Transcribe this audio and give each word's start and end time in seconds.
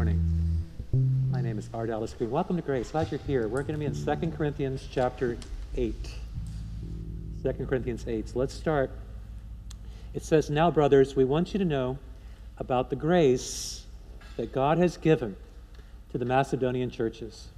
morning. 0.00 0.64
My 1.30 1.42
name 1.42 1.58
is 1.58 1.68
Alice 1.74 2.14
Green. 2.14 2.30
Welcome 2.30 2.56
to 2.56 2.62
Grace. 2.62 2.90
Glad 2.90 3.10
you're 3.10 3.20
here. 3.26 3.48
We're 3.48 3.60
going 3.60 3.78
to 3.78 3.78
be 3.78 3.84
in 3.84 3.92
2 3.92 4.30
Corinthians 4.34 4.88
chapter 4.90 5.36
8. 5.76 5.94
2 7.42 7.66
Corinthians 7.66 8.06
8. 8.08 8.30
So 8.30 8.38
let's 8.38 8.54
start. 8.54 8.90
It 10.14 10.22
says, 10.22 10.48
Now, 10.48 10.70
brothers, 10.70 11.14
we 11.14 11.26
want 11.26 11.52
you 11.52 11.58
to 11.58 11.66
know 11.66 11.98
about 12.56 12.88
the 12.88 12.96
grace 12.96 13.84
that 14.38 14.54
God 14.54 14.78
has 14.78 14.96
given 14.96 15.36
to 16.12 16.16
the 16.16 16.24
Macedonian 16.24 16.88
churches. 16.88 17.48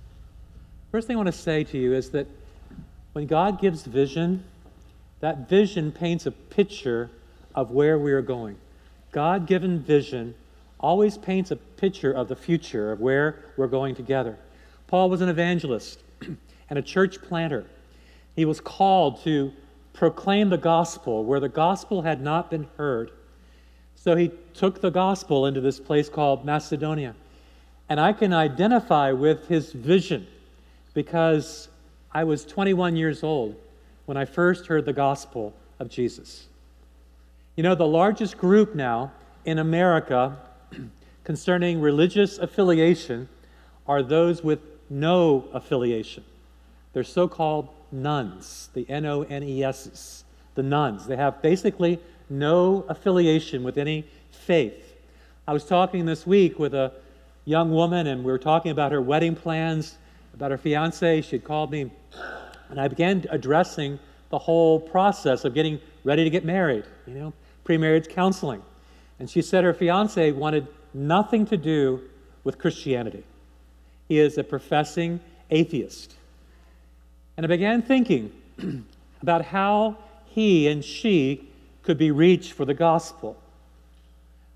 First 0.91 1.07
thing 1.07 1.15
I 1.15 1.19
want 1.19 1.29
to 1.29 1.41
say 1.41 1.63
to 1.63 1.79
you 1.79 1.95
is 1.95 2.11
that 2.11 2.27
when 3.13 3.29
God 3.29 3.61
gives 3.61 3.85
vision, 3.85 4.43
that 5.21 5.49
vision 5.49 5.93
paints 5.93 6.27
a 6.27 6.33
picture 6.33 7.09
of 7.55 7.71
where 7.71 8.01
we 8.01 8.11
are 8.11 8.21
going. 8.21 8.57
God 9.13 9.47
given 9.47 9.79
vision 9.79 10.35
always 10.83 11.17
paints 11.17 11.51
a 11.51 11.57
picture 11.57 12.13
of 12.13 12.29
the 12.29 12.37
future, 12.37 12.93
of 12.93 13.01
where 13.01 13.45
we're 13.57 13.69
going 13.69 13.95
together. 13.95 14.37
Paul 14.89 15.09
was 15.09 15.21
an 15.21 15.29
evangelist 15.29 16.01
and 16.69 16.79
a 16.79 16.83
church 16.83 17.23
planter. 17.23 17.65
He 18.37 18.45
was 18.45 18.61
called 18.61 19.23
to 19.25 19.53
proclaim 19.93 20.51
the 20.51 20.59
gospel 20.59 21.25
where 21.25 21.41
the 21.41 21.49
gospel 21.49 22.03
had 22.03 22.21
not 22.21 22.51
been 22.51 22.67
heard. 22.77 23.11
So 23.95 24.17
he 24.17 24.33
took 24.55 24.81
the 24.81 24.91
gospel 24.91 25.47
into 25.47 25.61
this 25.61 25.79
place 25.79 26.09
called 26.09 26.45
Macedonia. 26.45 27.15
And 27.89 28.01
I 28.01 28.13
can 28.13 28.33
identify 28.33 29.13
with 29.13 29.49
his 29.49 29.73
vision 29.73 30.27
because 30.95 31.69
I 32.11 32.25
was 32.25 32.45
21 32.45 32.97
years 32.97 33.23
old 33.23 33.57
when 34.07 34.17
I 34.17 34.25
first 34.25 34.67
heard 34.67 34.85
the 34.85 34.93
gospel 34.93 35.55
of 35.79 35.89
Jesus. 35.89 36.47
You 37.57 37.63
know, 37.63 37.75
the 37.75 37.87
largest 37.87 38.39
group 38.39 38.75
now 38.75 39.13
in 39.45 39.59
America 39.59 40.37
concerning 41.25 41.81
religious 41.81 42.39
affiliation 42.39 43.29
are 43.87 44.03
those 44.03 44.43
with 44.43 44.61
no 44.91 45.49
affiliation. 45.53 46.25
They're 46.93 47.05
so 47.05 47.29
called 47.29 47.69
nones, 47.91 48.69
the 48.75 48.89
N 48.89 49.07
O 49.07 49.23
N 49.23 49.43
E 49.43 49.65
S, 49.65 50.25
the 50.55 50.63
nones. 50.63 51.07
They 51.07 51.17
have 51.17 51.41
basically 51.43 51.99
no 52.29 52.85
affiliation 52.89 53.63
with 53.63 53.79
any 53.79 54.05
faith. 54.31 54.97
I 55.47 55.53
was 55.53 55.65
talking 55.65 56.07
this 56.07 56.27
week 56.27 56.59
with 56.59 56.75
a 56.75 56.93
young 57.45 57.73
woman, 57.73 58.07
and 58.07 58.25
we 58.25 58.31
were 58.31 58.39
talking 58.39 58.71
about 58.71 58.93
her 58.93 59.01
wedding 59.01 59.35
plans, 59.35 59.99
about 60.35 60.51
her 60.51 60.59
fiance. 60.59 61.23
She 61.23 61.37
had 61.37 61.45
called 61.45 61.71
me, 61.71 61.91
and 62.69 62.81
I 62.81 62.89
began 62.89 63.25
addressing 63.31 63.99
the 64.31 64.39
whole 64.39 64.81
process 64.81 65.45
of 65.45 65.55
getting 65.55 65.81
ready 66.05 66.25
to 66.25 66.31
get 66.31 66.45
married, 66.45 66.85
you 67.07 67.15
know, 67.15 67.33
pre 67.65 67.77
marriage 67.77 68.09
counseling. 68.09 68.63
And 69.23 69.31
she 69.31 69.41
said 69.41 69.63
her 69.63 69.73
fiance 69.73 70.33
wanted 70.33 70.67
nothing 70.93 71.47
to 71.47 71.57
do 71.57 72.01
with 72.43 72.59
Christianity. 72.59 73.23
He 74.09 74.19
is 74.19 74.37
a 74.37 74.43
professing 74.43 75.21
atheist. 75.49 76.17
And 77.37 77.47
I 77.47 77.49
began 77.49 77.83
thinking 77.83 78.33
about 79.23 79.45
how 79.45 79.97
he 80.25 80.67
and 80.67 80.85
she 80.85 81.49
could 81.85 81.99
be 81.99 82.11
reached 82.11 82.55
for 82.55 82.65
the 82.65 82.75
gospel, 82.75 83.37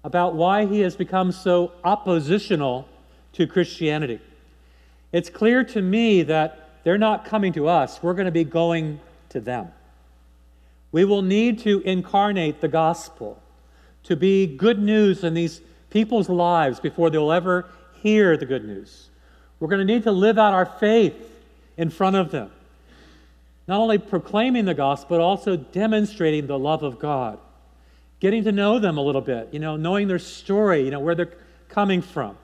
about 0.03 0.35
why 0.35 0.67
he 0.67 0.81
has 0.81 0.97
become 0.97 1.31
so 1.31 1.71
oppositional 1.85 2.89
to 3.35 3.47
Christianity. 3.47 4.19
It's 5.13 5.31
clear 5.31 5.63
to 5.63 5.81
me 5.81 6.25
that 6.25 6.83
they're 6.83 6.99
not 6.99 7.25
coming 7.25 7.53
to 7.53 7.69
us, 7.69 8.03
we're 8.03 8.15
going 8.15 8.27
to 8.27 8.33
be 8.33 8.43
going 8.43 8.99
to 9.29 9.39
them. 9.41 9.69
We 10.91 11.05
will 11.05 11.23
need 11.23 11.61
to 11.61 11.83
incarnate 11.83 12.61
the 12.61 12.67
gospel, 12.67 13.41
to 14.07 14.17
be 14.17 14.47
good 14.47 14.79
news 14.79 15.25
in 15.25 15.35
these 15.35 15.61
people's 15.91 16.29
lives 16.29 16.81
before 16.81 17.11
they'll 17.11 17.33
ever 17.33 17.69
hear 18.03 18.37
the 18.37 18.47
good 18.47 18.65
news. 18.65 19.11
We're 19.59 19.69
going 19.69 19.87
to 19.87 19.93
need 19.93 20.05
to 20.05 20.13
live 20.13 20.39
out 20.39 20.53
our 20.53 20.67
faith 20.67 21.15
in 21.77 21.91
front 21.91 22.17
of 22.17 22.31
them. 22.31 22.51
Not 23.67 23.81
only 23.81 23.99
proclaiming 23.99 24.65
the 24.65 24.75
gospel, 24.75 25.17
but 25.17 25.23
also 25.23 25.57
demonstrating 25.57 26.47
the 26.47 26.59
love 26.59 26.83
of 26.83 26.99
God. 26.99 27.39
Getting 28.21 28.45
to 28.45 28.53
know 28.53 28.79
them 28.79 28.97
a 28.97 29.01
little 29.03 29.21
bit, 29.21 29.49
you 29.53 29.59
know, 29.59 29.77
knowing 29.77 30.09
their 30.09 30.19
story, 30.19 30.85
you 30.85 30.91
know, 30.91 31.01
where 31.01 31.15
they're 31.15 31.35
coming 31.69 32.01
from. 32.01 32.39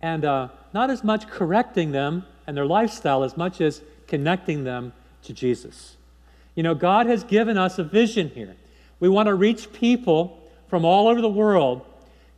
And 0.00 0.24
uh, 0.24 0.48
not 0.72 0.90
as 0.90 1.02
much 1.02 1.26
correcting 1.28 1.90
them 1.90 2.24
and 2.46 2.56
their 2.56 2.66
lifestyle 2.66 3.24
as 3.24 3.36
much 3.36 3.60
as 3.60 3.82
connecting 4.06 4.62
them 4.62 4.92
to 5.24 5.32
Jesus. 5.32 5.96
You 6.54 6.62
know, 6.62 6.74
God 6.74 7.06
has 7.06 7.24
given 7.24 7.58
us 7.58 7.78
a 7.78 7.84
vision 7.84 8.30
here. 8.30 8.56
We 9.00 9.08
want 9.08 9.26
to 9.26 9.34
reach 9.34 9.72
people 9.72 10.45
from 10.68 10.84
all 10.84 11.08
over 11.08 11.20
the 11.20 11.28
world 11.28 11.84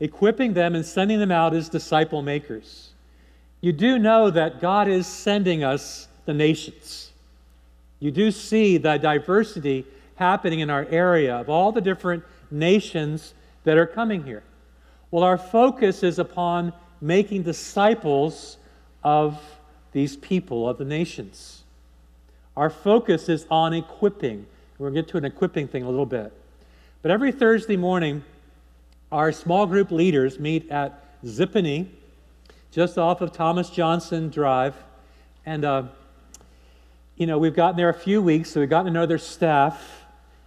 equipping 0.01 0.55
them 0.55 0.75
and 0.75 0.85
sending 0.85 1.19
them 1.19 1.33
out 1.33 1.55
as 1.55 1.69
disciple 1.69 2.23
makers. 2.23 2.91
You 3.61 3.73
do 3.73 3.99
know 3.99 4.31
that 4.31 4.61
God 4.61 4.89
is 4.89 5.07
sending 5.07 5.65
us 5.65 6.07
the 6.25 6.35
nations. 6.35 7.11
You 8.01 8.11
do 8.11 8.31
see 8.31 8.79
the 8.79 8.97
diversity 8.97 9.85
happening 10.15 10.61
in 10.61 10.71
our 10.71 10.87
area 10.91 11.37
of 11.37 11.49
all 11.49 11.73
the 11.73 11.81
different 11.81 12.23
nations 12.51 13.35
that 13.65 13.77
are 13.77 13.87
coming 13.87 14.23
here. 14.23 14.45
Well, 15.11 15.25
our 15.25 15.39
focus 15.39 16.03
is 16.03 16.19
upon 16.19 16.73
making 17.01 17.43
disciples 17.43 18.59
of 19.03 19.41
these 19.93 20.17
people, 20.17 20.69
of 20.69 20.79
the 20.79 20.85
nations. 20.85 21.65
Our 22.57 22.71
focus 22.71 23.29
is 23.29 23.47
on 23.51 23.75
equipping. 23.75 24.47
To 24.79 24.91
get 24.93 25.09
to 25.09 25.17
an 25.17 25.25
equipping 25.25 25.67
thing 25.67 25.83
a 25.83 25.91
little 25.91 26.07
bit. 26.07 26.33
But 27.01 27.13
every 27.13 27.31
Thursday 27.31 27.77
morning, 27.77 28.25
our 29.13 29.31
small 29.31 29.67
group 29.67 29.93
leaders 29.93 30.41
meet 30.41 30.69
at 30.69 31.23
Zippany, 31.25 31.87
just 32.73 32.99
off 32.99 33.21
of 33.21 33.33
Thomas 33.33 33.71
Johnson 33.71 34.31
Drive. 34.31 34.75
And, 35.47 35.65
uh, 35.65 35.83
you 37.17 37.27
know, 37.27 37.39
we've 37.39 37.55
gotten 37.55 37.77
there 37.77 37.89
a 37.89 37.95
few 37.95 38.21
weeks, 38.21 38.51
so 38.51 38.59
we've 38.59 38.69
gotten 38.69 38.87
to 38.87 38.93
know 38.93 39.07
their 39.07 39.17
staff. 39.17 40.05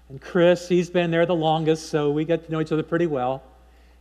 And 0.09 0.19
Chris, 0.19 0.67
he's 0.67 0.90
been 0.90 1.09
there 1.09 1.25
the 1.25 1.34
longest, 1.34 1.88
so 1.88 2.11
we 2.11 2.25
get 2.25 2.45
to 2.45 2.51
know 2.51 2.59
each 2.59 2.73
other 2.73 2.84
pretty 2.84 3.07
well. 3.07 3.41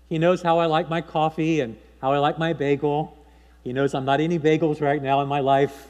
He 0.08 0.18
knows 0.18 0.42
how 0.42 0.58
I 0.58 0.66
like 0.66 0.88
my 0.88 1.00
coffee 1.00 1.60
and 1.60 1.76
how 2.00 2.12
I 2.12 2.18
like 2.18 2.36
my 2.36 2.52
bagel. 2.52 3.16
He 3.62 3.72
knows 3.72 3.94
I'm 3.94 4.04
not 4.04 4.20
eating 4.20 4.40
bagels 4.40 4.80
right 4.80 5.00
now 5.00 5.20
in 5.20 5.28
my 5.28 5.38
life. 5.38 5.86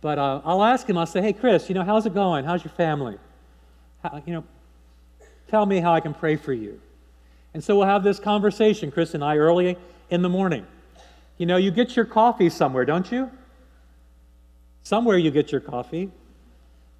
But 0.00 0.18
uh, 0.18 0.40
I'll 0.42 0.64
ask 0.64 0.88
him, 0.88 0.96
I'll 0.96 1.04
say, 1.04 1.20
hey, 1.20 1.34
Chris, 1.34 1.68
you 1.68 1.74
know, 1.74 1.84
how's 1.84 2.06
it 2.06 2.14
going? 2.14 2.46
How's 2.46 2.64
your 2.64 2.72
family? 2.72 3.18
How, 4.02 4.22
you 4.24 4.32
know, 4.32 4.44
tell 5.48 5.66
me 5.66 5.80
how 5.80 5.92
I 5.92 6.00
can 6.00 6.14
pray 6.14 6.36
for 6.36 6.52
you. 6.52 6.80
And 7.54 7.62
so 7.62 7.76
we'll 7.76 7.86
have 7.86 8.04
this 8.04 8.18
conversation, 8.20 8.90
Chris 8.90 9.14
and 9.14 9.24
I, 9.24 9.36
early 9.36 9.78
in 10.10 10.22
the 10.22 10.28
morning. 10.28 10.66
You 11.38 11.46
know, 11.46 11.56
you 11.56 11.70
get 11.70 11.96
your 11.96 12.04
coffee 12.04 12.50
somewhere, 12.50 12.84
don't 12.84 13.10
you? 13.10 13.30
Somewhere 14.82 15.18
you 15.18 15.30
get 15.30 15.52
your 15.52 15.60
coffee. 15.60 16.10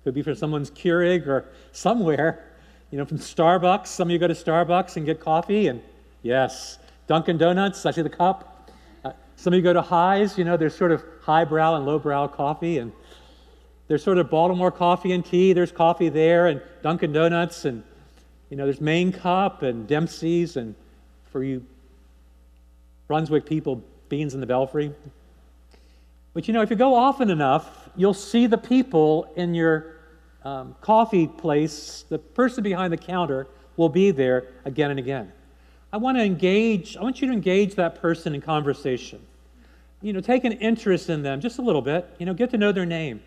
Could 0.04 0.14
be 0.14 0.22
from 0.22 0.34
someone's 0.34 0.70
Keurig 0.70 1.26
or 1.26 1.46
somewhere. 1.72 2.44
You 2.90 2.98
know, 2.98 3.04
from 3.04 3.18
Starbucks. 3.18 3.88
Some 3.88 4.08
of 4.08 4.12
you 4.12 4.18
go 4.18 4.28
to 4.28 4.34
Starbucks 4.34 4.96
and 4.96 5.04
get 5.04 5.20
coffee, 5.20 5.68
and 5.68 5.82
yes, 6.22 6.78
Dunkin' 7.06 7.38
Donuts, 7.38 7.84
I 7.84 7.90
see 7.90 8.02
the 8.02 8.08
cup. 8.08 8.70
Uh, 9.04 9.12
some 9.36 9.52
of 9.52 9.56
you 9.56 9.62
go 9.62 9.72
to 9.72 9.82
Highs, 9.82 10.38
you 10.38 10.44
know, 10.44 10.56
there's 10.56 10.74
sort 10.74 10.92
of 10.92 11.04
highbrow 11.22 11.76
and 11.76 11.84
lowbrow 11.84 12.28
coffee, 12.28 12.78
and 12.78 12.92
there's 13.88 14.02
sort 14.02 14.18
of 14.18 14.30
Baltimore 14.30 14.70
coffee 14.70 15.12
and 15.12 15.24
tea. 15.24 15.52
There's 15.52 15.72
coffee 15.72 16.08
there, 16.08 16.46
and 16.46 16.62
Dunkin' 16.82 17.12
Donuts, 17.12 17.64
and 17.64 17.82
you 18.50 18.56
know, 18.56 18.64
there's 18.64 18.80
Main 18.80 19.12
Cup 19.12 19.62
and 19.62 19.86
Dempsey's, 19.86 20.56
and 20.56 20.74
for 21.30 21.42
you 21.42 21.64
Brunswick 23.08 23.46
people, 23.46 23.82
beans 24.08 24.34
in 24.34 24.40
the 24.40 24.46
belfry. 24.46 24.92
But 26.34 26.46
you 26.48 26.54
know, 26.54 26.62
if 26.62 26.70
you 26.70 26.76
go 26.76 26.94
often 26.94 27.30
enough, 27.30 27.88
you'll 27.96 28.14
see 28.14 28.46
the 28.46 28.58
people 28.58 29.32
in 29.36 29.54
your 29.54 29.96
um, 30.44 30.76
coffee 30.80 31.26
place, 31.26 32.04
the 32.08 32.18
person 32.18 32.62
behind 32.62 32.92
the 32.92 32.96
counter 32.96 33.46
will 33.76 33.88
be 33.88 34.10
there 34.10 34.48
again 34.64 34.90
and 34.90 34.98
again. 34.98 35.32
I 35.92 35.96
want 35.98 36.18
to 36.18 36.22
engage, 36.22 36.96
I 36.96 37.02
want 37.02 37.20
you 37.20 37.28
to 37.28 37.32
engage 37.32 37.74
that 37.76 38.00
person 38.00 38.34
in 38.34 38.40
conversation. 38.40 39.20
You 40.02 40.12
know, 40.12 40.20
take 40.20 40.44
an 40.44 40.52
interest 40.52 41.08
in 41.10 41.22
them 41.22 41.40
just 41.40 41.58
a 41.58 41.62
little 41.62 41.82
bit, 41.82 42.08
you 42.18 42.26
know, 42.26 42.34
get 42.34 42.50
to 42.50 42.58
know 42.58 42.70
their 42.70 42.86
name. 42.86 43.22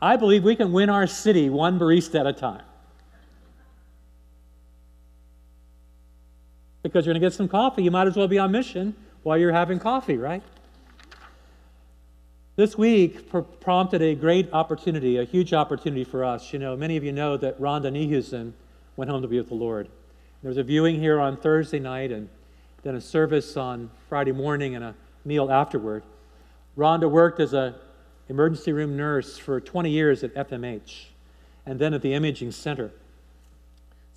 I 0.00 0.16
believe 0.16 0.42
we 0.42 0.56
can 0.56 0.72
win 0.72 0.88
our 0.90 1.06
city 1.06 1.50
one 1.50 1.78
barista 1.78 2.20
at 2.20 2.26
a 2.26 2.32
time. 2.32 2.62
Because 6.88 7.04
you're 7.04 7.12
going 7.12 7.20
to 7.20 7.26
get 7.26 7.34
some 7.34 7.48
coffee. 7.48 7.82
You 7.82 7.90
might 7.90 8.06
as 8.06 8.16
well 8.16 8.28
be 8.28 8.38
on 8.38 8.50
mission 8.50 8.94
while 9.22 9.36
you're 9.36 9.52
having 9.52 9.78
coffee, 9.78 10.16
right? 10.16 10.42
This 12.56 12.78
week 12.78 13.30
pr- 13.30 13.40
prompted 13.40 14.00
a 14.00 14.14
great 14.14 14.52
opportunity, 14.54 15.18
a 15.18 15.24
huge 15.24 15.52
opportunity 15.52 16.02
for 16.02 16.24
us. 16.24 16.52
You 16.52 16.58
know, 16.58 16.76
many 16.76 16.96
of 16.96 17.04
you 17.04 17.12
know 17.12 17.36
that 17.36 17.60
Rhonda 17.60 17.92
Nehusen 17.92 18.52
went 18.96 19.10
home 19.10 19.20
to 19.22 19.28
be 19.28 19.36
with 19.36 19.48
the 19.48 19.54
Lord. 19.54 19.88
There 20.42 20.48
was 20.48 20.56
a 20.56 20.62
viewing 20.62 20.98
here 20.98 21.20
on 21.20 21.36
Thursday 21.36 21.78
night 21.78 22.10
and 22.10 22.28
then 22.82 22.94
a 22.94 23.00
service 23.00 23.56
on 23.56 23.90
Friday 24.08 24.32
morning 24.32 24.74
and 24.74 24.82
a 24.82 24.94
meal 25.24 25.52
afterward. 25.52 26.02
Rhonda 26.76 27.10
worked 27.10 27.38
as 27.38 27.52
an 27.52 27.74
emergency 28.30 28.72
room 28.72 28.96
nurse 28.96 29.36
for 29.36 29.60
20 29.60 29.90
years 29.90 30.24
at 30.24 30.34
FMH 30.34 31.06
and 31.66 31.78
then 31.78 31.92
at 31.92 32.00
the 32.00 32.14
Imaging 32.14 32.50
Center. 32.50 32.90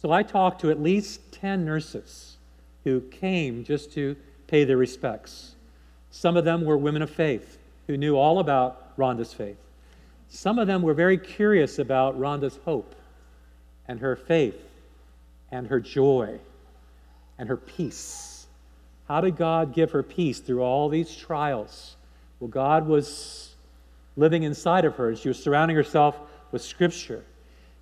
So 0.01 0.11
I 0.11 0.23
talked 0.23 0.61
to 0.61 0.71
at 0.71 0.81
least 0.81 1.33
10 1.33 1.65
nurses 1.65 2.30
who 2.83 3.01
came 3.01 3.63
just 3.63 3.91
to 3.93 4.15
pay 4.47 4.63
their 4.63 4.77
respects. 4.77 5.55
Some 6.11 6.37
of 6.37 6.45
them 6.45 6.65
were 6.65 6.77
women 6.77 7.01
of 7.01 7.09
faith 7.09 7.57
who 7.87 7.97
knew 7.97 8.15
all 8.15 8.39
about 8.39 8.97
Rhonda's 8.97 9.33
faith. 9.33 9.57
Some 10.29 10.59
of 10.59 10.67
them 10.67 10.81
were 10.81 10.93
very 10.93 11.17
curious 11.17 11.79
about 11.79 12.19
Rhonda's 12.19 12.59
hope 12.65 12.95
and 13.87 13.99
her 13.99 14.15
faith 14.15 14.61
and 15.51 15.67
her 15.67 15.79
joy 15.79 16.39
and 17.37 17.49
her 17.49 17.57
peace. 17.57 18.47
How 19.07 19.19
did 19.21 19.35
God 19.35 19.73
give 19.73 19.91
her 19.91 20.03
peace 20.03 20.39
through 20.39 20.61
all 20.61 20.87
these 20.87 21.13
trials? 21.13 21.95
Well, 22.39 22.47
God 22.47 22.87
was 22.87 23.55
living 24.15 24.43
inside 24.43 24.85
of 24.85 24.95
her, 24.95 25.09
and 25.09 25.17
she 25.17 25.27
was 25.27 25.41
surrounding 25.41 25.75
herself 25.75 26.17
with 26.51 26.61
Scripture. 26.61 27.23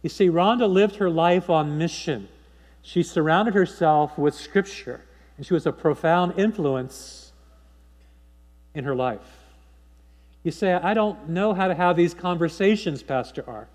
You 0.01 0.10
see, 0.10 0.30
Rhonda 0.30 0.68
lived 0.68 0.96
her 0.96 1.10
life 1.10 1.50
on 1.50 1.78
mission. 1.78 2.28
She 2.81 3.04
surrounded 3.04 3.54
herself 3.54 4.18
with 4.18 4.34
Scripture, 4.34 5.02
and 5.38 5.46
she 5.46 5.54
was 5.54 5.66
a 5.66 5.72
profound 5.72 6.40
influence 6.40 7.31
in 8.74 8.84
her 8.84 8.96
life. 8.96 9.20
You 10.44 10.52
say, 10.52 10.74
I 10.74 10.94
don't 10.94 11.30
know 11.30 11.54
how 11.54 11.68
to 11.68 11.76
have 11.76 11.96
these 11.96 12.14
conversations, 12.14 13.04
Pastor 13.04 13.44
R. 13.46 13.68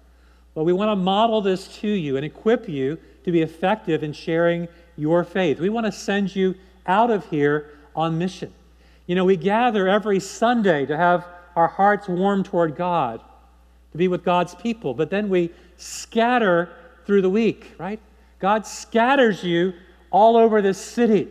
Well, 0.54 0.64
we 0.64 0.72
want 0.72 0.90
to 0.90 0.96
model 0.96 1.40
this 1.40 1.68
to 1.78 1.88
you 1.88 2.16
and 2.16 2.24
equip 2.24 2.68
you 2.68 2.98
to 3.24 3.32
be 3.32 3.42
effective 3.42 4.02
in 4.02 4.12
sharing 4.12 4.68
your 4.96 5.24
faith. 5.24 5.58
We 5.58 5.68
want 5.68 5.86
to 5.86 5.92
send 5.92 6.34
you 6.34 6.54
out 6.86 7.10
of 7.10 7.28
here 7.28 7.70
on 7.94 8.18
mission. 8.18 8.52
You 9.06 9.14
know, 9.14 9.24
we 9.24 9.36
gather 9.36 9.88
every 9.88 10.20
Sunday 10.20 10.86
to 10.86 10.96
have 10.96 11.26
our 11.56 11.68
hearts 11.68 12.08
warm 12.08 12.42
toward 12.42 12.76
God, 12.76 13.20
to 13.92 13.98
be 13.98 14.08
with 14.08 14.24
God's 14.24 14.54
people, 14.54 14.94
but 14.94 15.10
then 15.10 15.28
we 15.28 15.50
scatter 15.76 16.70
through 17.04 17.22
the 17.22 17.30
week, 17.30 17.74
right? 17.78 18.00
God 18.38 18.66
scatters 18.66 19.42
you 19.42 19.74
all 20.10 20.36
over 20.36 20.62
this 20.62 20.78
city 20.78 21.28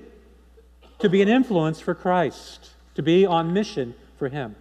to 0.99 1.09
be 1.09 1.21
an 1.21 1.27
influence 1.27 1.79
for 1.79 1.93
Christ, 1.93 2.71
to 2.95 3.01
be 3.01 3.25
on 3.25 3.53
mission 3.53 3.93
for 4.17 4.29
Him. 4.29 4.55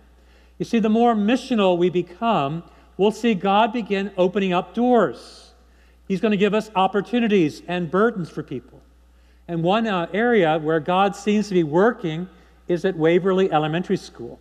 You 0.59 0.65
see, 0.65 0.79
the 0.79 0.89
more 0.89 1.15
missional 1.15 1.79
we 1.79 1.91
become, 1.91 2.63
we'll 2.97 3.11
see 3.11 3.35
God 3.35 3.73
begin 3.73 4.13
opening 4.17 4.53
up 4.53 4.75
doors. 4.75 5.53
He's 6.09 6.21
going 6.21 6.33
to 6.33 6.37
give 6.37 6.55
us 6.55 6.71
opportunities 6.75 7.63
and 7.67 7.91
burdens 7.91 8.29
for 8.29 8.43
people. 8.43 8.81
And 9.49 9.63
one 9.63 9.87
uh, 9.87 10.09
area 10.13 10.59
where 10.59 10.81
God 10.81 11.17
seems 11.17 11.49
to 11.49 11.55
be 11.55 11.65
working 11.65 12.29
is 12.69 12.85
at 12.85 12.97
Waverly 12.97 13.51
Elementary 13.53 13.97
School. 13.97 14.39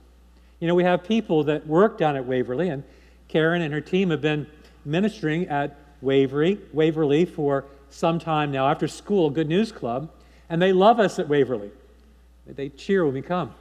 You 0.59 0.67
know, 0.67 0.75
we 0.75 0.83
have 0.83 1.03
people 1.03 1.43
that 1.45 1.65
work 1.65 1.97
down 1.97 2.15
at 2.15 2.25
Waverly, 2.25 2.69
and 2.69 2.83
Karen 3.27 3.61
and 3.61 3.73
her 3.73 3.81
team 3.81 4.09
have 4.11 4.21
been 4.21 4.45
ministering 4.85 5.47
at 5.47 5.75
Waverly, 6.01 6.59
Waverly 6.73 7.25
for 7.25 7.65
some 7.91 8.19
time 8.19 8.51
now 8.51 8.67
after 8.67 8.87
school, 8.87 9.29
Good 9.29 9.47
News 9.47 9.71
Club, 9.71 10.09
and 10.49 10.61
they 10.61 10.73
love 10.73 10.99
us 10.99 11.19
at 11.19 11.27
Waverly. 11.27 11.71
They 12.47 12.69
cheer 12.69 13.05
when 13.05 13.13
we 13.13 13.21
come. 13.21 13.53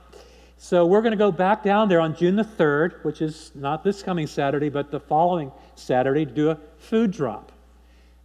So 0.59 0.85
we're 0.87 1.01
going 1.01 1.13
to 1.13 1.17
go 1.17 1.33
back 1.33 1.63
down 1.63 1.89
there 1.89 2.01
on 2.01 2.15
June 2.15 2.37
the 2.37 2.45
3rd, 2.45 3.05
which 3.05 3.23
is 3.23 3.51
not 3.55 3.83
this 3.83 4.03
coming 4.03 4.27
Saturday, 4.27 4.69
but 4.69 4.91
the 4.91 5.01
following 5.01 5.53
Saturday, 5.75 6.25
to 6.25 6.31
do 6.31 6.51
a 6.51 6.59
food 6.79 7.11
drop. 7.11 7.53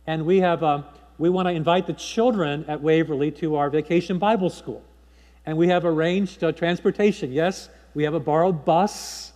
And 0.07 0.25
we 0.25 0.39
have 0.41 0.63
um, 0.63 0.85
we 1.17 1.29
want 1.29 1.47
to 1.47 1.53
invite 1.53 1.87
the 1.87 1.93
children 1.93 2.65
at 2.67 2.81
Waverly 2.81 3.31
to 3.31 3.55
our 3.55 3.69
vacation 3.69 4.19
Bible 4.19 4.49
school. 4.49 4.83
And 5.45 5.57
we 5.57 5.67
have 5.69 5.85
arranged 5.85 6.43
uh, 6.43 6.51
transportation. 6.51 7.31
Yes, 7.31 7.69
we 7.93 8.03
have 8.03 8.13
a 8.13 8.19
borrowed 8.19 8.65
bus, 8.65 9.31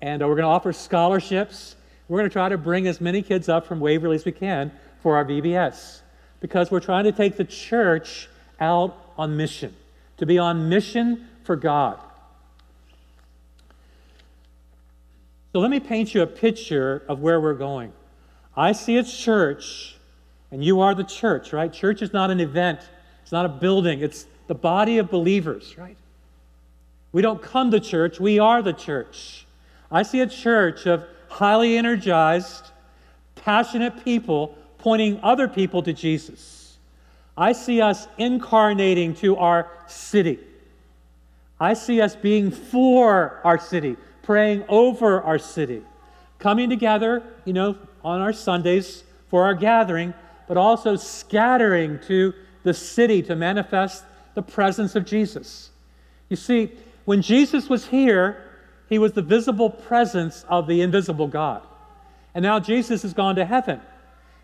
and 0.00 0.22
uh, 0.22 0.26
we're 0.26 0.34
going 0.34 0.44
to 0.44 0.48
offer 0.48 0.72
scholarships. 0.72 1.76
We're 2.08 2.18
going 2.18 2.28
to 2.28 2.32
try 2.32 2.48
to 2.48 2.58
bring 2.58 2.88
as 2.88 3.00
many 3.00 3.22
kids 3.22 3.48
up 3.48 3.66
from 3.66 3.78
Waverly 3.78 4.16
as 4.16 4.24
we 4.24 4.32
can 4.32 4.72
for 5.00 5.16
our 5.16 5.24
VBS 5.24 6.01
because 6.42 6.72
we're 6.72 6.80
trying 6.80 7.04
to 7.04 7.12
take 7.12 7.36
the 7.36 7.44
church 7.44 8.28
out 8.58 8.96
on 9.16 9.36
mission, 9.36 9.74
to 10.18 10.26
be 10.26 10.38
on 10.38 10.68
mission 10.68 11.28
for 11.44 11.54
God. 11.54 12.00
So 15.52 15.60
let 15.60 15.70
me 15.70 15.78
paint 15.78 16.14
you 16.14 16.22
a 16.22 16.26
picture 16.26 17.04
of 17.08 17.20
where 17.20 17.40
we're 17.40 17.54
going. 17.54 17.92
I 18.56 18.72
see 18.72 18.96
a 18.96 19.04
church, 19.04 19.96
and 20.50 20.64
you 20.64 20.80
are 20.80 20.96
the 20.96 21.04
church, 21.04 21.52
right? 21.52 21.72
Church 21.72 22.02
is 22.02 22.12
not 22.12 22.30
an 22.30 22.40
event, 22.40 22.80
it's 23.22 23.32
not 23.32 23.46
a 23.46 23.48
building, 23.48 24.00
it's 24.00 24.26
the 24.48 24.54
body 24.54 24.98
of 24.98 25.10
believers, 25.10 25.78
right? 25.78 25.96
We 27.12 27.22
don't 27.22 27.40
come 27.40 27.70
to 27.70 27.78
church, 27.78 28.18
we 28.18 28.40
are 28.40 28.62
the 28.62 28.72
church. 28.72 29.46
I 29.92 30.02
see 30.02 30.20
a 30.20 30.26
church 30.26 30.86
of 30.86 31.04
highly 31.28 31.76
energized, 31.76 32.72
passionate 33.36 34.04
people 34.04 34.58
pointing 34.82 35.20
other 35.22 35.48
people 35.48 35.82
to 35.84 35.92
Jesus. 35.92 36.76
I 37.36 37.52
see 37.52 37.80
us 37.80 38.06
incarnating 38.18 39.14
to 39.16 39.36
our 39.36 39.70
city. 39.86 40.38
I 41.58 41.74
see 41.74 42.00
us 42.00 42.16
being 42.16 42.50
for 42.50 43.40
our 43.44 43.58
city, 43.58 43.96
praying 44.22 44.64
over 44.68 45.22
our 45.22 45.38
city, 45.38 45.82
coming 46.38 46.68
together, 46.68 47.22
you 47.44 47.52
know, 47.52 47.78
on 48.04 48.20
our 48.20 48.32
Sundays 48.32 49.04
for 49.28 49.44
our 49.44 49.54
gathering, 49.54 50.12
but 50.48 50.56
also 50.56 50.96
scattering 50.96 52.00
to 52.00 52.34
the 52.64 52.74
city 52.74 53.22
to 53.22 53.36
manifest 53.36 54.04
the 54.34 54.42
presence 54.42 54.96
of 54.96 55.06
Jesus. 55.06 55.70
You 56.28 56.36
see, 56.36 56.72
when 57.04 57.22
Jesus 57.22 57.68
was 57.68 57.86
here, 57.86 58.42
he 58.88 58.98
was 58.98 59.12
the 59.12 59.22
visible 59.22 59.70
presence 59.70 60.44
of 60.48 60.66
the 60.66 60.80
invisible 60.82 61.28
God. 61.28 61.62
And 62.34 62.42
now 62.42 62.58
Jesus 62.58 63.02
has 63.02 63.14
gone 63.14 63.36
to 63.36 63.44
heaven. 63.44 63.80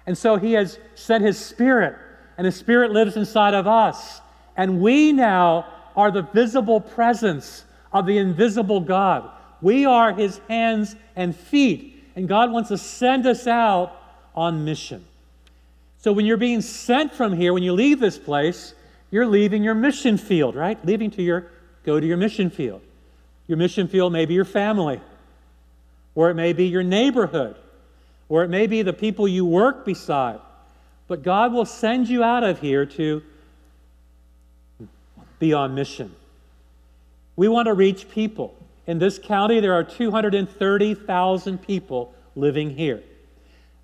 And 0.09 0.17
so 0.17 0.37
he 0.37 0.55
has 0.55 0.79
sent 0.95 1.23
his 1.23 1.39
spirit, 1.39 1.95
and 2.39 2.47
his 2.47 2.57
spirit 2.57 2.93
lives 2.93 3.15
inside 3.19 3.53
of 3.53 3.67
us. 3.67 4.23
And 4.57 4.81
we 4.81 5.13
now 5.13 5.67
are 5.95 6.11
the 6.11 6.23
visible 6.23 6.81
presence 6.81 7.67
of 7.93 8.07
the 8.07 8.17
invisible 8.17 8.81
God. 8.81 9.31
We 9.61 9.85
are 9.85 10.15
his 10.15 10.41
hands 10.49 10.97
and 11.15 11.37
feet, 11.37 12.03
and 12.17 12.27
God 12.27 12.51
wants 12.51 12.71
to 12.71 12.79
send 12.79 13.27
us 13.27 13.47
out 13.47 14.01
on 14.35 14.65
mission. 14.65 15.05
So 15.99 16.15
when 16.15 16.25
you're 16.25 16.39
being 16.39 16.63
sent 16.63 17.13
from 17.13 17.35
here, 17.35 17.53
when 17.53 17.63
you 17.63 17.75
leave 17.75 18.01
this 18.01 18.17
place, 18.17 18.73
you're 19.11 19.27
leaving 19.27 19.63
your 19.63 19.75
mission 19.75 20.17
field, 20.17 20.57
right? 20.57 20.83
Leaving 20.87 21.11
to 21.11 21.23
your 21.23 21.49
go 21.85 22.01
to 22.01 22.07
your 22.07 22.17
mission 22.17 22.49
field. 22.49 22.81
Your 23.47 23.59
mission 23.59 23.89
field 23.89 24.15
may 24.15 24.25
be 24.25 24.33
your 24.33 24.47
family, 24.47 25.03
or 26.15 26.31
it 26.31 26.35
may 26.35 26.55
be 26.55 26.65
your 26.65 26.83
neighborhood, 26.83 27.57
or 28.29 28.45
it 28.45 28.49
may 28.49 28.67
be 28.67 28.83
the 28.83 28.93
people 28.93 29.27
you 29.27 29.45
work 29.45 29.85
beside. 29.85 30.41
But 31.07 31.23
God 31.23 31.53
will 31.53 31.65
send 31.65 32.09
you 32.09 32.23
out 32.23 32.45
of 32.45 32.61
here 32.61 32.85
to 32.85 33.23
be 35.39 35.53
on 35.53 35.75
mission. 35.75 36.15
We 37.37 37.49
want 37.49 37.67
to 37.67 37.75
reach 37.75 38.11
people. 38.11 38.55
In 38.87 38.99
this 38.99 39.19
county, 39.19 39.61
there 39.61 39.73
are 39.73 39.85
230,000 39.85 41.59
people 41.59 42.15
living 42.35 42.71
here. 42.71 43.03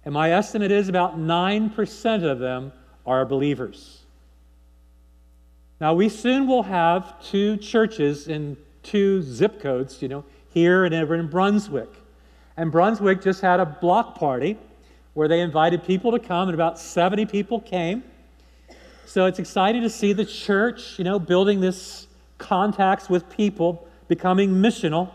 And 0.04 0.12
my 0.12 0.32
estimate 0.32 0.70
is 0.70 0.88
about 0.88 1.18
9% 1.18 2.24
of 2.24 2.38
them 2.38 2.72
are 3.06 3.24
believers. 3.24 4.00
Now, 5.80 5.94
we 5.94 6.08
soon 6.08 6.46
will 6.46 6.62
have 6.64 7.22
two 7.22 7.56
churches 7.56 8.28
in 8.28 8.56
two 8.82 9.22
zip 9.22 9.60
codes, 9.60 10.02
you 10.02 10.08
know, 10.08 10.24
here 10.50 10.84
and 10.84 10.94
over 10.94 11.14
in 11.14 11.28
Brunswick. 11.28 11.88
And 12.56 12.70
Brunswick 12.70 13.22
just 13.22 13.40
had 13.40 13.60
a 13.60 13.66
block 13.66 14.18
party 14.18 14.56
where 15.14 15.28
they 15.28 15.40
invited 15.40 15.84
people 15.84 16.12
to 16.12 16.18
come, 16.18 16.48
and 16.48 16.54
about 16.54 16.78
70 16.78 17.26
people 17.26 17.60
came. 17.60 18.02
So 19.06 19.26
it's 19.26 19.38
exciting 19.38 19.82
to 19.82 19.90
see 19.90 20.12
the 20.12 20.24
church, 20.24 20.98
you 20.98 21.04
know, 21.04 21.18
building 21.18 21.60
this 21.60 22.06
contacts 22.38 23.08
with 23.08 23.28
people 23.30 23.86
becoming 24.08 24.50
missional. 24.50 25.10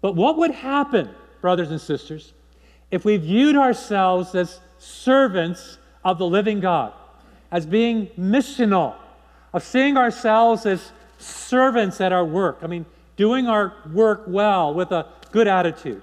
But 0.00 0.14
what 0.14 0.38
would 0.38 0.50
happen, 0.50 1.10
brothers 1.40 1.70
and 1.70 1.80
sisters, 1.80 2.32
if 2.90 3.04
we 3.04 3.16
viewed 3.16 3.56
ourselves 3.56 4.34
as 4.34 4.60
servants 4.78 5.78
of 6.04 6.18
the 6.18 6.26
living 6.26 6.60
God, 6.60 6.92
as 7.50 7.66
being 7.66 8.06
missional, 8.18 8.94
of 9.52 9.62
seeing 9.62 9.96
ourselves 9.96 10.64
as 10.66 10.92
servants 11.18 12.00
at 12.00 12.12
our 12.12 12.24
work? 12.24 12.58
I 12.62 12.66
mean, 12.66 12.86
doing 13.16 13.46
our 13.46 13.74
work 13.92 14.24
well 14.26 14.74
with 14.74 14.90
a 14.90 15.06
good 15.30 15.48
attitude, 15.48 16.02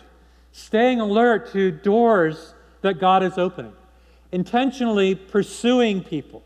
staying 0.60 1.00
alert 1.00 1.52
to 1.54 1.72
doors 1.72 2.54
that 2.82 3.00
God 3.00 3.24
is 3.24 3.38
opening, 3.38 3.74
intentionally 4.32 5.16
pursuing 5.16 6.04
people, 6.04 6.44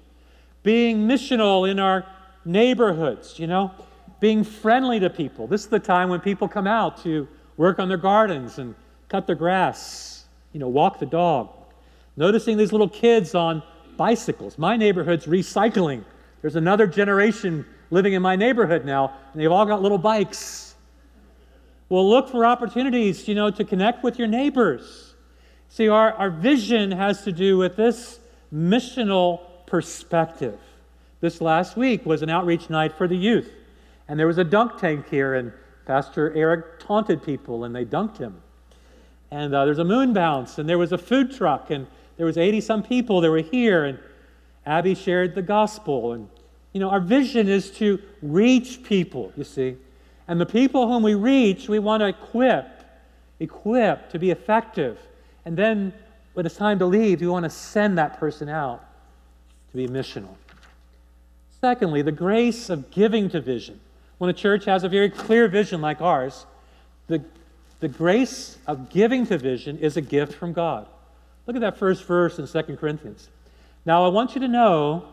being 0.62 1.08
missional 1.08 1.70
in 1.70 1.80
our 1.80 2.06
neighborhoods, 2.46 3.40
you 3.40 3.48
know, 3.48 3.72
being 4.20 4.44
friendly 4.44 5.00
to 5.00 5.10
people. 5.10 5.48
This 5.48 5.62
is 5.62 5.68
the 5.68 5.80
time 5.80 6.10
when 6.10 6.20
people 6.20 6.48
come 6.48 6.68
out 6.68 7.04
to 7.04 7.28
work 7.58 7.80
on 7.80 7.88
their 7.88 7.98
gardens 7.98 8.60
and 8.60 8.76
cut 9.10 9.28
their 9.28 9.36
grass, 9.36 10.26
you 10.54 10.60
know, 10.60 10.68
walk 10.68 11.00
the 11.00 11.06
dog. 11.06 11.50
Noticing 12.16 12.58
these 12.58 12.72
little 12.72 12.90
kids 12.90 13.36
on 13.36 13.64
bicycles. 13.98 14.58
My 14.58 14.78
neighborhood's 14.78 15.26
recycling. 15.26 16.04
There's 16.42 16.56
another 16.56 16.88
generation 16.88 17.66
living 17.90 18.14
in 18.14 18.22
my 18.22 18.36
neighborhood 18.36 18.86
now, 18.86 19.14
and 19.34 19.42
they've 19.42 19.52
all 19.52 19.66
got 19.66 19.82
little 19.82 19.98
bikes. 19.98 20.73
Well, 21.94 22.10
look 22.10 22.28
for 22.28 22.44
opportunities, 22.44 23.28
you 23.28 23.36
know, 23.36 23.52
to 23.52 23.64
connect 23.64 24.02
with 24.02 24.18
your 24.18 24.28
neighbors. 24.28 25.14
See, 25.70 25.90
our, 25.90 26.12
our 26.14 26.32
vision 26.32 26.90
has 26.90 27.24
to 27.24 27.32
do 27.32 27.56
with 27.60 27.76
this 27.76 28.20
missional 28.52 29.42
perspective. 29.68 30.60
This 31.22 31.40
last 31.40 31.78
week 31.78 32.04
was 32.04 32.24
an 32.24 32.32
outreach 32.32 32.68
night 32.68 32.98
for 32.98 33.08
the 33.08 33.16
youth. 33.16 33.52
And 34.08 34.20
there 34.20 34.26
was 34.26 34.40
a 34.40 34.44
dunk 34.44 34.80
tank 34.80 35.08
here, 35.08 35.36
and 35.36 35.54
Pastor 35.86 36.34
Eric 36.34 36.80
taunted 36.80 37.22
people, 37.22 37.64
and 37.64 37.76
they 37.76 37.86
dunked 37.86 38.18
him. 38.18 38.42
And 39.30 39.54
uh, 39.54 39.64
there's 39.66 39.78
a 39.78 39.86
moon 39.86 40.14
bounce, 40.14 40.58
and 40.58 40.68
there 40.68 40.80
was 40.80 40.94
a 40.94 40.98
food 40.98 41.32
truck, 41.32 41.70
and 41.70 41.86
there 42.18 42.26
was 42.26 42.40
80 42.40 42.62
some 42.62 42.82
people 42.82 43.22
that 43.22 43.30
were 43.30 43.38
here, 43.38 43.86
and 43.86 44.00
Abby 44.66 44.96
shared 44.96 45.36
the 45.36 45.44
gospel. 45.44 46.14
And, 46.14 46.28
you 46.74 46.80
know, 46.80 46.90
our 46.90 47.00
vision 47.00 47.48
is 47.48 47.70
to 47.78 48.02
reach 48.24 48.82
people, 48.82 49.32
you 49.38 49.44
see. 49.44 49.76
And 50.34 50.42
the 50.42 50.48
people 50.48 50.88
whom 50.88 51.04
we 51.04 51.14
reach, 51.14 51.70
we 51.70 51.78
want 51.78 52.02
to 52.02 52.08
equip, 52.08 52.66
equip 53.40 54.10
to 54.10 54.18
be 54.18 54.32
effective. 54.32 54.98
And 55.46 55.56
then 55.56 55.94
when 56.34 56.48
it's 56.48 56.56
time 56.56 56.80
to 56.80 56.88
leave, 56.88 57.22
we 57.22 57.28
want 57.28 57.44
to 57.44 57.52
send 57.52 58.00
that 58.00 58.20
person 58.20 58.50
out 58.50 58.84
to 59.70 59.78
be 59.78 59.88
missional. 59.88 60.34
Secondly, 61.62 62.02
the 62.02 62.12
grace 62.12 62.72
of 62.72 62.90
giving 62.90 63.30
to 63.30 63.42
vision. 63.42 63.80
When 64.18 64.28
a 64.28 64.34
church 64.34 64.66
has 64.66 64.84
a 64.84 64.90
very 64.90 65.12
clear 65.12 65.48
vision 65.48 65.82
like 65.82 66.02
ours, 66.02 66.48
the, 67.06 67.24
the 67.80 67.88
grace 67.88 68.58
of 68.66 68.90
giving 68.90 69.28
to 69.28 69.38
vision 69.38 69.78
is 69.78 69.98
a 69.98 70.02
gift 70.02 70.34
from 70.34 70.52
God. 70.52 70.88
Look 71.46 71.56
at 71.56 71.62
that 71.62 71.78
first 71.78 72.06
verse 72.06 72.40
in 72.40 72.48
2 72.48 72.76
Corinthians. 72.78 73.30
Now, 73.86 74.04
I 74.04 74.08
want 74.08 74.34
you 74.34 74.42
to 74.42 74.48
know 74.48 75.06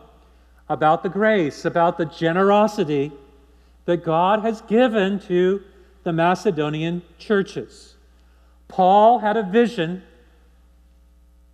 about 0.67 1.03
the 1.03 1.09
grace, 1.09 1.63
about 1.63 1.99
the 1.99 2.05
generosity 2.05 3.11
that 3.91 4.05
God 4.05 4.39
has 4.39 4.61
given 4.61 5.19
to 5.19 5.61
the 6.03 6.13
Macedonian 6.13 7.01
churches. 7.19 7.95
Paul 8.69 9.19
had 9.19 9.35
a 9.35 9.43
vision 9.43 10.01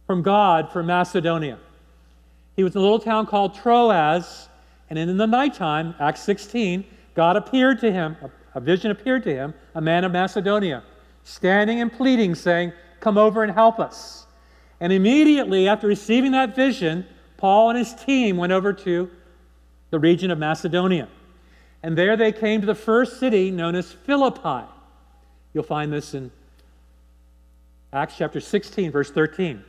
from 0.05 0.21
God 0.21 0.71
for 0.71 0.83
Macedonia. 0.83 1.57
He 2.55 2.63
was 2.63 2.75
in 2.75 2.79
a 2.79 2.81
little 2.83 2.99
town 2.99 3.25
called 3.25 3.55
Troas, 3.55 4.49
and 4.91 4.99
in 4.99 5.17
the 5.17 5.25
nighttime, 5.25 5.95
Acts 5.99 6.21
16, 6.21 6.85
God 7.15 7.37
appeared 7.37 7.79
to 7.79 7.91
him, 7.91 8.15
a 8.53 8.59
vision 8.59 8.91
appeared 8.91 9.23
to 9.23 9.33
him, 9.33 9.55
a 9.73 9.81
man 9.81 10.03
of 10.03 10.11
Macedonia, 10.11 10.83
standing 11.23 11.81
and 11.81 11.91
pleading, 11.91 12.35
saying, 12.35 12.71
Come 12.99 13.17
over 13.17 13.41
and 13.41 13.51
help 13.51 13.79
us. 13.79 14.27
And 14.79 14.93
immediately 14.93 15.67
after 15.67 15.87
receiving 15.87 16.33
that 16.33 16.55
vision, 16.55 17.03
Paul 17.37 17.71
and 17.71 17.79
his 17.79 17.95
team 17.95 18.37
went 18.37 18.53
over 18.53 18.73
to 18.73 19.09
the 19.89 19.97
region 19.97 20.29
of 20.29 20.37
Macedonia. 20.37 21.07
And 21.87 21.97
there 21.97 22.17
they 22.17 22.33
came 22.33 22.59
to 22.59 22.67
the 22.67 22.75
first 22.75 23.17
city 23.17 23.49
known 23.49 23.73
as 23.73 23.89
Philippi. 23.89 24.67
You'll 25.53 25.63
find 25.63 25.89
this 25.89 26.13
in 26.13 26.31
Acts 27.93 28.15
chapter 28.17 28.41
16, 28.41 28.91
verse 28.91 29.09
13. 29.09 29.63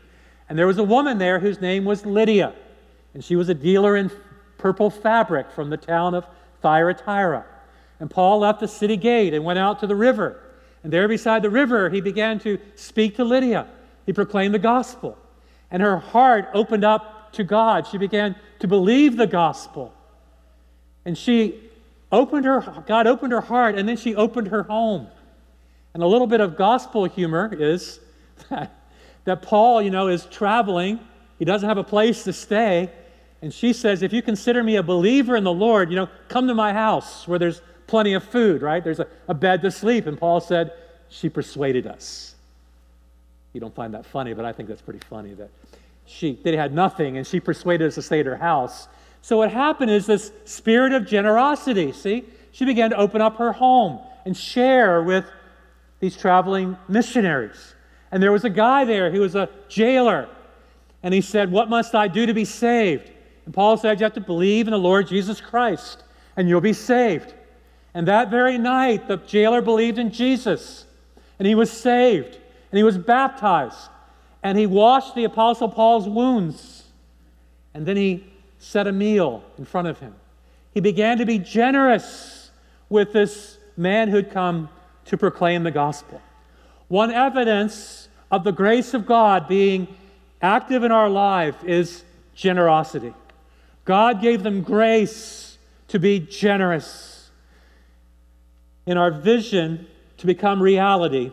And 0.48 0.58
there 0.58 0.66
was 0.66 0.78
a 0.78 0.82
woman 0.82 1.18
there 1.18 1.38
whose 1.38 1.60
name 1.60 1.84
was 1.84 2.04
Lydia, 2.04 2.54
and 3.14 3.22
she 3.22 3.36
was 3.36 3.48
a 3.50 3.54
dealer 3.54 3.96
in 3.96 4.10
purple 4.56 4.90
fabric 4.90 5.52
from 5.52 5.70
the 5.70 5.76
town 5.76 6.16
of 6.16 6.26
Thyatira. 6.60 7.46
And 8.00 8.10
Paul 8.10 8.40
left 8.40 8.58
the 8.58 8.66
city 8.66 8.96
gate 8.96 9.32
and 9.32 9.44
went 9.44 9.60
out 9.60 9.78
to 9.78 9.86
the 9.86 9.94
river. 9.94 10.42
And 10.82 10.92
there 10.92 11.06
beside 11.06 11.42
the 11.42 11.50
river, 11.50 11.88
he 11.88 12.00
began 12.00 12.40
to 12.40 12.58
speak 12.74 13.14
to 13.14 13.24
Lydia. 13.24 13.68
He 14.06 14.12
proclaimed 14.12 14.54
the 14.54 14.58
gospel. 14.58 15.16
And 15.70 15.80
her 15.80 15.98
heart 15.98 16.48
opened 16.52 16.82
up 16.82 17.32
to 17.34 17.44
God. 17.44 17.86
She 17.86 17.96
began 17.96 18.34
to 18.58 18.66
believe 18.66 19.16
the 19.16 19.28
gospel. 19.28 19.94
And 21.04 21.16
she 21.16 21.67
opened 22.10 22.44
her, 22.44 22.82
God 22.86 23.06
opened 23.06 23.32
her 23.32 23.40
heart, 23.40 23.76
and 23.76 23.88
then 23.88 23.96
she 23.96 24.14
opened 24.14 24.48
her 24.48 24.62
home. 24.62 25.08
And 25.94 26.02
a 26.02 26.06
little 26.06 26.26
bit 26.26 26.40
of 26.40 26.56
gospel 26.56 27.04
humor 27.04 27.50
is 27.52 28.00
that 28.50 28.78
that 29.28 29.42
Paul, 29.42 29.82
you 29.82 29.90
know, 29.90 30.08
is 30.08 30.24
traveling. 30.26 30.98
He 31.38 31.44
doesn't 31.44 31.68
have 31.68 31.76
a 31.76 31.84
place 31.84 32.24
to 32.24 32.32
stay. 32.32 32.90
And 33.42 33.52
she 33.52 33.74
says, 33.74 34.02
If 34.02 34.12
you 34.12 34.22
consider 34.22 34.62
me 34.62 34.76
a 34.76 34.82
believer 34.82 35.36
in 35.36 35.44
the 35.44 35.52
Lord, 35.52 35.90
you 35.90 35.96
know, 35.96 36.08
come 36.28 36.48
to 36.48 36.54
my 36.54 36.72
house 36.72 37.28
where 37.28 37.38
there's 37.38 37.60
plenty 37.86 38.14
of 38.14 38.24
food, 38.24 38.62
right? 38.62 38.82
There's 38.82 39.00
a, 39.00 39.06
a 39.28 39.34
bed 39.34 39.60
to 39.62 39.70
sleep. 39.70 40.06
And 40.06 40.18
Paul 40.18 40.40
said, 40.40 40.72
She 41.10 41.28
persuaded 41.28 41.86
us. 41.86 42.34
You 43.52 43.60
don't 43.60 43.74
find 43.74 43.92
that 43.92 44.06
funny, 44.06 44.32
but 44.32 44.46
I 44.46 44.52
think 44.52 44.68
that's 44.68 44.80
pretty 44.80 45.00
funny 45.10 45.34
that 45.34 45.50
she 46.06 46.38
they 46.42 46.56
had 46.56 46.72
nothing 46.72 47.18
and 47.18 47.26
she 47.26 47.38
persuaded 47.38 47.88
us 47.88 47.96
to 47.96 48.02
stay 48.02 48.20
at 48.20 48.26
her 48.26 48.36
house. 48.36 48.88
So 49.22 49.38
what 49.38 49.50
happened 49.50 49.90
is 49.90 50.06
this 50.06 50.32
spirit 50.44 50.92
of 50.92 51.06
generosity, 51.06 51.92
see? 51.92 52.24
She 52.52 52.64
began 52.64 52.90
to 52.90 52.96
open 52.96 53.20
up 53.20 53.36
her 53.36 53.52
home 53.52 54.00
and 54.24 54.36
share 54.36 55.02
with 55.02 55.24
these 56.00 56.16
traveling 56.16 56.76
missionaries. 56.88 57.74
And 58.10 58.22
there 58.22 58.32
was 58.32 58.44
a 58.44 58.50
guy 58.50 58.84
there, 58.84 59.10
he 59.10 59.18
was 59.18 59.34
a 59.34 59.48
jailer. 59.68 60.28
And 61.02 61.14
he 61.14 61.20
said, 61.20 61.50
What 61.50 61.68
must 61.68 61.94
I 61.94 62.08
do 62.08 62.26
to 62.26 62.34
be 62.34 62.44
saved? 62.44 63.10
And 63.44 63.54
Paul 63.54 63.76
said, 63.76 64.00
You 64.00 64.04
have 64.04 64.14
to 64.14 64.20
believe 64.20 64.66
in 64.66 64.72
the 64.72 64.78
Lord 64.78 65.06
Jesus 65.06 65.40
Christ, 65.40 66.02
and 66.36 66.48
you'll 66.48 66.60
be 66.60 66.72
saved. 66.72 67.34
And 67.94 68.06
that 68.08 68.30
very 68.30 68.58
night, 68.58 69.08
the 69.08 69.16
jailer 69.16 69.62
believed 69.62 69.98
in 69.98 70.10
Jesus, 70.10 70.84
and 71.38 71.46
he 71.46 71.54
was 71.54 71.70
saved, 71.70 72.34
and 72.70 72.78
he 72.78 72.82
was 72.82 72.98
baptized, 72.98 73.88
and 74.42 74.58
he 74.58 74.66
washed 74.66 75.14
the 75.14 75.24
Apostle 75.24 75.68
Paul's 75.68 76.08
wounds. 76.08 76.84
And 77.74 77.86
then 77.86 77.96
he 77.96 78.26
set 78.58 78.86
a 78.86 78.92
meal 78.92 79.42
in 79.56 79.64
front 79.64 79.88
of 79.88 79.98
him. 79.98 80.14
He 80.72 80.80
began 80.80 81.18
to 81.18 81.26
be 81.26 81.38
generous 81.38 82.50
with 82.88 83.12
this 83.12 83.58
man 83.76 84.08
who'd 84.08 84.30
come 84.30 84.68
to 85.06 85.16
proclaim 85.16 85.62
the 85.62 85.70
gospel. 85.70 86.20
One 86.88 87.10
evidence 87.10 88.08
of 88.30 88.44
the 88.44 88.52
grace 88.52 88.94
of 88.94 89.06
God 89.06 89.48
being 89.48 89.88
active 90.42 90.84
in 90.84 90.92
our 90.92 91.08
life 91.08 91.62
is 91.64 92.04
generosity. 92.34 93.14
God 93.84 94.20
gave 94.20 94.42
them 94.42 94.62
grace 94.62 95.58
to 95.88 95.98
be 95.98 96.20
generous. 96.20 97.30
In 98.86 98.96
our 98.96 99.10
vision 99.10 99.86
to 100.18 100.26
become 100.26 100.62
reality, 100.62 101.32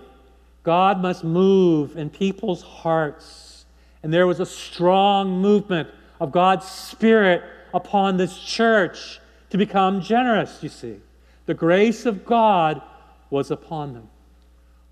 God 0.63 1.01
must 1.01 1.23
move 1.23 1.97
in 1.97 2.09
people's 2.09 2.61
hearts. 2.61 3.65
And 4.03 4.13
there 4.13 4.27
was 4.27 4.39
a 4.39 4.45
strong 4.45 5.41
movement 5.41 5.89
of 6.19 6.31
God's 6.31 6.65
Spirit 6.65 7.43
upon 7.73 8.17
this 8.17 8.37
church 8.37 9.19
to 9.49 9.57
become 9.57 10.01
generous, 10.01 10.59
you 10.61 10.69
see. 10.69 10.97
The 11.45 11.53
grace 11.53 12.05
of 12.05 12.25
God 12.25 12.81
was 13.29 13.51
upon 13.51 13.93
them. 13.93 14.09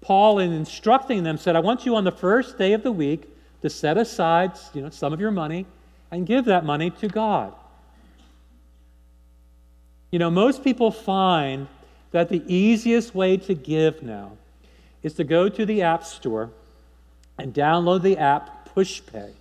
Paul, 0.01 0.39
in 0.39 0.51
instructing 0.51 1.24
them, 1.24 1.38
said, 1.38 1.56
I 1.56 1.60
want 1.60 1.86
you 1.86 1.96
on 1.96 2.03
the 2.03 2.12
first 2.12 2.58
day 2.58 2.74
of 2.74 2.84
the 2.84 2.92
week 2.92 3.30
to 3.62 3.70
set 3.70 3.98
aside 3.98 4.51
you 4.74 4.82
know, 4.82 4.89
some 4.89 5.13
of 5.13 5.20
your 5.20 5.32
money 5.32 5.65
and 6.12 6.27
give 6.27 6.46
that 6.46 6.65
money 6.65 6.92
to 6.92 7.08
God. 7.08 7.53
You 10.12 10.20
know, 10.20 10.30
most 10.30 10.63
people 10.63 10.92
find 10.92 11.68
that 12.12 12.30
the 12.30 12.44
easiest 12.53 13.15
way 13.15 13.38
to 13.38 13.56
give 13.56 14.03
now 14.03 14.34
is 15.01 15.13
to 15.15 15.24
go 15.24 15.50
to 15.50 15.65
the 15.65 15.82
App 15.82 16.03
Store 16.03 16.51
and 17.38 17.53
download 17.53 18.03
the 18.03 18.18
app 18.18 18.70
PushPay 18.75 19.32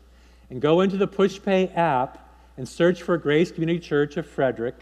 and 0.52 0.60
go 0.60 0.82
into 0.82 0.98
the 0.98 1.08
PushPay 1.08 1.74
app 1.78 2.28
and 2.58 2.68
search 2.68 3.02
for 3.02 3.16
Grace 3.16 3.50
Community 3.50 3.78
Church 3.78 4.18
of 4.18 4.26
Frederick 4.26 4.74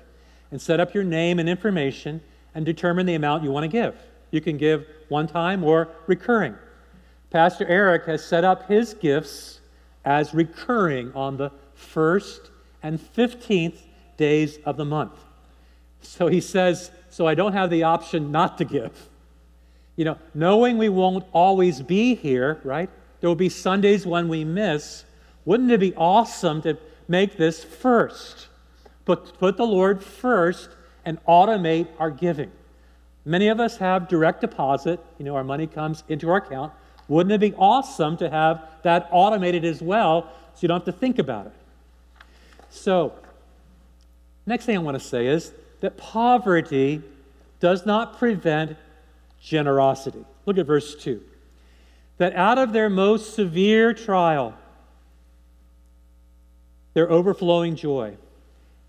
and 0.51 0.61
set 0.61 0.81
up 0.81 0.93
your 0.93 1.05
name 1.05 1.39
and 1.39 1.49
information 1.49 2.21
and 2.57 2.67
determine 2.67 3.07
the 3.07 3.15
amount 3.15 3.45
you 3.45 3.53
want 3.53 3.63
to 3.63 3.69
give. 3.69 3.95
You 4.33 4.41
can 4.41 4.57
give 4.57 4.85
one 5.11 5.29
time 5.29 5.63
or 5.63 5.87
recurring. 6.09 6.57
Pastor 7.31 7.65
Eric 7.69 8.07
has 8.07 8.25
set 8.25 8.43
up 8.43 8.67
his 8.67 8.95
gifts 8.95 9.61
as 10.05 10.35
recurring 10.35 11.13
on 11.15 11.37
the 11.37 11.53
first 11.75 12.51
and 12.83 12.99
15th 12.99 13.79
days 14.17 14.59
of 14.65 14.77
the 14.77 14.85
month. 14.85 15.21
So 16.01 16.27
he 16.27 16.41
says, 16.41 16.91
So 17.11 17.29
I 17.29 17.37
don't 17.37 17.53
have 17.53 17.71
the 17.71 17.85
option 17.85 18.33
not 18.33 18.59
to 18.59 18.65
give. 18.65 19.09
You 19.95 20.05
know, 20.05 20.19
knowing 20.35 20.79
we 20.79 20.89
won't 20.89 21.27
always 21.33 21.81
be 21.81 22.17
here, 22.17 22.61
right? 22.65 22.91
There 23.21 23.29
will 23.29 23.37
be 23.37 23.49
Sundays 23.49 24.05
when 24.05 24.27
we 24.27 24.45
miss. 24.45 25.05
Wouldn't 25.51 25.73
it 25.73 25.81
be 25.81 25.93
awesome 25.97 26.63
to 26.63 26.79
make 27.09 27.37
this 27.37 27.65
first? 27.65 28.47
Put, 29.05 29.37
put 29.41 29.57
the 29.57 29.67
Lord 29.67 30.01
first 30.01 30.69
and 31.05 31.19
automate 31.25 31.89
our 31.99 32.13
giving. 32.13 32.53
Many 33.25 33.49
of 33.49 33.59
us 33.59 33.79
have 33.79 34.07
direct 34.07 34.43
deposit, 34.43 35.01
you 35.19 35.25
know, 35.25 35.35
our 35.35 35.43
money 35.43 35.67
comes 35.67 36.05
into 36.09 36.31
our 36.31 36.37
account. 36.37 36.73
Wouldn't 37.09 37.33
it 37.33 37.41
be 37.41 37.53
awesome 37.55 38.17
to 38.19 38.31
have 38.31 38.63
that 38.85 39.09
automated 39.11 39.65
as 39.65 39.83
well 39.83 40.31
so 40.55 40.59
you 40.61 40.69
don't 40.69 40.87
have 40.87 40.95
to 40.95 41.01
think 41.01 41.19
about 41.19 41.47
it? 41.47 41.53
So, 42.71 43.13
next 44.47 44.67
thing 44.67 44.77
I 44.77 44.81
want 44.81 45.01
to 45.01 45.05
say 45.05 45.27
is 45.27 45.53
that 45.81 45.97
poverty 45.97 47.03
does 47.59 47.85
not 47.85 48.21
prevent 48.21 48.77
generosity. 49.43 50.25
Look 50.47 50.59
at 50.59 50.67
verse 50.67 50.95
2. 50.95 51.21
That 52.19 52.37
out 52.37 52.59
of 52.59 52.73
their 52.73 52.89
most 52.89 53.35
severe 53.35 53.93
trial, 53.93 54.55
their 56.95 57.11
overflowing 57.11 57.77
joy 57.77 58.17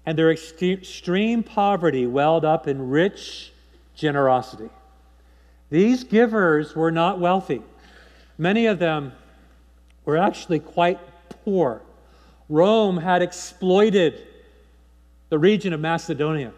and 0.06 0.18
their 0.18 0.32
extreme 0.32 1.44
poverty 1.44 2.08
welled 2.08 2.44
up 2.44 2.68
in 2.68 2.90
rich 2.90 3.52
generosity. 3.96 4.70
These 5.70 6.04
givers 6.04 6.76
were 6.76 6.92
not 6.92 7.20
wealthy. 7.20 7.62
Many 8.38 8.66
of 8.66 8.80
them 8.80 9.14
were 10.06 10.18
actually 10.18 10.60
quite 10.60 11.00
poor. 11.46 11.82
Rome 12.50 12.98
had 12.98 13.22
exploited 13.22 14.28
the 15.30 15.40
region 15.40 15.72
of 15.72 15.80
Macedonia, 15.80 16.52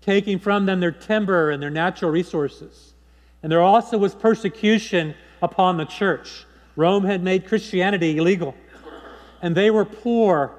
taking 0.00 0.38
from 0.38 0.66
them 0.66 0.80
their 0.80 0.90
timber 0.90 1.50
and 1.50 1.62
their 1.62 1.70
natural 1.70 2.10
resources. 2.10 2.94
And 3.42 3.52
there 3.52 3.62
also 3.62 3.98
was 3.98 4.14
persecution 4.14 5.14
upon 5.42 5.76
the 5.76 5.84
church. 5.84 6.44
Rome 6.74 7.04
had 7.04 7.22
made 7.22 7.46
Christianity 7.46 8.16
illegal, 8.16 8.54
and 9.42 9.54
they 9.54 9.70
were 9.70 9.84
poor, 9.84 10.52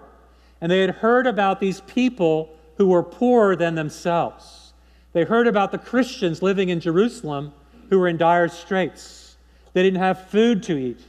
and 0.61 0.71
they 0.71 0.79
had 0.79 0.91
heard 0.91 1.27
about 1.27 1.59
these 1.59 1.81
people 1.81 2.49
who 2.77 2.87
were 2.87 3.03
poorer 3.03 3.55
than 3.55 3.75
themselves. 3.75 4.73
They 5.13 5.23
heard 5.23 5.47
about 5.47 5.71
the 5.71 5.77
Christians 5.77 6.41
living 6.41 6.69
in 6.69 6.79
Jerusalem 6.79 7.53
who 7.89 7.99
were 7.99 8.07
in 8.07 8.17
dire 8.17 8.47
straits. 8.47 9.35
They 9.73 9.83
didn't 9.83 9.99
have 9.99 10.29
food 10.29 10.63
to 10.63 10.77
eat. 10.77 10.99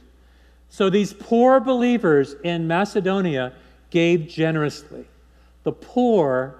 So 0.69 0.89
these 0.89 1.13
poor 1.13 1.59
believers 1.59 2.35
in 2.43 2.67
Macedonia 2.67 3.53
gave 3.91 4.27
generously. 4.27 5.05
The 5.63 5.71
poor 5.71 6.55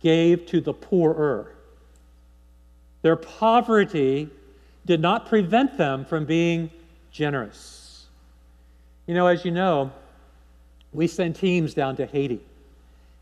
gave 0.00 0.44
to 0.46 0.60
the 0.60 0.74
poorer. 0.74 1.54
Their 3.02 3.16
poverty 3.16 4.28
did 4.84 5.00
not 5.00 5.26
prevent 5.26 5.78
them 5.78 6.04
from 6.04 6.24
being 6.24 6.70
generous. 7.10 8.06
You 9.06 9.14
know, 9.14 9.26
as 9.26 9.44
you 9.44 9.50
know, 9.50 9.92
we 10.94 11.08
send 11.08 11.36
teams 11.36 11.74
down 11.74 11.96
to 11.96 12.06
Haiti. 12.06 12.40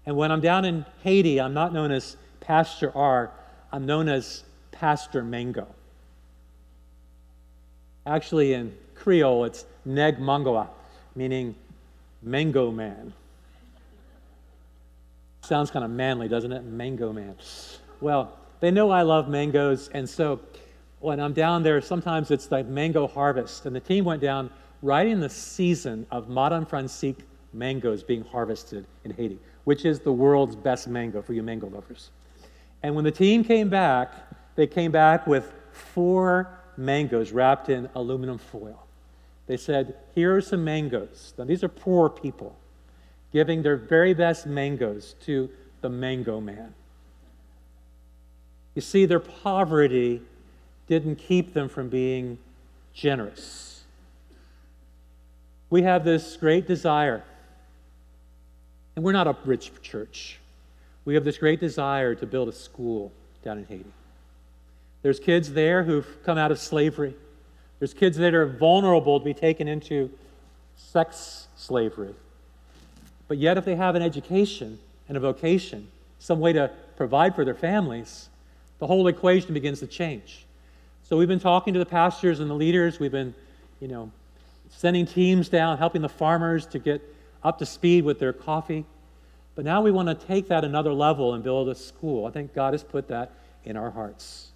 And 0.06 0.16
when 0.16 0.30
I'm 0.30 0.40
down 0.40 0.64
in 0.64 0.84
Haiti, 1.02 1.40
I'm 1.40 1.54
not 1.54 1.72
known 1.72 1.90
as 1.90 2.16
Pastor 2.40 2.92
R, 2.94 3.30
I'm 3.72 3.86
known 3.86 4.08
as 4.08 4.44
Pastor 4.70 5.24
Mango. 5.24 5.66
Actually, 8.04 8.52
in 8.52 8.76
Creole, 8.94 9.44
it's 9.44 9.64
Neg 9.84 10.18
Mangoa, 10.18 10.68
meaning 11.14 11.54
mango 12.20 12.70
man. 12.70 13.12
Sounds 15.42 15.70
kind 15.70 15.84
of 15.84 15.90
manly, 15.90 16.28
doesn't 16.28 16.52
it? 16.52 16.64
Mango 16.64 17.12
man. 17.12 17.36
Well, 18.00 18.36
they 18.60 18.70
know 18.70 18.90
I 18.90 19.02
love 19.02 19.28
mangoes, 19.28 19.88
and 19.92 20.08
so 20.08 20.40
when 21.00 21.20
I'm 21.20 21.32
down 21.32 21.62
there, 21.62 21.80
sometimes 21.80 22.30
it's 22.30 22.50
like 22.50 22.66
mango 22.66 23.06
harvest. 23.06 23.66
And 23.66 23.74
the 23.74 23.80
team 23.80 24.04
went 24.04 24.20
down 24.20 24.50
right 24.82 25.06
in 25.06 25.20
the 25.20 25.28
season 25.28 26.06
of 26.10 26.28
Madame 26.28 26.66
Francique 26.66 27.24
mangoes 27.52 28.02
being 28.02 28.24
harvested 28.24 28.86
in 29.04 29.12
Haiti, 29.12 29.38
which 29.64 29.84
is 29.84 30.00
the 30.00 30.12
world's 30.12 30.56
best 30.56 30.88
mango 30.88 31.22
for 31.22 31.32
you 31.32 31.42
mango 31.42 31.68
lovers. 31.68 32.10
And 32.82 32.94
when 32.94 33.04
the 33.04 33.10
team 33.10 33.44
came 33.44 33.68
back, 33.68 34.14
they 34.56 34.66
came 34.66 34.90
back 34.90 35.26
with 35.26 35.52
four 35.72 36.58
mangoes 36.76 37.32
wrapped 37.32 37.68
in 37.68 37.88
aluminum 37.94 38.38
foil. 38.38 38.86
They 39.46 39.56
said, 39.56 39.94
Here 40.14 40.36
are 40.36 40.40
some 40.40 40.64
mangoes. 40.64 41.34
Now, 41.36 41.44
these 41.44 41.62
are 41.62 41.68
poor 41.68 42.08
people 42.08 42.56
giving 43.32 43.62
their 43.62 43.76
very 43.76 44.14
best 44.14 44.46
mangoes 44.46 45.14
to 45.24 45.48
the 45.80 45.88
mango 45.88 46.40
man. 46.40 46.74
You 48.74 48.82
see, 48.82 49.06
their 49.06 49.20
poverty 49.20 50.22
didn't 50.86 51.16
keep 51.16 51.54
them 51.54 51.68
from 51.68 51.88
being 51.88 52.38
generous. 52.92 53.84
We 55.70 55.82
have 55.82 56.04
this 56.04 56.36
great 56.36 56.66
desire, 56.66 57.24
and 58.94 59.04
we're 59.04 59.12
not 59.12 59.26
a 59.26 59.36
rich 59.44 59.72
church. 59.82 60.38
We 61.04 61.14
have 61.14 61.24
this 61.24 61.38
great 61.38 61.60
desire 61.60 62.14
to 62.14 62.26
build 62.26 62.48
a 62.48 62.52
school 62.52 63.12
down 63.44 63.58
in 63.58 63.64
Haiti. 63.66 63.92
There's 65.02 65.18
kids 65.18 65.52
there 65.52 65.82
who've 65.82 66.06
come 66.24 66.38
out 66.38 66.52
of 66.52 66.60
slavery. 66.60 67.14
There's 67.78 67.94
kids 67.94 68.16
that 68.18 68.34
are 68.34 68.46
vulnerable 68.46 69.18
to 69.18 69.24
be 69.24 69.34
taken 69.34 69.66
into 69.66 70.10
sex 70.76 71.48
slavery. 71.56 72.14
But 73.26 73.38
yet, 73.38 73.58
if 73.58 73.64
they 73.64 73.74
have 73.74 73.94
an 73.94 74.02
education 74.02 74.78
and 75.08 75.16
a 75.16 75.20
vocation, 75.20 75.88
some 76.18 76.38
way 76.38 76.52
to 76.52 76.70
provide 76.96 77.34
for 77.34 77.44
their 77.44 77.54
families, 77.54 78.28
the 78.78 78.86
whole 78.86 79.08
equation 79.08 79.54
begins 79.54 79.80
to 79.80 79.86
change. 79.86 80.44
So 81.02 81.16
we've 81.16 81.28
been 81.28 81.40
talking 81.40 81.74
to 81.74 81.80
the 81.80 81.86
pastors 81.86 82.40
and 82.40 82.48
the 82.48 82.54
leaders. 82.54 83.00
We've 83.00 83.10
been, 83.10 83.34
you 83.80 83.88
know, 83.88 84.12
sending 84.70 85.06
teams 85.06 85.48
down, 85.48 85.78
helping 85.78 86.02
the 86.02 86.08
farmers 86.08 86.66
to 86.66 86.78
get 86.78 87.02
up 87.42 87.58
to 87.58 87.66
speed 87.66 88.04
with 88.04 88.18
their 88.18 88.32
coffee. 88.32 88.84
But 89.54 89.64
now 89.64 89.82
we 89.82 89.90
want 89.90 90.08
to 90.08 90.26
take 90.26 90.48
that 90.48 90.64
another 90.64 90.92
level 90.92 91.34
and 91.34 91.44
build 91.44 91.68
a 91.68 91.74
school. 91.74 92.26
I 92.26 92.30
think 92.30 92.54
God 92.54 92.72
has 92.72 92.82
put 92.82 93.08
that 93.08 93.32
in 93.64 93.76
our 93.76 93.90
hearts. 93.90 94.48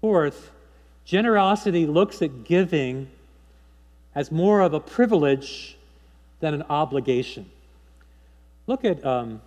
Fourth, 0.00 0.50
generosity 1.04 1.86
looks 1.86 2.22
at 2.22 2.44
giving 2.44 3.08
as 4.14 4.30
more 4.30 4.60
of 4.60 4.74
a 4.74 4.80
privilege 4.80 5.76
than 6.40 6.54
an 6.54 6.62
obligation. 6.68 7.50
Look 8.66 8.84
at 8.84 9.04
um, 9.04 9.40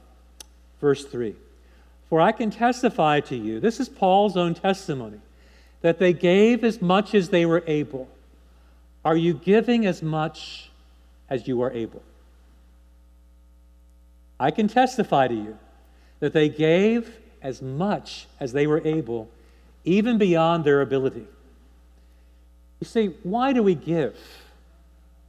verse 0.81 1.05
3. 1.05 1.35
For 2.09 2.21
I 2.21 2.31
can 2.31 2.51
testify 2.51 3.19
to 3.21 3.35
you, 3.35 3.59
this 3.59 3.79
is 3.79 3.89
Paul's 3.89 4.37
own 4.37 4.53
testimony 4.53 5.19
that 5.81 5.99
they 5.99 6.13
gave 6.13 6.63
as 6.63 6.81
much 6.81 7.13
as 7.13 7.29
they 7.29 7.45
were 7.45 7.63
able. 7.67 8.07
Are 9.05 9.15
you 9.15 9.33
giving 9.33 9.85
as 9.85 10.01
much 10.01 10.69
as 11.29 11.47
you 11.47 11.61
are 11.61 11.71
able? 11.71 12.01
I 14.39 14.51
can 14.51 14.67
testify 14.67 15.27
to 15.27 15.33
you 15.33 15.57
that 16.19 16.33
they 16.33 16.49
gave 16.49 17.17
as 17.41 17.61
much 17.61 18.27
as 18.39 18.53
they 18.53 18.67
were 18.67 18.81
able, 18.85 19.29
even 19.83 20.17
beyond 20.17 20.63
their 20.63 20.81
ability. 20.81 21.25
You 22.79 22.85
see, 22.85 23.07
why 23.23 23.53
do 23.53 23.63
we 23.63 23.75
give? 23.75 24.17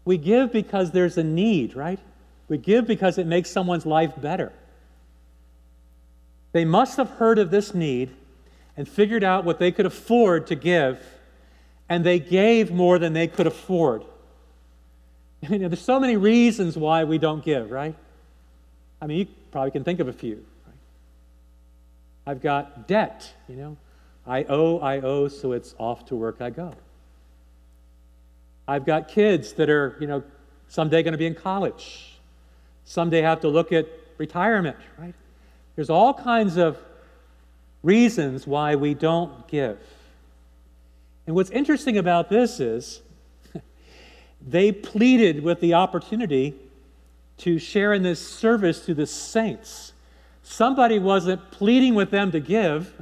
We 0.04 0.18
give 0.18 0.52
because 0.52 0.90
there's 0.90 1.18
a 1.18 1.24
need, 1.24 1.74
right? 1.74 1.98
We 2.48 2.58
give 2.58 2.86
because 2.86 3.18
it 3.18 3.26
makes 3.26 3.50
someone's 3.50 3.86
life 3.86 4.12
better. 4.20 4.52
They 6.52 6.64
must 6.64 6.96
have 6.96 7.10
heard 7.10 7.38
of 7.38 7.50
this 7.50 7.74
need 7.74 8.10
and 8.76 8.88
figured 8.88 9.24
out 9.24 9.44
what 9.44 9.58
they 9.58 9.70
could 9.70 9.86
afford 9.86 10.46
to 10.46 10.54
give, 10.54 11.02
and 11.88 12.04
they 12.04 12.18
gave 12.18 12.70
more 12.70 12.98
than 12.98 13.12
they 13.12 13.26
could 13.26 13.46
afford. 13.46 14.04
There's 15.42 15.80
so 15.80 16.00
many 16.00 16.16
reasons 16.16 16.76
why 16.76 17.04
we 17.04 17.18
don't 17.18 17.44
give, 17.44 17.70
right? 17.70 17.94
I 19.00 19.06
mean, 19.06 19.18
you 19.18 19.26
probably 19.50 19.70
can 19.70 19.84
think 19.84 20.00
of 20.00 20.08
a 20.08 20.12
few. 20.12 20.44
Right? 20.66 20.76
I've 22.26 22.40
got 22.40 22.88
debt, 22.88 23.32
you 23.48 23.56
know. 23.56 23.76
I 24.26 24.44
owe, 24.44 24.78
I 24.80 25.00
owe, 25.00 25.28
so 25.28 25.52
it's 25.52 25.74
off 25.78 26.04
to 26.06 26.16
work 26.16 26.40
I 26.40 26.50
go. 26.50 26.74
I've 28.66 28.84
got 28.84 29.08
kids 29.08 29.54
that 29.54 29.70
are, 29.70 29.96
you 30.00 30.06
know, 30.06 30.22
someday 30.68 31.02
going 31.02 31.12
to 31.12 31.18
be 31.18 31.26
in 31.26 31.34
college. 31.34 32.18
Someday 32.84 33.22
have 33.22 33.40
to 33.40 33.48
look 33.48 33.72
at 33.72 33.86
retirement, 34.18 34.76
right? 34.98 35.14
There's 35.76 35.88
all 35.88 36.12
kinds 36.12 36.58
of 36.58 36.76
reasons 37.82 38.46
why 38.46 38.74
we 38.74 38.92
don't 38.92 39.48
give. 39.48 39.78
And 41.26 41.34
what's 41.34 41.50
interesting 41.50 41.96
about 41.96 42.28
this 42.28 42.60
is 42.60 43.00
they 44.46 44.72
pleaded 44.72 45.42
with 45.42 45.60
the 45.60 45.74
opportunity 45.74 46.54
to 47.38 47.58
share 47.58 47.92
in 47.92 48.02
this 48.02 48.26
service 48.26 48.84
to 48.86 48.94
the 48.94 49.06
saints. 49.06 49.92
Somebody 50.42 50.98
wasn't 50.98 51.50
pleading 51.50 51.94
with 51.94 52.10
them 52.10 52.32
to 52.32 52.40
give, 52.40 52.92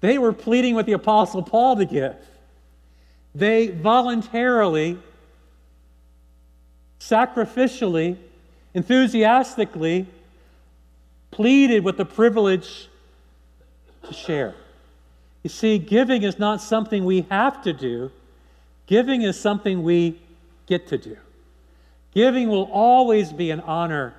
they 0.00 0.18
were 0.18 0.32
pleading 0.32 0.74
with 0.74 0.86
the 0.86 0.92
Apostle 0.92 1.42
Paul 1.42 1.76
to 1.76 1.86
give. 1.86 2.16
They 3.34 3.68
voluntarily, 3.68 4.98
sacrificially, 7.00 8.18
enthusiastically 8.74 10.06
pleaded 11.30 11.84
with 11.84 11.96
the 11.96 12.04
privilege 12.04 12.88
to 14.02 14.12
share. 14.12 14.54
You 15.42 15.50
see, 15.50 15.78
giving 15.78 16.22
is 16.22 16.38
not 16.38 16.60
something 16.60 17.04
we 17.04 17.22
have 17.30 17.62
to 17.62 17.72
do, 17.72 18.10
giving 18.86 19.22
is 19.22 19.40
something 19.40 19.82
we 19.82 20.20
get 20.66 20.86
to 20.88 20.98
do. 20.98 21.16
Giving 22.14 22.48
will 22.48 22.70
always 22.72 23.32
be 23.32 23.50
an 23.50 23.60
honor 23.60 24.14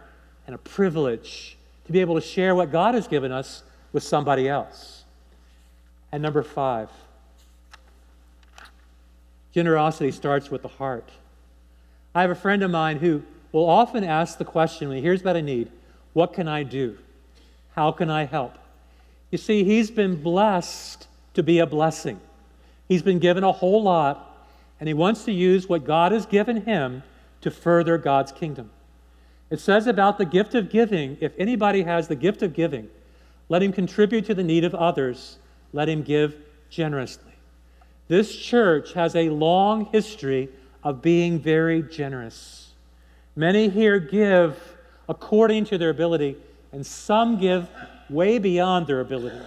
and 0.45 0.53
a 0.53 0.59
privilege 0.59 1.57
to 1.85 1.91
be 1.91 2.01
able 2.01 2.15
to 2.15 2.21
share 2.21 2.53
what 2.53 2.71
God 2.71 2.93
has 2.93 3.07
given 3.07 3.31
us 3.31 3.63
with 3.93 4.03
somebody 4.03 4.49
else. 4.49 5.03
And 6.11 6.21
number 6.21 6.43
five, 6.43 6.89
generosity 9.53 10.11
starts 10.11 10.51
with 10.51 10.61
the 10.61 10.67
heart. 10.67 11.09
I 12.13 12.21
have 12.21 12.31
a 12.31 12.35
friend 12.35 12.63
of 12.63 12.71
mine 12.71 12.97
who 12.97 13.23
will 13.51 13.69
often 13.69 14.03
ask 14.03 14.37
the 14.37 14.45
question 14.45 14.89
when 14.89 14.97
he 14.97 15.03
hears 15.03 15.21
about 15.21 15.37
a 15.37 15.41
need, 15.41 15.71
What 16.13 16.33
can 16.33 16.47
I 16.47 16.63
do? 16.63 16.97
How 17.73 17.91
can 17.91 18.09
I 18.09 18.25
help? 18.25 18.57
You 19.31 19.37
see, 19.37 19.63
he's 19.63 19.91
been 19.91 20.21
blessed 20.21 21.07
to 21.33 21.43
be 21.43 21.59
a 21.59 21.65
blessing. 21.65 22.19
He's 22.87 23.01
been 23.01 23.19
given 23.19 23.43
a 23.43 23.51
whole 23.51 23.83
lot, 23.83 24.47
and 24.79 24.87
he 24.87 24.93
wants 24.93 25.25
to 25.25 25.31
use 25.31 25.67
what 25.67 25.85
God 25.85 26.11
has 26.11 26.25
given 26.25 26.61
him 26.61 27.03
to 27.45 27.51
further 27.51 27.99
God's 27.99 28.31
kingdom. 28.31 28.71
It 29.51 29.59
says 29.59 29.85
about 29.85 30.17
the 30.17 30.25
gift 30.25 30.55
of 30.55 30.71
giving 30.71 31.15
if 31.21 31.31
anybody 31.37 31.83
has 31.83 32.07
the 32.07 32.15
gift 32.15 32.41
of 32.41 32.55
giving, 32.55 32.89
let 33.49 33.61
him 33.61 33.71
contribute 33.71 34.25
to 34.25 34.33
the 34.33 34.43
need 34.43 34.63
of 34.63 34.73
others, 34.73 35.37
let 35.71 35.87
him 35.87 36.01
give 36.01 36.35
generously. 36.71 37.33
This 38.07 38.35
church 38.35 38.93
has 38.93 39.15
a 39.15 39.29
long 39.29 39.85
history 39.85 40.49
of 40.83 41.03
being 41.03 41.37
very 41.37 41.83
generous. 41.83 42.71
Many 43.35 43.69
here 43.69 43.99
give 43.99 44.59
according 45.07 45.65
to 45.65 45.77
their 45.77 45.91
ability, 45.91 46.37
and 46.71 46.83
some 46.83 47.39
give 47.39 47.69
way 48.09 48.39
beyond 48.39 48.87
their 48.87 49.01
ability. 49.01 49.45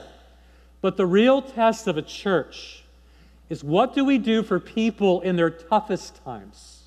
But 0.83 0.97
the 0.97 1.07
real 1.07 1.43
test 1.43 1.89
of 1.89 1.97
a 1.97 2.03
church 2.03 2.85
is 3.49 3.65
what 3.65 3.93
do 3.93 4.05
we 4.05 4.19
do 4.19 4.45
for 4.45 4.61
people 4.61 5.21
in 5.23 5.35
their 5.35 5.51
toughest 5.51 6.23
times? 6.25 6.78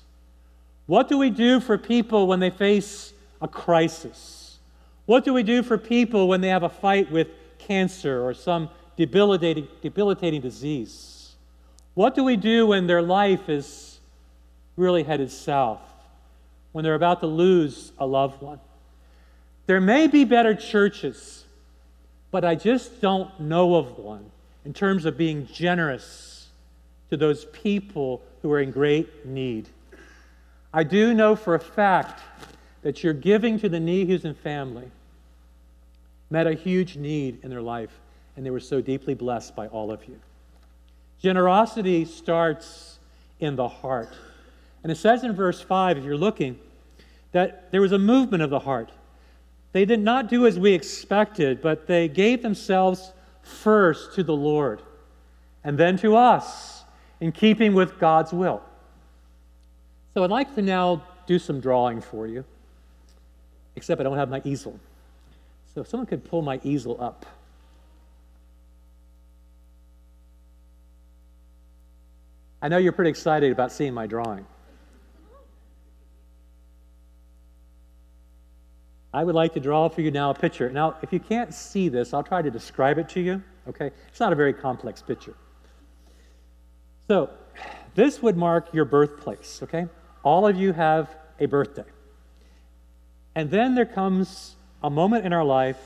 What 0.86 1.08
do 1.08 1.18
we 1.18 1.30
do 1.30 1.60
for 1.60 1.78
people 1.78 2.26
when 2.26 2.40
they 2.40 2.50
face 2.50 3.12
a 3.40 3.48
crisis? 3.48 4.58
What 5.06 5.24
do 5.24 5.32
we 5.32 5.42
do 5.42 5.62
for 5.62 5.78
people 5.78 6.28
when 6.28 6.40
they 6.40 6.48
have 6.48 6.62
a 6.62 6.68
fight 6.68 7.10
with 7.10 7.28
cancer 7.58 8.24
or 8.24 8.34
some 8.34 8.68
debilitating, 8.96 9.68
debilitating 9.80 10.40
disease? 10.40 11.34
What 11.94 12.14
do 12.14 12.24
we 12.24 12.36
do 12.36 12.66
when 12.68 12.86
their 12.86 13.02
life 13.02 13.48
is 13.48 14.00
really 14.76 15.02
headed 15.02 15.30
south? 15.30 15.80
When 16.72 16.84
they're 16.84 16.94
about 16.94 17.20
to 17.20 17.26
lose 17.26 17.92
a 17.98 18.06
loved 18.06 18.40
one? 18.42 18.60
There 19.66 19.80
may 19.80 20.06
be 20.06 20.24
better 20.24 20.54
churches, 20.54 21.44
but 22.30 22.44
I 22.44 22.54
just 22.54 23.00
don't 23.00 23.38
know 23.38 23.74
of 23.74 23.98
one 23.98 24.30
in 24.64 24.72
terms 24.72 25.04
of 25.04 25.16
being 25.16 25.46
generous 25.46 26.48
to 27.10 27.16
those 27.16 27.44
people 27.46 28.22
who 28.40 28.50
are 28.52 28.60
in 28.60 28.70
great 28.70 29.26
need. 29.26 29.68
I 30.74 30.84
do 30.84 31.12
know 31.12 31.36
for 31.36 31.54
a 31.54 31.60
fact 31.60 32.20
that 32.82 33.04
your 33.04 33.12
giving 33.12 33.58
to 33.60 33.68
the 33.68 33.78
Nehusen 33.78 34.36
family 34.36 34.90
met 36.30 36.46
a 36.46 36.54
huge 36.54 36.96
need 36.96 37.38
in 37.42 37.50
their 37.50 37.60
life, 37.60 38.00
and 38.36 38.44
they 38.44 38.50
were 38.50 38.60
so 38.60 38.80
deeply 38.80 39.14
blessed 39.14 39.54
by 39.54 39.66
all 39.68 39.92
of 39.92 40.04
you. 40.08 40.18
Generosity 41.20 42.04
starts 42.04 42.98
in 43.38 43.54
the 43.54 43.68
heart. 43.68 44.12
And 44.82 44.90
it 44.90 44.96
says 44.96 45.22
in 45.22 45.32
verse 45.34 45.60
5, 45.60 45.98
if 45.98 46.04
you're 46.04 46.16
looking, 46.16 46.58
that 47.32 47.70
there 47.70 47.80
was 47.80 47.92
a 47.92 47.98
movement 47.98 48.42
of 48.42 48.50
the 48.50 48.58
heart. 48.60 48.90
They 49.72 49.84
did 49.84 50.00
not 50.00 50.28
do 50.28 50.46
as 50.46 50.58
we 50.58 50.72
expected, 50.72 51.62
but 51.62 51.86
they 51.86 52.08
gave 52.08 52.42
themselves 52.42 53.12
first 53.42 54.14
to 54.14 54.22
the 54.22 54.34
Lord 54.34 54.82
and 55.64 55.78
then 55.78 55.96
to 55.98 56.16
us 56.16 56.84
in 57.20 57.32
keeping 57.32 57.74
with 57.74 57.98
God's 57.98 58.32
will. 58.32 58.62
So 60.14 60.22
I'd 60.24 60.30
like 60.30 60.54
to 60.56 60.62
now 60.62 61.02
do 61.26 61.38
some 61.38 61.60
drawing 61.60 62.00
for 62.00 62.26
you, 62.26 62.44
except 63.76 64.00
I 64.00 64.04
don't 64.04 64.16
have 64.16 64.28
my 64.28 64.42
easel. 64.44 64.78
So 65.74 65.80
if 65.80 65.88
someone 65.88 66.06
could 66.06 66.24
pull 66.24 66.42
my 66.42 66.60
easel 66.62 66.96
up. 67.00 67.24
I 72.60 72.68
know 72.68 72.76
you're 72.76 72.92
pretty 72.92 73.10
excited 73.10 73.50
about 73.50 73.72
seeing 73.72 73.94
my 73.94 74.06
drawing. 74.06 74.46
I 79.14 79.24
would 79.24 79.34
like 79.34 79.52
to 79.54 79.60
draw 79.60 79.88
for 79.88 80.00
you 80.00 80.10
now 80.10 80.30
a 80.30 80.34
picture. 80.34 80.70
Now, 80.70 80.96
if 81.02 81.12
you 81.12 81.20
can't 81.20 81.52
see 81.52 81.88
this, 81.88 82.14
I'll 82.14 82.22
try 82.22 82.40
to 82.40 82.50
describe 82.50 82.98
it 82.98 83.08
to 83.10 83.20
you. 83.20 83.42
Okay? 83.68 83.90
It's 84.08 84.20
not 84.20 84.32
a 84.32 84.36
very 84.36 84.52
complex 84.52 85.02
picture. 85.02 85.34
So, 87.08 87.30
this 87.94 88.22
would 88.22 88.36
mark 88.36 88.72
your 88.72 88.86
birthplace, 88.86 89.60
okay? 89.62 89.86
All 90.22 90.46
of 90.46 90.56
you 90.56 90.72
have 90.72 91.14
a 91.38 91.46
birthday. 91.46 91.84
And 93.34 93.50
then 93.50 93.74
there 93.74 93.86
comes 93.86 94.56
a 94.82 94.90
moment 94.90 95.24
in 95.24 95.32
our 95.32 95.44
life, 95.44 95.78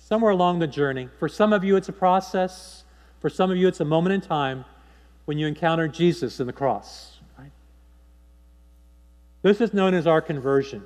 somewhere 0.00 0.32
along 0.32 0.58
the 0.58 0.66
journey. 0.66 1.08
For 1.18 1.28
some 1.28 1.52
of 1.52 1.64
you, 1.64 1.76
it's 1.76 1.88
a 1.88 1.92
process. 1.92 2.84
For 3.20 3.30
some 3.30 3.50
of 3.50 3.56
you, 3.56 3.68
it's 3.68 3.80
a 3.80 3.84
moment 3.84 4.14
in 4.14 4.20
time 4.20 4.64
when 5.24 5.38
you 5.38 5.46
encounter 5.46 5.88
Jesus 5.88 6.40
in 6.40 6.46
the 6.46 6.52
cross. 6.52 7.18
Right? 7.38 7.50
This 9.42 9.60
is 9.60 9.74
known 9.74 9.94
as 9.94 10.06
our 10.06 10.20
conversion. 10.20 10.84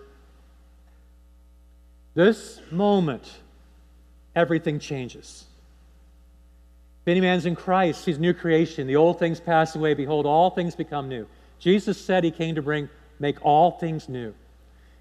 This 2.15 2.61
moment, 2.71 3.31
everything 4.35 4.79
changes. 4.79 5.45
If 7.03 7.09
any 7.09 7.21
man's 7.21 7.47
in 7.47 7.57
Christ, 7.57 8.05
he's 8.05 8.19
new 8.19 8.35
creation. 8.35 8.87
The 8.87 8.97
old 8.97 9.19
things 9.19 9.41
pass 9.41 9.75
away. 9.75 9.95
Behold, 9.95 10.27
all 10.27 10.51
things 10.51 10.77
become 10.77 11.09
new. 11.09 11.27
Jesus 11.63 11.97
said 11.97 12.25
he 12.25 12.33
came 12.33 12.57
to 12.57 12.63
bring, 12.63 12.89
make 13.21 13.37
all 13.45 13.71
things 13.71 14.09
new. 14.09 14.35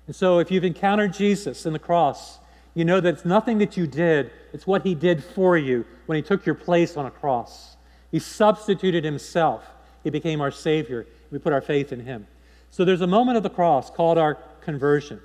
And 0.05 0.15
so 0.15 0.37
if 0.37 0.51
you've 0.51 0.63
encountered 0.63 1.11
Jesus 1.11 1.65
in 1.65 1.73
the 1.73 1.79
cross, 1.79 2.37
you 2.75 2.85
know 2.85 2.99
that 2.99 3.15
it's 3.15 3.25
nothing 3.25 3.57
that 3.57 3.77
you 3.77 3.87
did, 3.87 4.29
it's 4.53 4.67
what 4.67 4.85
he 4.85 4.93
did 4.93 5.23
for 5.23 5.57
you 5.57 5.83
when 6.05 6.17
he 6.17 6.21
took 6.21 6.45
your 6.45 6.53
place 6.53 6.97
on 6.97 7.07
a 7.07 7.11
cross. 7.11 7.77
He 8.11 8.19
substituted 8.19 9.03
himself. 9.03 9.63
He 10.03 10.11
became 10.11 10.39
our 10.39 10.51
Savior. 10.51 11.07
We 11.31 11.39
put 11.39 11.51
our 11.51 11.61
faith 11.61 11.91
in 11.91 11.99
him. 11.99 12.27
So 12.69 12.85
there's 12.85 13.01
a 13.01 13.07
moment 13.07 13.37
of 13.37 13.43
the 13.43 13.49
cross 13.49 13.89
called 13.89 14.19
our 14.19 14.35
conversion. 14.61 15.19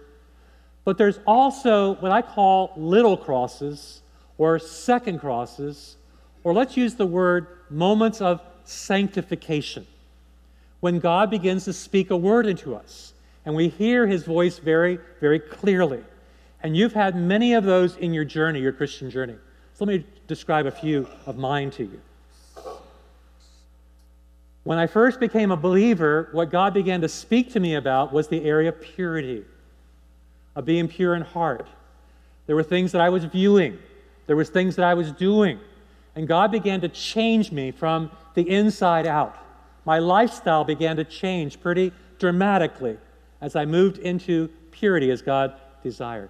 But 0.84 0.96
there's 0.96 1.20
also 1.26 1.96
what 1.96 2.12
I 2.12 2.22
call 2.22 2.72
little 2.78 3.16
crosses 3.18 4.00
or 4.38 4.58
second 4.58 5.18
crosses, 5.18 5.96
or 6.44 6.54
let's 6.54 6.78
use 6.78 6.94
the 6.94 7.06
word 7.06 7.46
moments 7.68 8.22
of 8.22 8.40
sanctification. 8.64 9.86
When 10.80 10.98
God 10.98 11.30
begins 11.30 11.64
to 11.64 11.72
speak 11.72 12.10
a 12.10 12.16
word 12.16 12.46
into 12.46 12.74
us 12.74 13.14
and 13.44 13.54
we 13.54 13.68
hear 13.68 14.06
his 14.06 14.24
voice 14.24 14.58
very, 14.58 14.98
very 15.20 15.38
clearly. 15.38 16.02
And 16.62 16.76
you've 16.76 16.92
had 16.92 17.16
many 17.16 17.54
of 17.54 17.64
those 17.64 17.96
in 17.96 18.12
your 18.12 18.24
journey, 18.24 18.60
your 18.60 18.72
Christian 18.72 19.10
journey. 19.10 19.36
So 19.74 19.84
let 19.84 19.98
me 19.98 20.06
describe 20.26 20.66
a 20.66 20.70
few 20.70 21.06
of 21.26 21.36
mine 21.36 21.70
to 21.72 21.84
you. 21.84 22.00
When 24.64 24.78
I 24.78 24.88
first 24.88 25.20
became 25.20 25.52
a 25.52 25.56
believer, 25.56 26.28
what 26.32 26.50
God 26.50 26.74
began 26.74 27.00
to 27.02 27.08
speak 27.08 27.52
to 27.52 27.60
me 27.60 27.76
about 27.76 28.12
was 28.12 28.26
the 28.26 28.44
area 28.44 28.70
of 28.70 28.80
purity 28.80 29.44
of 30.56 30.64
being 30.64 30.88
pure 30.88 31.14
in 31.14 31.22
heart. 31.22 31.68
There 32.46 32.56
were 32.56 32.64
things 32.64 32.90
that 32.92 33.00
I 33.00 33.08
was 33.08 33.24
viewing, 33.24 33.78
there 34.26 34.34
was 34.34 34.48
things 34.48 34.74
that 34.76 34.84
I 34.84 34.94
was 34.94 35.12
doing. 35.12 35.60
And 36.16 36.26
God 36.26 36.50
began 36.50 36.80
to 36.80 36.88
change 36.88 37.52
me 37.52 37.70
from 37.70 38.10
the 38.34 38.48
inside 38.48 39.06
out. 39.06 39.36
My 39.86 40.00
lifestyle 40.00 40.64
began 40.64 40.96
to 40.96 41.04
change 41.04 41.60
pretty 41.60 41.92
dramatically 42.18 42.98
as 43.40 43.56
I 43.56 43.64
moved 43.64 43.98
into 43.98 44.48
purity 44.72 45.10
as 45.10 45.22
God 45.22 45.54
desired. 45.82 46.28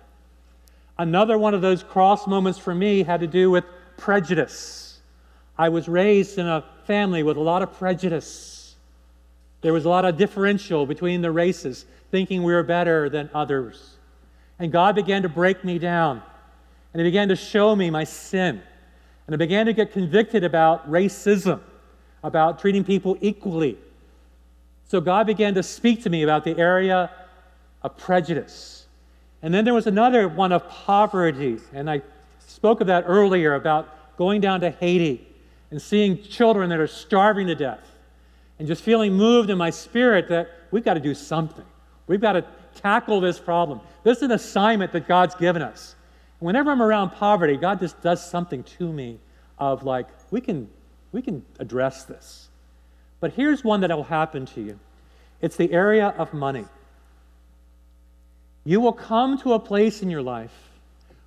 Another 0.99 1.39
one 1.39 1.55
of 1.55 1.63
those 1.63 1.83
cross 1.83 2.27
moments 2.27 2.59
for 2.59 2.75
me 2.75 3.03
had 3.03 3.21
to 3.21 3.27
do 3.27 3.51
with 3.51 3.65
prejudice. 3.97 5.01
I 5.59 5.71
was 5.71 5.89
raised 5.89 6.39
in 6.39 6.47
a 6.47 6.65
family 6.85 7.23
with 7.23 7.37
a 7.37 7.41
lot 7.41 7.63
of 7.63 7.73
prejudice. 7.73 8.77
There 9.63 9.73
was 9.73 9.87
a 9.87 9.89
lot 9.89 10.05
of 10.05 10.17
differential 10.17 10.87
between 10.87 11.23
the 11.23 11.31
races, 11.31 11.87
thinking 12.11 12.43
we 12.43 12.53
were 12.53 12.63
better 12.63 13.09
than 13.09 13.31
others. 13.35 13.97
And 14.59 14.71
God 14.71 14.95
began 14.95 15.23
to 15.23 15.29
break 15.29 15.65
me 15.65 15.79
down. 15.79 16.23
And 16.93 17.01
He 17.01 17.09
began 17.09 17.29
to 17.29 17.37
show 17.37 17.75
me 17.75 17.89
my 17.89 18.05
sin. 18.05 18.63
And 19.27 19.35
I 19.35 19.37
began 19.39 19.67
to 19.67 19.73
get 19.73 19.93
convicted 19.93 20.45
about 20.45 20.91
racism, 20.91 21.61
about 22.23 22.59
treating 22.59 22.85
people 22.85 23.17
equally. 23.21 23.77
So 24.89 25.01
God 25.01 25.27
began 25.27 25.55
to 25.55 25.63
speak 25.63 26.03
to 26.03 26.11
me 26.11 26.23
about 26.23 26.45
the 26.45 26.57
area 26.59 27.11
of 27.83 27.97
prejudice. 27.97 28.87
And 29.43 29.53
then 29.53 29.65
there 29.65 29.75
was 29.75 29.87
another 29.87 30.29
one 30.29 30.53
of 30.53 30.69
poverty. 30.69 31.59
And 31.73 31.91
I 31.91 32.03
spoke 32.39 32.81
of 32.81 32.87
that 32.87 33.05
earlier 33.07 33.55
about 33.55 34.17
going 34.17 34.41
down 34.41 34.61
to 34.61 34.71
Haiti 34.71 35.27
and 35.71 35.81
seeing 35.81 36.23
children 36.23 36.71
that 36.71 36.79
are 36.79 36.87
starving 36.87 37.47
to 37.49 37.55
death 37.55 37.87
and 38.59 38.67
just 38.67 38.83
feeling 38.83 39.13
moved 39.13 39.51
in 39.51 39.59
my 39.59 39.71
spirit 39.71 40.29
that 40.29 40.49
we've 40.71 40.85
got 40.85 40.95
to 40.95 41.01
do 41.01 41.15
something. 41.15 41.65
We've 42.07 42.21
got 42.21 42.33
to 42.33 42.45
tackle 42.75 43.21
this 43.21 43.39
problem. 43.39 43.81
This 44.05 44.19
is 44.19 44.25
an 44.25 44.33
assignment 44.33 44.93
that 44.93 45.09
God's 45.09 45.35
given 45.35 45.63
us. 45.63 45.95
Whenever 46.39 46.71
I'm 46.71 46.83
around 46.83 47.11
poverty, 47.11 47.57
God 47.57 47.81
just 47.81 48.01
does 48.03 48.25
something 48.25 48.63
to 48.63 48.93
me 48.93 49.19
of 49.59 49.85
like, 49.85 50.07
we 50.31 50.41
can, 50.41 50.69
we 51.13 51.23
can 51.23 51.45
address 51.59 52.05
this. 52.05 52.49
But 53.21 53.33
here's 53.33 53.65
one 53.65 53.81
that 53.81 53.91
will 53.91 54.05
happen 54.05 54.47
to 54.47 54.61
you 54.61 54.79
it's 55.41 55.57
the 55.57 55.73
area 55.73 56.09
of 56.19 56.33
money. 56.33 56.65
You 58.65 58.81
will 58.81 58.93
come 58.93 59.39
to 59.39 59.53
a 59.53 59.61
place 59.61 60.03
in 60.03 60.11
your 60.11 60.23
life 60.23 60.53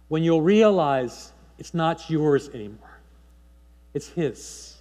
when 0.10 0.24
you'll 0.24 0.42
realize 0.42 1.32
it's 1.58 1.74
not 1.74 2.10
yours 2.10 2.50
anymore, 2.50 3.00
it's 3.94 4.08
His. 4.08 4.76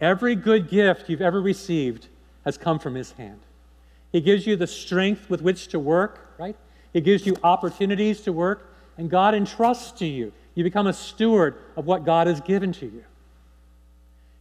Every 0.00 0.34
good 0.34 0.68
gift 0.68 1.08
you've 1.08 1.22
ever 1.22 1.40
received 1.40 2.08
has 2.44 2.58
come 2.58 2.78
from 2.78 2.94
His 2.94 3.12
hand. 3.12 3.38
He 4.10 4.20
gives 4.20 4.46
you 4.46 4.56
the 4.56 4.66
strength 4.66 5.30
with 5.30 5.40
which 5.40 5.68
to 5.68 5.78
work, 5.78 6.34
right? 6.38 6.56
He 6.92 7.00
gives 7.00 7.24
you 7.24 7.36
opportunities 7.42 8.20
to 8.22 8.32
work, 8.32 8.74
and 8.98 9.08
God 9.08 9.34
entrusts 9.34 9.92
to 10.00 10.06
you. 10.06 10.32
You 10.54 10.64
become 10.64 10.86
a 10.86 10.92
steward 10.92 11.56
of 11.76 11.86
what 11.86 12.04
God 12.04 12.26
has 12.26 12.40
given 12.40 12.72
to 12.74 12.86
you. 12.86 13.04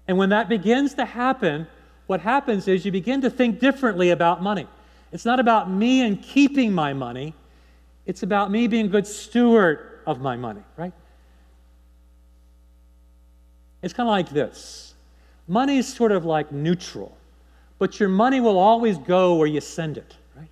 And 0.08 0.18
when 0.18 0.30
that 0.30 0.50
begins 0.50 0.94
to 0.96 1.06
happen, 1.06 1.68
what 2.08 2.20
happens 2.20 2.68
is 2.68 2.86
you 2.86 2.92
begin 2.92 3.22
to 3.22 3.30
think 3.30 3.60
differently 3.60 4.10
about 4.10 4.42
money. 4.42 4.68
It's 5.12 5.26
not 5.26 5.40
about 5.40 5.70
me 5.70 6.02
and 6.02 6.22
keeping 6.22 6.74
my 6.74 6.94
money, 6.94 7.34
it's 8.06 8.24
about 8.24 8.52
me 8.52 8.68
being 8.68 8.88
a 8.88 8.90
good 8.90 9.08
steward 9.08 10.02
of 10.06 10.22
my 10.22 10.36
money, 10.36 10.62
right? 10.78 10.94
It's 13.82 13.94
kind 13.94 14.08
of 14.08 14.12
like 14.12 14.30
this 14.30 14.94
money 15.48 15.78
is 15.78 15.88
sort 15.88 16.12
of 16.12 16.26
like 16.26 16.52
neutral. 16.52 17.18
But 17.78 18.00
your 18.00 18.10
money 18.10 18.40
will 18.40 18.60
always 18.60 18.98
go 19.00 19.36
where 19.36 19.48
you 19.48 19.60
send 19.60 19.98
it, 19.98 20.16
right? 20.38 20.48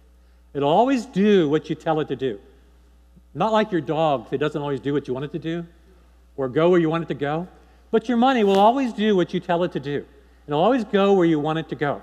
It'll 0.53 0.69
always 0.69 1.05
do 1.05 1.47
what 1.47 1.69
you 1.69 1.75
tell 1.75 1.99
it 1.99 2.07
to 2.07 2.15
do. 2.15 2.39
Not 3.35 3.53
like 3.53 3.71
your 3.71 3.81
dog 3.81 4.29
that 4.31 4.39
doesn't 4.39 4.59
always 4.59 4.79
do 4.79 4.93
what 4.93 5.07
you 5.07 5.13
want 5.13 5.25
it 5.25 5.31
to 5.33 5.39
do 5.39 5.65
or 6.37 6.49
go 6.49 6.69
where 6.69 6.79
you 6.79 6.89
want 6.89 7.03
it 7.03 7.07
to 7.09 7.13
go. 7.13 7.47
But 7.91 8.07
your 8.07 8.17
money 8.17 8.43
will 8.43 8.59
always 8.59 8.93
do 8.93 9.15
what 9.15 9.33
you 9.33 9.39
tell 9.39 9.63
it 9.63 9.71
to 9.73 9.79
do. 9.79 10.05
It'll 10.47 10.61
always 10.61 10.83
go 10.83 11.13
where 11.13 11.25
you 11.25 11.39
want 11.39 11.59
it 11.59 11.69
to 11.69 11.75
go. 11.75 12.01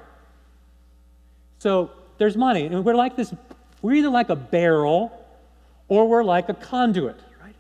So 1.59 1.91
there's 2.19 2.37
money. 2.37 2.67
And 2.67 2.85
we're 2.85 2.95
like 2.95 3.17
this, 3.17 3.33
we're 3.83 3.95
either 3.95 4.09
like 4.09 4.31
a 4.31 4.37
barrel 4.37 5.13
or 5.89 6.09
we're 6.09 6.25
like 6.25 6.49
a 6.49 6.55
conduit, 6.55 7.19
right? 7.43 7.55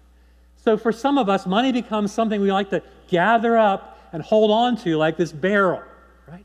So 0.56 0.76
for 0.76 0.92
some 0.92 1.18
of 1.18 1.28
us, 1.28 1.46
money 1.46 1.72
becomes 1.72 2.12
something 2.12 2.40
we 2.40 2.52
like 2.52 2.70
to 2.70 2.82
gather 3.08 3.56
up 3.56 3.98
and 4.12 4.22
hold 4.22 4.50
on 4.50 4.76
to 4.78 4.96
like 4.96 5.16
this 5.16 5.32
barrel, 5.32 5.82
right? 6.28 6.44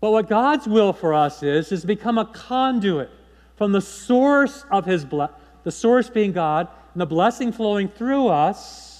But 0.00 0.10
what 0.10 0.28
God's 0.28 0.66
will 0.66 0.92
for 0.92 1.14
us 1.14 1.42
is, 1.42 1.70
is 1.70 1.84
become 1.84 2.18
a 2.18 2.24
conduit 2.26 3.10
from 3.56 3.72
the 3.72 3.80
source 3.80 4.64
of 4.70 4.84
his 4.84 5.04
blessing, 5.04 5.36
the 5.64 5.70
source 5.70 6.10
being 6.10 6.32
God, 6.32 6.68
and 6.94 7.00
the 7.00 7.06
blessing 7.06 7.52
flowing 7.52 7.88
through 7.88 8.28
us, 8.28 8.91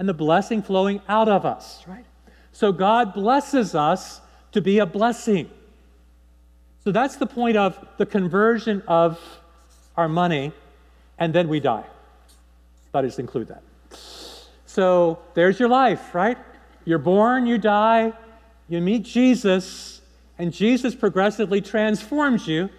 and 0.00 0.08
the 0.08 0.14
blessing 0.14 0.62
flowing 0.62 1.02
out 1.08 1.28
of 1.28 1.44
us, 1.44 1.84
right? 1.86 2.06
So 2.52 2.72
God 2.72 3.12
blesses 3.12 3.74
us 3.74 4.22
to 4.52 4.62
be 4.62 4.78
a 4.78 4.86
blessing. 4.86 5.50
So 6.82 6.90
that's 6.90 7.16
the 7.16 7.26
point 7.26 7.58
of 7.58 7.78
the 7.98 8.06
conversion 8.06 8.82
of 8.88 9.20
our 9.98 10.08
money, 10.08 10.52
and 11.18 11.34
then 11.34 11.48
we 11.48 11.60
die. 11.60 11.84
Thought 12.90 13.04
I'd 13.04 13.08
just 13.08 13.18
include 13.18 13.48
that. 13.48 13.62
So 14.64 15.18
there's 15.34 15.60
your 15.60 15.68
life, 15.68 16.14
right? 16.14 16.38
You're 16.86 16.98
born, 16.98 17.46
you 17.46 17.58
die, 17.58 18.14
you 18.70 18.80
meet 18.80 19.02
Jesus, 19.02 20.00
and 20.38 20.50
Jesus 20.50 20.94
progressively 20.94 21.60
transforms 21.60 22.48
you. 22.48 22.70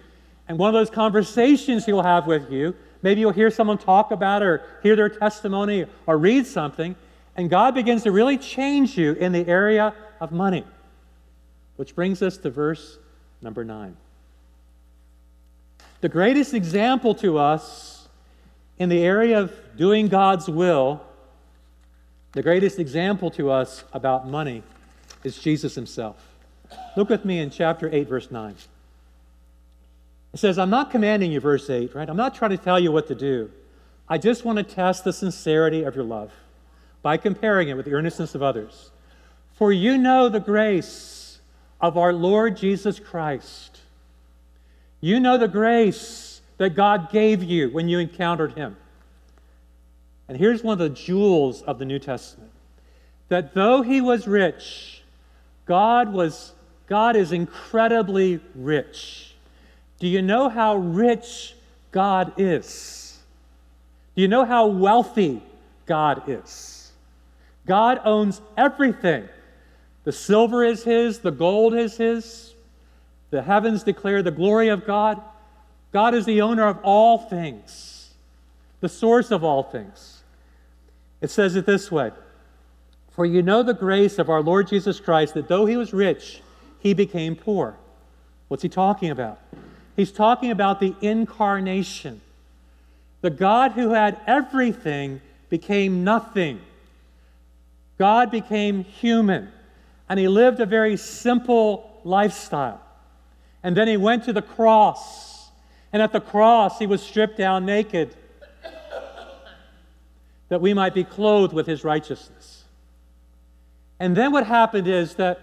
And 0.48 0.58
one 0.58 0.68
of 0.68 0.74
those 0.74 0.90
conversations 0.90 1.86
he'll 1.86 2.02
have 2.02 2.26
with 2.26 2.50
you, 2.50 2.74
maybe 3.00 3.20
you'll 3.20 3.30
hear 3.30 3.50
someone 3.52 3.78
talk 3.78 4.10
about 4.10 4.42
it 4.42 4.46
or 4.46 4.62
hear 4.82 4.96
their 4.96 5.08
testimony 5.08 5.86
or 6.08 6.18
read 6.18 6.48
something, 6.48 6.96
and 7.36 7.48
God 7.48 7.74
begins 7.74 8.02
to 8.02 8.12
really 8.12 8.36
change 8.36 8.96
you 8.98 9.12
in 9.12 9.32
the 9.32 9.46
area 9.46 9.94
of 10.20 10.32
money. 10.32 10.64
Which 11.76 11.94
brings 11.94 12.22
us 12.22 12.36
to 12.38 12.50
verse 12.50 12.98
number 13.40 13.64
nine. 13.64 13.96
The 16.00 16.08
greatest 16.08 16.52
example 16.52 17.14
to 17.16 17.38
us 17.38 18.08
in 18.78 18.88
the 18.88 19.04
area 19.04 19.40
of 19.40 19.52
doing 19.76 20.08
God's 20.08 20.48
will, 20.48 21.00
the 22.32 22.42
greatest 22.42 22.78
example 22.78 23.30
to 23.32 23.50
us 23.50 23.84
about 23.92 24.26
money 24.26 24.62
is 25.24 25.38
Jesus 25.38 25.74
himself. 25.74 26.16
Look 26.96 27.08
with 27.08 27.24
me 27.24 27.38
in 27.38 27.50
chapter 27.50 27.88
8, 27.92 28.08
verse 28.08 28.30
9. 28.30 28.54
It 30.32 30.38
says, 30.38 30.58
I'm 30.58 30.70
not 30.70 30.90
commanding 30.90 31.30
you, 31.30 31.40
verse 31.40 31.68
8, 31.68 31.94
right? 31.94 32.08
I'm 32.08 32.16
not 32.16 32.34
trying 32.34 32.50
to 32.50 32.56
tell 32.56 32.80
you 32.80 32.90
what 32.90 33.06
to 33.08 33.14
do. 33.14 33.50
I 34.08 34.18
just 34.18 34.44
want 34.44 34.58
to 34.58 34.64
test 34.64 35.04
the 35.04 35.12
sincerity 35.12 35.84
of 35.84 35.94
your 35.94 36.04
love 36.04 36.32
by 37.02 37.16
comparing 37.16 37.68
it 37.68 37.74
with 37.74 37.86
the 37.86 37.92
earnestness 37.92 38.34
of 38.34 38.42
others. 38.42 38.90
For 39.54 39.72
you 39.72 39.98
know 39.98 40.28
the 40.28 40.40
grace 40.40 41.40
of 41.80 41.98
our 41.98 42.12
Lord 42.12 42.56
Jesus 42.56 42.98
Christ. 42.98 43.80
You 45.00 45.18
know 45.18 45.36
the 45.36 45.48
grace 45.48 46.40
that 46.58 46.76
God 46.76 47.10
gave 47.10 47.42
you 47.42 47.70
when 47.70 47.88
you 47.88 47.98
encountered 47.98 48.54
him. 48.54 48.76
And 50.28 50.38
here's 50.38 50.62
one 50.62 50.74
of 50.74 50.78
the 50.78 50.88
jewels 50.88 51.62
of 51.62 51.78
the 51.78 51.84
New 51.84 51.98
Testament 51.98 52.50
that 53.28 53.54
though 53.54 53.82
he 53.82 54.00
was 54.00 54.28
rich, 54.28 55.02
God 55.66 56.12
was 56.12 56.52
God 56.86 57.16
is 57.16 57.32
incredibly 57.32 58.40
rich. 58.54 59.34
Do 59.98 60.06
you 60.06 60.20
know 60.20 60.48
how 60.48 60.76
rich 60.76 61.54
God 61.90 62.32
is? 62.36 63.18
Do 64.14 64.22
you 64.22 64.28
know 64.28 64.44
how 64.44 64.66
wealthy 64.66 65.42
God 65.86 66.24
is? 66.26 66.81
God 67.66 68.00
owns 68.04 68.40
everything. 68.56 69.28
The 70.04 70.12
silver 70.12 70.64
is 70.64 70.82
his, 70.82 71.20
the 71.20 71.30
gold 71.30 71.74
is 71.74 71.96
his, 71.96 72.54
the 73.30 73.42
heavens 73.42 73.82
declare 73.82 74.22
the 74.22 74.30
glory 74.30 74.68
of 74.68 74.84
God. 74.84 75.20
God 75.92 76.14
is 76.14 76.24
the 76.26 76.42
owner 76.42 76.66
of 76.66 76.78
all 76.82 77.18
things, 77.18 78.12
the 78.80 78.88
source 78.88 79.30
of 79.30 79.44
all 79.44 79.62
things. 79.62 80.22
It 81.20 81.30
says 81.30 81.54
it 81.54 81.66
this 81.66 81.90
way 81.90 82.10
For 83.10 83.24
you 83.24 83.42
know 83.42 83.62
the 83.62 83.74
grace 83.74 84.18
of 84.18 84.28
our 84.28 84.42
Lord 84.42 84.68
Jesus 84.68 84.98
Christ, 84.98 85.34
that 85.34 85.48
though 85.48 85.66
he 85.66 85.76
was 85.76 85.92
rich, 85.92 86.42
he 86.80 86.94
became 86.94 87.36
poor. 87.36 87.76
What's 88.48 88.62
he 88.62 88.68
talking 88.68 89.10
about? 89.10 89.38
He's 89.96 90.12
talking 90.12 90.50
about 90.50 90.80
the 90.80 90.94
incarnation. 91.00 92.20
The 93.20 93.30
God 93.30 93.72
who 93.72 93.90
had 93.90 94.20
everything 94.26 95.20
became 95.48 96.02
nothing. 96.02 96.60
God 97.98 98.30
became 98.30 98.84
human, 98.84 99.50
and 100.08 100.18
he 100.18 100.28
lived 100.28 100.60
a 100.60 100.66
very 100.66 100.96
simple 100.96 102.00
lifestyle. 102.04 102.80
And 103.62 103.76
then 103.76 103.86
he 103.88 103.96
went 103.96 104.24
to 104.24 104.32
the 104.32 104.42
cross. 104.42 105.50
And 105.92 106.02
at 106.02 106.12
the 106.12 106.20
cross, 106.20 106.78
he 106.78 106.86
was 106.86 107.02
stripped 107.02 107.36
down 107.36 107.64
naked 107.64 108.16
that 110.48 110.60
we 110.60 110.74
might 110.74 110.92
be 110.92 111.04
clothed 111.04 111.54
with 111.54 111.66
his 111.66 111.82
righteousness. 111.82 112.64
And 113.98 114.16
then 114.16 114.32
what 114.32 114.46
happened 114.46 114.88
is 114.88 115.14
that 115.14 115.40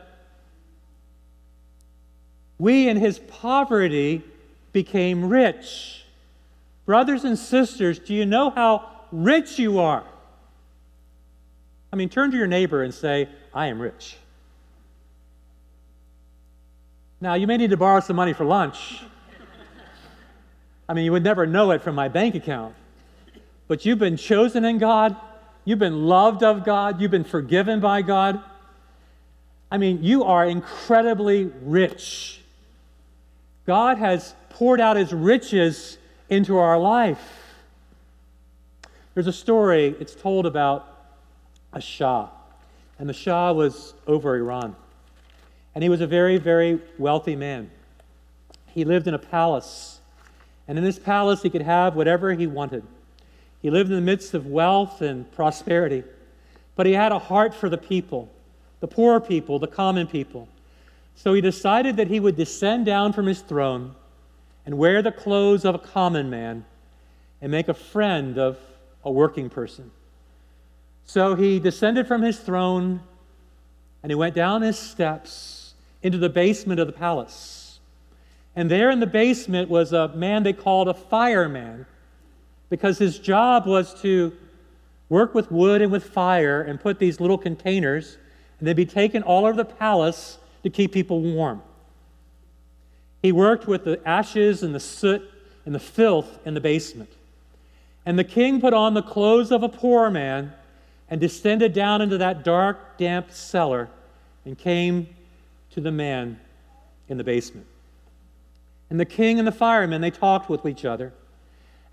we, 2.60 2.90
in 2.90 2.98
his 2.98 3.18
poverty, 3.18 4.22
became 4.74 5.30
rich. 5.30 6.04
Brothers 6.86 7.24
and 7.24 7.40
sisters, 7.40 7.98
do 8.00 8.14
you 8.14 8.26
know 8.26 8.50
how 8.50 8.88
rich 9.12 9.58
you 9.58 9.80
are? 9.80 10.04
I 11.91 11.95
mean, 11.95 12.10
turn 12.10 12.32
to 12.32 12.38
your 12.38 12.47
neighbor 12.47 12.84
and 12.84 12.93
say, 12.93 13.30
I 13.54 13.67
am 13.67 13.82
rich. 13.82 14.17
Now, 17.21 17.34
you 17.34 17.47
may 17.47 17.58
need 17.58 17.71
to 17.71 17.78
borrow 17.78 17.99
some 17.99 18.15
money 18.15 18.34
for 18.34 18.45
lunch. 18.45 19.02
I 20.88 20.93
mean, 20.93 21.06
you 21.06 21.12
would 21.12 21.23
never 21.23 21.45
know 21.45 21.71
it 21.71 21.82
from 21.82 21.95
my 21.95 22.08
bank 22.08 22.36
account. 22.36 22.75
But 23.67 23.86
you've 23.86 23.99
been 23.99 24.17
chosen 24.17 24.65
in 24.65 24.78
God, 24.78 25.15
you've 25.65 25.80
been 25.80 26.08
loved 26.08 26.43
of 26.43 26.63
God, 26.63 27.02
you've 27.02 27.12
been 27.12 27.23
forgiven 27.23 27.80
by 27.80 28.02
God. 28.02 28.41
I 29.71 29.78
mean, 29.78 30.04
you 30.04 30.23
are 30.23 30.45
incredibly 30.47 31.52
rich. 31.62 32.41
God 33.67 33.99
has 33.99 34.34
poured 34.49 34.82
out 34.82 34.97
his 34.97 35.13
riches 35.13 35.97
into 36.30 36.58
our 36.58 36.80
life. 36.80 37.21
There's 39.13 39.28
a 39.28 39.34
story, 39.34 39.95
it's 39.99 40.15
told 40.15 40.45
about 40.45 40.99
a 41.73 41.82
Shah. 41.82 42.29
And 42.97 43.08
the 43.08 43.13
Shah 43.13 43.51
was 43.53 43.93
over 44.08 44.36
Iran. 44.36 44.75
And 45.75 45.84
he 45.84 45.89
was 45.89 46.01
a 46.01 46.08
very, 46.08 46.38
very 46.38 46.79
wealthy 46.97 47.36
man. 47.36 47.69
He 48.67 48.84
lived 48.84 49.08
in 49.08 49.13
a 49.13 49.19
palace. 49.19 49.99
And 50.67 50.77
in 50.77 50.84
this 50.84 50.99
palace, 50.99 51.41
he 51.41 51.49
could 51.49 51.62
have 51.62 51.95
whatever 51.95 52.34
he 52.34 52.47
wanted. 52.47 52.84
He 53.62 53.69
lived 53.69 53.89
in 53.89 53.95
the 53.95 54.01
midst 54.01 54.34
of 54.34 54.45
wealth 54.45 55.01
and 55.01 55.29
prosperity. 55.32 56.03
But 56.75 56.86
he 56.86 56.93
had 56.93 57.12
a 57.12 57.19
heart 57.19 57.53
for 57.53 57.69
the 57.69 57.77
people, 57.77 58.29
the 58.79 58.88
poor 58.88 59.19
people, 59.19 59.60
the 59.60 59.67
common 59.67 60.08
people. 60.08 60.47
So 61.15 61.34
he 61.34 61.41
decided 61.41 61.97
that 61.97 62.08
he 62.08 62.19
would 62.19 62.38
descend 62.38 62.86
down 62.86 63.12
from 63.12 63.25
his 63.25 63.41
throne 63.41 63.95
and 64.65 64.77
wear 64.77 65.01
the 65.01 65.12
clothes 65.12 65.65
of 65.65 65.75
a 65.75 65.79
common 65.79 66.29
man 66.29 66.65
and 67.41 67.51
make 67.51 67.67
a 67.67 67.73
friend 67.73 68.38
of 68.38 68.58
a 69.03 69.12
working 69.12 69.49
person. 69.49 69.91
So 71.10 71.34
he 71.34 71.60
descended 71.60 72.08
from 72.08 72.22
his 72.22 72.38
throne 72.38 73.00
and 74.04 74.12
he 74.12 74.15
went 74.15 74.36
down 74.36 74.62
his 74.62 74.78
steps 74.78 75.74
into 76.04 76.19
the 76.19 76.30
basement 76.30 76.80
of 76.80 76.86
the 76.86 76.93
palace. 76.93 77.80
And 78.56 78.69
there 78.69 78.91
in 78.91 79.00
the 79.00 79.08
basement 79.08 79.72
was 79.72 79.91
a 79.91 80.10
man 80.10 80.43
they 80.43 80.54
called 80.54 80.88
a 80.88 80.93
fireman 80.93 81.88
because 82.69 83.00
his 83.00 83.17
job 83.17 83.65
was 83.65 84.00
to 84.04 84.34
work 85.10 85.34
with 85.34 85.52
wood 85.52 85.82
and 85.82 85.91
with 85.91 86.04
fire 86.04 86.62
and 86.62 86.80
put 86.80 87.00
these 87.00 87.19
little 87.19 87.39
containers, 87.39 88.19
and 88.60 88.67
they'd 88.67 88.76
be 88.76 88.86
taken 88.86 89.24
all 89.24 89.48
over 89.48 89.58
the 89.58 89.65
palace 89.65 90.38
to 90.62 90.69
keep 90.69 90.91
people 90.91 91.22
warm. 91.22 91.63
He 93.24 93.32
worked 93.32 93.65
with 93.65 93.84
the 93.84 94.00
ashes 94.08 94.62
and 94.62 94.76
the 94.76 94.80
soot 94.80 95.28
and 95.65 95.74
the 95.74 95.80
filth 95.80 96.38
in 96.45 96.54
the 96.54 96.62
basement. 96.62 97.10
And 98.06 98.19
the 98.19 98.24
king 98.24 98.62
put 98.62 98.76
on 98.76 98.93
the 98.93 99.02
clothes 99.02 99.52
of 99.52 99.63
a 99.63 99.69
poor 99.69 100.12
man 100.12 100.54
and 101.10 101.19
descended 101.19 101.74
down 101.74 102.02
into 102.02 102.17
that 102.17 102.43
dark, 102.43 102.98
damp 102.98 103.32
cellar 103.32 103.89
and 104.45 104.58
came 104.58 105.08
to 105.72 105.82
the 105.82 105.91
man 105.91 106.39
in 107.08 107.17
the 107.17 107.24
basement. 107.24 107.65
And 108.89 109.00
the 109.00 109.06
king 109.06 109.39
and 109.39 109.48
the 109.48 109.52
firemen, 109.52 110.02
they 110.02 110.12
talked 110.12 110.50
with 110.50 110.65
each 110.65 110.86
other. 110.86 111.13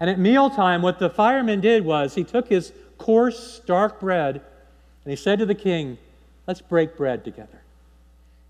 And 0.00 0.10
at 0.10 0.18
mealtime, 0.18 0.82
what 0.82 0.98
the 0.98 1.10
fireman 1.10 1.60
did 1.60 1.84
was 1.84 2.14
he 2.14 2.24
took 2.24 2.48
his 2.48 2.72
coarse, 2.98 3.60
dark 3.66 4.00
bread 4.00 4.36
and 4.36 5.10
he 5.10 5.16
said 5.16 5.38
to 5.38 5.46
the 5.46 5.54
king, 5.54 5.98
Let's 6.46 6.60
break 6.60 6.96
bread 6.96 7.24
together. 7.24 7.60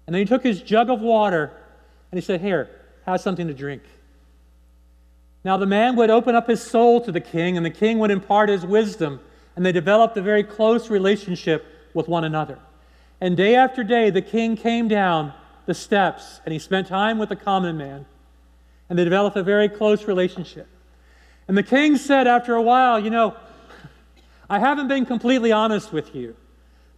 And 0.06 0.14
then 0.14 0.20
he 0.20 0.26
took 0.26 0.42
his 0.42 0.60
jug 0.60 0.90
of 0.90 1.00
water 1.00 1.52
and 2.10 2.18
he 2.18 2.24
said, 2.24 2.40
Here, 2.40 2.68
have 3.04 3.20
something 3.20 3.46
to 3.46 3.54
drink. 3.54 3.82
Now 5.44 5.56
the 5.56 5.66
man 5.66 5.96
would 5.96 6.10
open 6.10 6.34
up 6.34 6.48
his 6.48 6.62
soul 6.62 7.00
to 7.02 7.12
the 7.12 7.20
king, 7.20 7.56
and 7.56 7.64
the 7.64 7.70
king 7.70 7.98
would 8.00 8.10
impart 8.10 8.48
his 8.48 8.66
wisdom, 8.66 9.20
and 9.56 9.64
they 9.64 9.72
developed 9.72 10.16
a 10.16 10.22
very 10.22 10.44
close 10.44 10.90
relationship 10.90 11.66
with 11.94 12.06
one 12.06 12.24
another. 12.24 12.58
And 13.20 13.36
day 13.36 13.56
after 13.56 13.82
day, 13.82 14.10
the 14.10 14.22
king 14.22 14.56
came 14.56 14.86
down 14.86 15.32
the 15.64 15.74
steps 15.74 16.40
and 16.44 16.52
he 16.52 16.58
spent 16.58 16.86
time 16.86 17.18
with 17.18 17.30
the 17.30 17.36
common 17.36 17.76
man, 17.76 18.04
and 18.88 18.98
they 18.98 19.04
developed 19.04 19.36
a 19.36 19.42
very 19.42 19.68
close 19.68 20.06
relationship. 20.06 20.68
And 21.48 21.56
the 21.56 21.62
king 21.62 21.96
said 21.96 22.26
after 22.26 22.54
a 22.54 22.62
while, 22.62 23.00
You 23.00 23.10
know, 23.10 23.34
I 24.48 24.58
haven't 24.58 24.88
been 24.88 25.06
completely 25.06 25.52
honest 25.52 25.92
with 25.92 26.14
you 26.14 26.36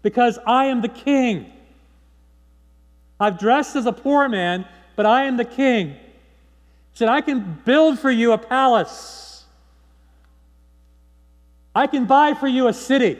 because 0.02 0.38
I 0.46 0.66
am 0.66 0.82
the 0.82 0.88
king. 0.88 1.52
I've 3.20 3.38
dressed 3.38 3.76
as 3.76 3.86
a 3.86 3.92
poor 3.92 4.28
man, 4.28 4.66
but 4.96 5.06
I 5.06 5.24
am 5.24 5.36
the 5.36 5.44
king. 5.44 5.90
He 5.90 6.94
said, 6.94 7.08
I 7.08 7.20
can 7.20 7.60
build 7.64 7.98
for 7.98 8.10
you 8.10 8.32
a 8.32 8.38
palace. 8.38 9.27
I 11.74 11.86
can 11.86 12.06
buy 12.06 12.34
for 12.34 12.48
you 12.48 12.68
a 12.68 12.72
city. 12.72 13.18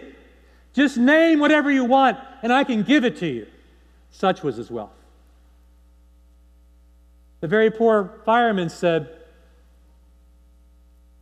Just 0.74 0.96
name 0.96 1.38
whatever 1.38 1.70
you 1.70 1.84
want, 1.84 2.18
and 2.42 2.52
I 2.52 2.64
can 2.64 2.82
give 2.82 3.04
it 3.04 3.18
to 3.18 3.26
you. 3.26 3.46
Such 4.10 4.42
was 4.42 4.56
his 4.56 4.70
wealth. 4.70 4.90
The 7.40 7.48
very 7.48 7.70
poor 7.70 8.20
fireman 8.24 8.68
said, 8.68 9.08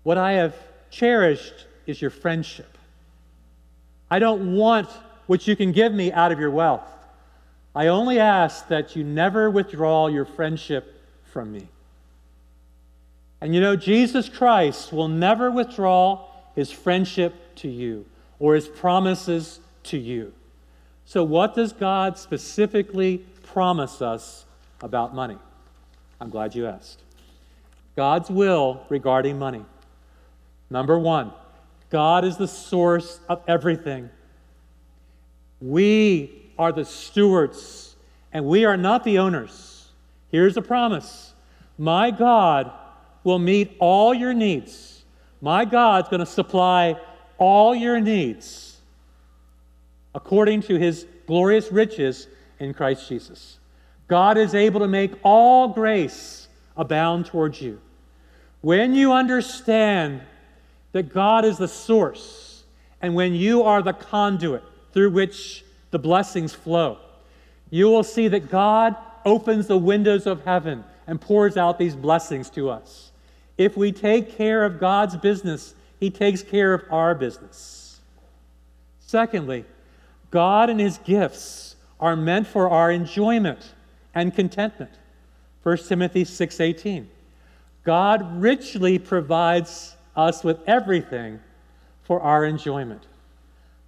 What 0.02 0.18
I 0.18 0.32
have 0.32 0.54
cherished 0.90 1.66
is 1.86 2.00
your 2.00 2.10
friendship. 2.10 2.78
I 4.10 4.18
don't 4.18 4.54
want 4.54 4.88
what 5.26 5.46
you 5.46 5.56
can 5.56 5.72
give 5.72 5.92
me 5.92 6.12
out 6.12 6.32
of 6.32 6.38
your 6.38 6.50
wealth. 6.50 6.88
I 7.74 7.88
only 7.88 8.18
ask 8.18 8.68
that 8.68 8.96
you 8.96 9.04
never 9.04 9.50
withdraw 9.50 10.06
your 10.06 10.24
friendship 10.24 11.02
from 11.32 11.52
me. 11.52 11.68
And 13.40 13.54
you 13.54 13.60
know, 13.60 13.76
Jesus 13.76 14.28
Christ 14.28 14.92
will 14.92 15.08
never 15.08 15.50
withdraw 15.50 16.25
his 16.56 16.72
friendship 16.72 17.54
to 17.56 17.68
you 17.68 18.06
or 18.40 18.56
his 18.56 18.66
promises 18.66 19.60
to 19.84 19.98
you. 19.98 20.32
So, 21.04 21.22
what 21.22 21.54
does 21.54 21.72
God 21.72 22.18
specifically 22.18 23.18
promise 23.44 24.02
us 24.02 24.44
about 24.82 25.14
money? 25.14 25.38
I'm 26.20 26.30
glad 26.30 26.54
you 26.54 26.66
asked. 26.66 27.02
God's 27.94 28.28
will 28.28 28.84
regarding 28.88 29.38
money. 29.38 29.64
Number 30.68 30.98
one, 30.98 31.32
God 31.90 32.24
is 32.24 32.36
the 32.36 32.48
source 32.48 33.20
of 33.28 33.42
everything. 33.46 34.10
We 35.60 36.50
are 36.58 36.72
the 36.72 36.84
stewards, 36.84 37.96
and 38.32 38.44
we 38.44 38.64
are 38.64 38.76
not 38.76 39.04
the 39.04 39.18
owners. 39.18 39.88
Here's 40.30 40.56
a 40.56 40.62
promise 40.62 41.34
My 41.78 42.10
God 42.10 42.72
will 43.22 43.38
meet 43.38 43.76
all 43.78 44.12
your 44.12 44.34
needs. 44.34 44.95
My 45.40 45.64
God's 45.64 46.08
going 46.08 46.20
to 46.20 46.26
supply 46.26 46.96
all 47.38 47.74
your 47.74 48.00
needs 48.00 48.78
according 50.14 50.62
to 50.62 50.78
his 50.78 51.06
glorious 51.26 51.70
riches 51.70 52.26
in 52.58 52.72
Christ 52.72 53.08
Jesus. 53.08 53.58
God 54.08 54.38
is 54.38 54.54
able 54.54 54.80
to 54.80 54.88
make 54.88 55.12
all 55.22 55.68
grace 55.68 56.48
abound 56.76 57.26
towards 57.26 57.60
you. 57.60 57.80
When 58.62 58.94
you 58.94 59.12
understand 59.12 60.22
that 60.92 61.12
God 61.12 61.44
is 61.44 61.58
the 61.58 61.68
source, 61.68 62.64
and 63.02 63.14
when 63.14 63.34
you 63.34 63.62
are 63.62 63.82
the 63.82 63.92
conduit 63.92 64.64
through 64.92 65.10
which 65.10 65.64
the 65.90 65.98
blessings 65.98 66.54
flow, 66.54 66.98
you 67.70 67.86
will 67.86 68.02
see 68.02 68.28
that 68.28 68.50
God 68.50 68.96
opens 69.24 69.66
the 69.66 69.76
windows 69.76 70.26
of 70.26 70.44
heaven 70.44 70.84
and 71.06 71.20
pours 71.20 71.56
out 71.56 71.78
these 71.78 71.94
blessings 71.94 72.48
to 72.50 72.70
us. 72.70 73.05
If 73.58 73.76
we 73.76 73.92
take 73.92 74.36
care 74.36 74.64
of 74.64 74.78
God's 74.78 75.16
business, 75.16 75.74
He 75.98 76.10
takes 76.10 76.42
care 76.42 76.74
of 76.74 76.84
our 76.90 77.14
business. 77.14 78.00
Secondly, 79.00 79.64
God 80.30 80.68
and 80.68 80.80
His 80.80 80.98
gifts 80.98 81.76
are 81.98 82.16
meant 82.16 82.46
for 82.46 82.68
our 82.68 82.90
enjoyment 82.90 83.72
and 84.14 84.34
contentment. 84.34 84.90
1 85.62 85.88
Timothy 85.88 86.24
6:18. 86.24 87.08
God 87.84 88.40
richly 88.42 88.98
provides 88.98 89.96
us 90.14 90.42
with 90.42 90.58
everything 90.66 91.40
for 92.02 92.20
our 92.20 92.44
enjoyment. 92.44 93.02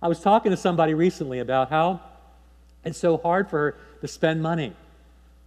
I 0.00 0.08
was 0.08 0.20
talking 0.20 0.50
to 0.50 0.56
somebody 0.56 0.94
recently 0.94 1.40
about 1.40 1.70
how 1.70 2.00
it's 2.84 2.98
so 2.98 3.16
hard 3.16 3.50
for 3.50 3.58
her 3.58 3.76
to 4.00 4.08
spend 4.08 4.40
money, 4.42 4.72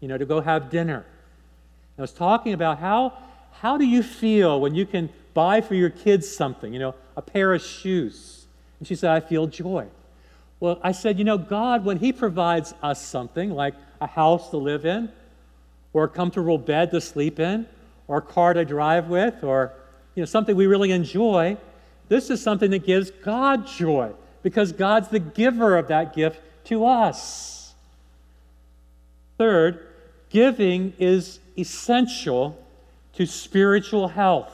you 0.01 0.07
know, 0.07 0.17
to 0.17 0.25
go 0.25 0.41
have 0.41 0.69
dinner. 0.69 1.05
I 1.97 2.01
was 2.01 2.11
talking 2.11 2.53
about 2.53 2.79
how 2.79 3.13
how 3.61 3.77
do 3.77 3.85
you 3.85 4.01
feel 4.01 4.59
when 4.59 4.73
you 4.73 4.87
can 4.87 5.07
buy 5.35 5.61
for 5.61 5.75
your 5.75 5.91
kids 5.91 6.27
something, 6.27 6.73
you 6.73 6.79
know, 6.79 6.95
a 7.15 7.21
pair 7.21 7.53
of 7.53 7.61
shoes? 7.61 8.47
And 8.79 8.87
she 8.87 8.95
said, 8.95 9.11
I 9.11 9.19
feel 9.19 9.45
joy. 9.45 9.85
Well, 10.59 10.79
I 10.81 10.93
said, 10.93 11.19
you 11.19 11.25
know, 11.25 11.37
God, 11.37 11.85
when 11.85 11.97
He 11.97 12.11
provides 12.11 12.73
us 12.81 13.05
something 13.05 13.51
like 13.51 13.75
a 13.99 14.07
house 14.07 14.49
to 14.49 14.57
live 14.57 14.83
in, 14.83 15.11
or 15.93 16.05
a 16.05 16.07
comfortable 16.07 16.57
bed 16.57 16.89
to 16.89 16.99
sleep 16.99 17.39
in, 17.39 17.67
or 18.07 18.17
a 18.17 18.21
car 18.21 18.55
to 18.55 18.65
drive 18.65 19.09
with, 19.09 19.43
or 19.43 19.71
you 20.15 20.21
know, 20.23 20.25
something 20.25 20.55
we 20.55 20.65
really 20.65 20.89
enjoy, 20.89 21.55
this 22.09 22.31
is 22.31 22.41
something 22.41 22.71
that 22.71 22.83
gives 22.83 23.11
God 23.11 23.67
joy 23.67 24.11
because 24.41 24.71
God's 24.71 25.09
the 25.09 25.19
giver 25.19 25.77
of 25.77 25.87
that 25.89 26.15
gift 26.15 26.41
to 26.65 26.87
us. 26.87 27.75
Third, 29.37 29.85
giving 30.31 30.93
is 30.97 31.39
essential 31.59 32.57
to 33.13 33.25
spiritual 33.25 34.07
health. 34.07 34.51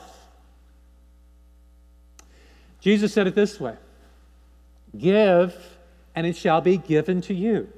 Jesus 2.80 3.12
said 3.12 3.26
it 3.26 3.34
this 3.34 3.60
way 3.60 3.76
Give, 4.96 5.54
and 6.14 6.26
it 6.26 6.36
shall 6.36 6.60
be 6.60 6.78
given 6.78 7.20
to 7.22 7.34
you. 7.34 7.68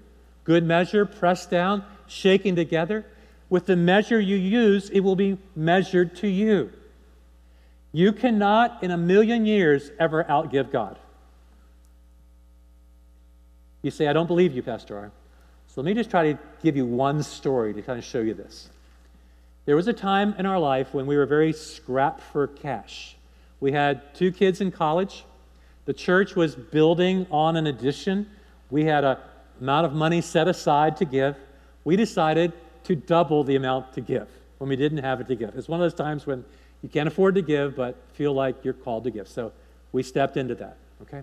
Good 0.45 0.65
measure, 0.65 1.05
pressed 1.05 1.51
down, 1.51 1.85
shaken 2.07 2.57
together. 2.57 3.05
With 3.49 3.67
the 3.67 3.77
measure 3.77 4.21
you 4.21 4.37
use, 4.37 4.91
it 4.91 5.01
will 5.01 5.17
be 5.17 5.37
measured 5.57 6.17
to 6.17 6.29
you. 6.29 6.73
You 7.93 8.13
cannot, 8.13 8.83
in 8.83 8.93
a 8.93 8.97
million 8.97 9.45
years, 9.45 9.91
ever 9.99 10.23
outgive 10.25 10.71
God. 10.71 10.99
You 13.83 13.91
say, 13.91 14.07
I 14.07 14.13
don't 14.13 14.29
believe 14.29 14.55
you, 14.55 14.63
Pastor 14.63 14.97
R. 14.97 15.13
So 15.67 15.81
let 15.81 15.87
me 15.87 15.95
just 15.95 16.11
try 16.11 16.33
to 16.33 16.39
give 16.63 16.77
you 16.77 16.85
one 16.85 17.23
story 17.23 17.73
to 17.75 17.83
kind 17.83 17.99
of 17.99 18.05
show 18.05 18.21
you 18.21 18.35
this. 18.35 18.69
There 19.67 19.77
was 19.77 19.89
a 19.89 19.93
time 19.93 20.35
in 20.39 20.47
our 20.47 20.59
life 20.59 20.95
when 20.95 21.07
we 21.07 21.17
were 21.17 21.27
very 21.27 21.53
scrapped 21.53 22.21
for 22.21 22.47
cash. 22.47 23.17
We 23.61 23.73
had 23.73 24.15
two 24.15 24.33
kids 24.33 24.61
in 24.61 24.71
college. 24.71 25.25
The 25.85 25.93
church 25.93 26.35
was 26.35 26.55
building 26.55 27.27
on 27.31 27.57
an 27.57 27.67
addition. 27.67 28.29
We 28.71 28.85
had 28.85 29.05
an 29.05 29.19
amount 29.61 29.87
of 29.87 29.93
money 29.93 30.21
set 30.21 30.49
aside 30.49 30.97
to 30.99 31.05
give. 31.05 31.37
We 31.85 31.97
decided 31.97 32.53
to 32.85 32.97
double 32.97 33.45
the 33.45 33.57
amount 33.57 33.93
to 33.95 34.01
give 34.01 34.29
when 34.59 34.69
we 34.69 34.77
didn't 34.77 34.99
have 34.99 35.21
it 35.21 35.29
to 35.29 35.37
give. 35.37 35.55
It's 35.57 35.69
one 35.69 35.81
of 35.81 35.85
those 35.85 35.95
times 35.95 36.27
when 36.27 36.45
you 36.83 36.89
can't 36.89 37.09
afford 37.09 37.35
to 37.35 37.43
give, 37.43 37.77
but 37.77 37.97
feel 38.15 38.33
like 38.33 38.65
you're 38.65 38.75
called 38.75 39.05
to 39.05 39.11
give. 39.11 39.29
So 39.29 39.53
we 39.93 40.03
stepped 40.03 40.37
into 40.37 40.55
that, 40.57 40.77
okay? 41.03 41.23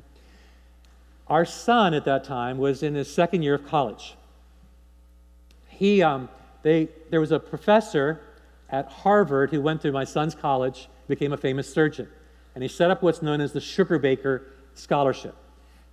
Our 1.28 1.46
son 1.46 1.94
at 1.94 2.06
that 2.06 2.24
time 2.24 2.58
was 2.58 2.84
in 2.84 2.96
his 2.96 3.12
second 3.12 3.42
year 3.42 3.56
of 3.56 3.68
college. 3.68 4.16
He, 5.68 6.02
um, 6.02 6.30
they, 6.68 6.90
there 7.10 7.22
was 7.22 7.32
a 7.32 7.40
professor 7.40 8.20
at 8.70 8.88
Harvard 8.88 9.52
who 9.52 9.62
went 9.62 9.82
to 9.84 9.92
my 9.94 10.04
son's 10.04 10.36
college, 10.36 10.90
became 11.08 11.32
a 11.32 11.38
famous 11.38 11.72
surgeon, 11.72 12.10
and 12.54 12.62
he 12.62 12.68
set 12.68 12.92
up 12.92 13.02
what's 13.02 13.22
known 13.22 13.40
as 13.40 13.54
the 13.54 13.62
Sugarbaker 13.62 14.42
Scholarship. 14.74 15.34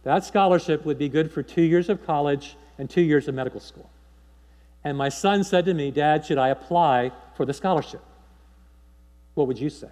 That 0.02 0.24
scholarship 0.24 0.84
would 0.84 0.98
be 0.98 1.08
good 1.08 1.30
for 1.30 1.42
two 1.42 1.62
years 1.62 1.88
of 1.88 2.04
college 2.04 2.56
and 2.76 2.90
two 2.90 3.02
years 3.02 3.28
of 3.28 3.34
medical 3.37 3.60
school. 3.60 3.88
And 4.82 4.98
my 4.98 5.08
son 5.08 5.44
said 5.44 5.64
to 5.66 5.74
me, 5.74 5.92
Dad, 5.92 6.26
should 6.26 6.38
I 6.38 6.48
apply 6.48 7.12
for 7.37 7.46
the 7.46 7.54
scholarship? 7.54 8.02
What 9.34 9.46
would 9.46 9.58
you 9.58 9.70
say? 9.70 9.88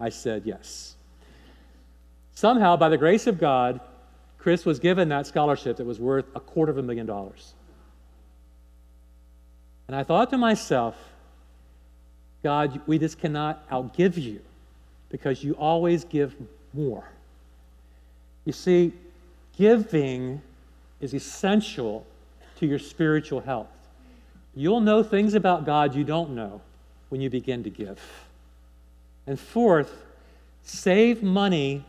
I 0.00 0.08
said 0.08 0.42
yes. 0.44 0.96
Somehow, 2.34 2.76
by 2.76 2.88
the 2.88 2.98
grace 2.98 3.26
of 3.26 3.38
God, 3.38 3.80
Chris 4.36 4.64
was 4.66 4.78
given 4.80 5.08
that 5.10 5.26
scholarship 5.26 5.76
that 5.76 5.86
was 5.86 5.98
worth 6.00 6.26
a 6.34 6.40
quarter 6.40 6.72
of 6.72 6.78
a 6.78 6.82
million 6.82 7.06
dollars. 7.06 7.54
And 9.88 9.96
I 9.96 10.04
thought 10.04 10.30
to 10.30 10.38
myself, 10.38 10.94
God, 12.42 12.80
we 12.86 12.98
just 12.98 13.18
cannot 13.18 13.68
outgive 13.70 14.16
you 14.16 14.40
because 15.08 15.42
you 15.42 15.54
always 15.54 16.04
give 16.04 16.36
more. 16.74 17.04
You 18.44 18.52
see, 18.52 18.92
giving 19.56 20.40
is 21.00 21.14
essential 21.14 22.06
to 22.58 22.66
your 22.66 22.78
spiritual 22.78 23.40
health. 23.40 23.68
You'll 24.54 24.80
know 24.80 25.02
things 25.02 25.34
about 25.34 25.64
God 25.64 25.94
you 25.94 26.04
don't 26.04 26.30
know 26.30 26.60
when 27.08 27.20
you 27.20 27.30
begin 27.30 27.64
to 27.64 27.70
give. 27.70 28.00
And 29.26 29.38
fourth, 29.38 30.04
save 30.62 31.22
money 31.22 31.84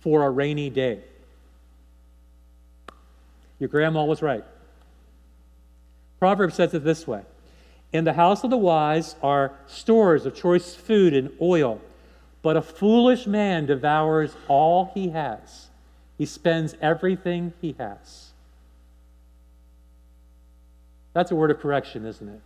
for 0.00 0.24
a 0.24 0.30
rainy 0.30 0.70
day. 0.70 1.00
Your 3.58 3.68
grandma 3.68 4.04
was 4.04 4.20
right. 4.20 4.44
Proverbs 6.18 6.54
says 6.54 6.74
it 6.74 6.82
this 6.84 7.06
way 7.06 7.22
In 7.96 8.04
the 8.04 8.12
house 8.12 8.44
of 8.44 8.50
the 8.50 8.58
wise 8.58 9.16
are 9.22 9.52
stores 9.66 10.26
of 10.26 10.34
choice 10.34 10.74
food 10.74 11.14
and 11.14 11.30
oil, 11.40 11.80
but 12.42 12.54
a 12.54 12.60
foolish 12.60 13.26
man 13.26 13.64
devours 13.64 14.36
all 14.48 14.90
he 14.92 15.08
has. 15.08 15.68
He 16.18 16.26
spends 16.26 16.74
everything 16.82 17.54
he 17.62 17.74
has. 17.78 18.32
That's 21.14 21.30
a 21.30 21.34
word 21.34 21.50
of 21.50 21.58
correction, 21.58 22.04
isn't 22.04 22.28
it? 22.28 22.40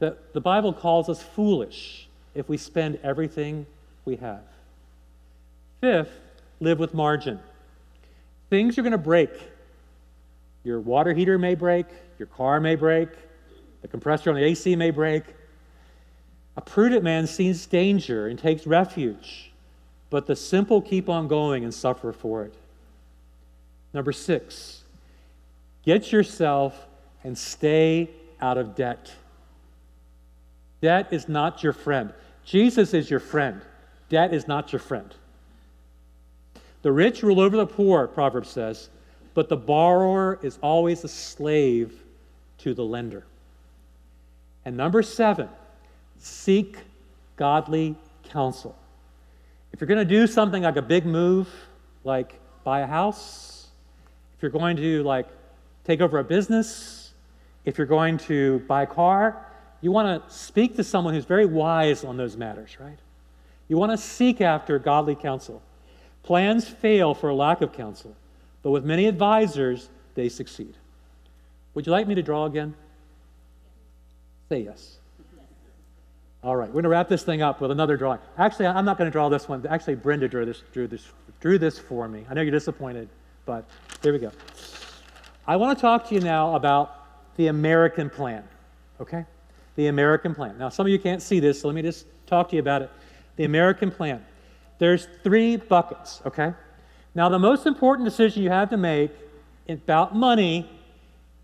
The, 0.00 0.18
the 0.34 0.42
Bible 0.42 0.74
calls 0.74 1.08
us 1.08 1.22
foolish 1.22 2.06
if 2.34 2.50
we 2.50 2.58
spend 2.58 2.98
everything 3.02 3.64
we 4.04 4.16
have. 4.16 4.42
Fifth, 5.80 6.12
live 6.60 6.78
with 6.78 6.92
margin. 6.92 7.40
Things 8.50 8.76
are 8.76 8.82
going 8.82 8.92
to 8.92 8.98
break. 8.98 9.30
Your 10.62 10.78
water 10.78 11.14
heater 11.14 11.38
may 11.38 11.54
break, 11.54 11.86
your 12.18 12.26
car 12.26 12.60
may 12.60 12.76
break, 12.76 13.08
the 13.82 13.88
compressor 13.88 14.30
on 14.30 14.36
the 14.36 14.44
AC 14.44 14.74
may 14.76 14.90
break. 14.90 15.24
A 16.56 16.60
prudent 16.60 17.02
man 17.02 17.26
sees 17.26 17.66
danger 17.66 18.28
and 18.28 18.38
takes 18.38 18.66
refuge, 18.66 19.52
but 20.10 20.26
the 20.26 20.36
simple 20.36 20.80
keep 20.80 21.08
on 21.08 21.28
going 21.28 21.64
and 21.64 21.72
suffer 21.74 22.12
for 22.12 22.44
it. 22.44 22.54
Number 23.92 24.12
six, 24.12 24.84
get 25.84 26.12
yourself 26.12 26.86
and 27.24 27.36
stay 27.36 28.08
out 28.40 28.58
of 28.58 28.74
debt. 28.74 29.12
Debt 30.80 31.08
is 31.10 31.28
not 31.28 31.62
your 31.62 31.72
friend. 31.72 32.12
Jesus 32.44 32.94
is 32.94 33.10
your 33.10 33.20
friend. 33.20 33.60
Debt 34.08 34.34
is 34.34 34.48
not 34.48 34.72
your 34.72 34.80
friend. 34.80 35.14
The 36.82 36.92
rich 36.92 37.22
rule 37.22 37.40
over 37.40 37.56
the 37.56 37.66
poor, 37.66 38.08
Proverbs 38.08 38.48
says, 38.48 38.90
but 39.34 39.48
the 39.48 39.56
borrower 39.56 40.38
is 40.42 40.58
always 40.60 41.04
a 41.04 41.08
slave 41.08 42.02
to 42.58 42.74
the 42.74 42.84
lender. 42.84 43.24
And 44.64 44.76
number 44.76 45.02
seven, 45.02 45.48
seek 46.18 46.78
godly 47.36 47.96
counsel. 48.24 48.76
If 49.72 49.80
you're 49.80 49.88
going 49.88 49.98
to 49.98 50.04
do 50.04 50.26
something 50.26 50.62
like 50.62 50.76
a 50.76 50.82
big 50.82 51.06
move, 51.06 51.48
like 52.04 52.38
buy 52.64 52.80
a 52.80 52.86
house, 52.86 53.68
if 54.36 54.42
you're 54.42 54.50
going 54.50 54.76
to 54.76 55.02
like 55.02 55.26
take 55.84 56.00
over 56.00 56.18
a 56.18 56.24
business, 56.24 57.12
if 57.64 57.78
you're 57.78 57.86
going 57.86 58.18
to 58.18 58.60
buy 58.60 58.82
a 58.82 58.86
car, 58.86 59.46
you 59.80 59.90
want 59.90 60.24
to 60.24 60.34
speak 60.34 60.76
to 60.76 60.84
someone 60.84 61.14
who's 61.14 61.24
very 61.24 61.46
wise 61.46 62.04
on 62.04 62.16
those 62.16 62.36
matters, 62.36 62.76
right? 62.78 62.98
You 63.68 63.78
want 63.78 63.92
to 63.92 63.98
seek 63.98 64.40
after 64.40 64.78
godly 64.78 65.14
counsel. 65.14 65.62
Plans 66.22 66.68
fail 66.68 67.14
for 67.14 67.30
a 67.30 67.34
lack 67.34 67.62
of 67.62 67.72
counsel, 67.72 68.14
but 68.62 68.70
with 68.70 68.84
many 68.84 69.06
advisors, 69.06 69.88
they 70.14 70.28
succeed. 70.28 70.74
Would 71.74 71.86
you 71.86 71.92
like 71.92 72.06
me 72.06 72.14
to 72.14 72.22
draw 72.22 72.44
again? 72.44 72.74
Yes. 74.60 74.98
All 76.42 76.56
right, 76.56 76.68
we're 76.68 76.72
going 76.72 76.82
to 76.84 76.88
wrap 76.88 77.08
this 77.08 77.22
thing 77.22 77.40
up 77.40 77.60
with 77.60 77.70
another 77.70 77.96
drawing. 77.96 78.18
Actually, 78.36 78.66
I'm 78.66 78.84
not 78.84 78.98
going 78.98 79.06
to 79.06 79.12
draw 79.12 79.28
this 79.28 79.48
one. 79.48 79.64
Actually, 79.66 79.94
Brenda 79.94 80.26
drew 80.28 80.44
this, 80.44 80.62
drew 80.72 80.88
this, 80.88 81.06
drew 81.40 81.56
this 81.56 81.78
for 81.78 82.08
me. 82.08 82.26
I 82.28 82.34
know 82.34 82.40
you're 82.40 82.50
disappointed, 82.50 83.08
but 83.46 83.64
here 84.02 84.12
we 84.12 84.18
go. 84.18 84.32
I 85.46 85.54
want 85.54 85.78
to 85.78 85.80
talk 85.80 86.08
to 86.08 86.14
you 86.14 86.20
now 86.20 86.56
about 86.56 87.36
the 87.36 87.46
American 87.46 88.10
plan, 88.10 88.42
okay? 89.00 89.24
The 89.76 89.86
American 89.86 90.34
plan. 90.34 90.58
Now, 90.58 90.68
some 90.68 90.84
of 90.84 90.90
you 90.90 90.98
can't 90.98 91.22
see 91.22 91.38
this, 91.38 91.60
so 91.60 91.68
let 91.68 91.74
me 91.74 91.82
just 91.82 92.06
talk 92.26 92.48
to 92.48 92.56
you 92.56 92.60
about 92.60 92.82
it. 92.82 92.90
The 93.36 93.44
American 93.44 93.92
plan. 93.92 94.24
There's 94.78 95.06
three 95.22 95.56
buckets, 95.56 96.22
okay? 96.26 96.54
Now, 97.14 97.28
the 97.28 97.38
most 97.38 97.66
important 97.66 98.04
decision 98.04 98.42
you 98.42 98.50
have 98.50 98.70
to 98.70 98.76
make 98.76 99.12
about 99.68 100.16
money 100.16 100.68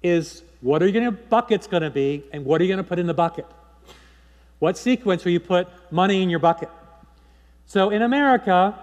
is 0.03 0.43
what 0.61 0.83
are 0.83 0.89
your 0.89 1.11
buckets 1.11 1.67
going 1.67 1.83
to 1.83 1.91
be, 1.91 2.25
and 2.33 2.45
what 2.45 2.61
are 2.61 2.65
you 2.65 2.69
going 2.69 2.83
to 2.83 2.89
put 2.89 2.99
in 2.99 3.07
the 3.07 3.15
bucket? 3.15 3.47
What 4.59 4.77
sequence 4.77 5.25
will 5.25 5.33
you 5.33 5.41
put 5.41 5.69
money 5.93 6.23
in 6.23 6.31
your 6.31 6.41
bucket? 6.41 6.71
So 7.67 7.91
in 7.91 8.03
America, 8.03 8.79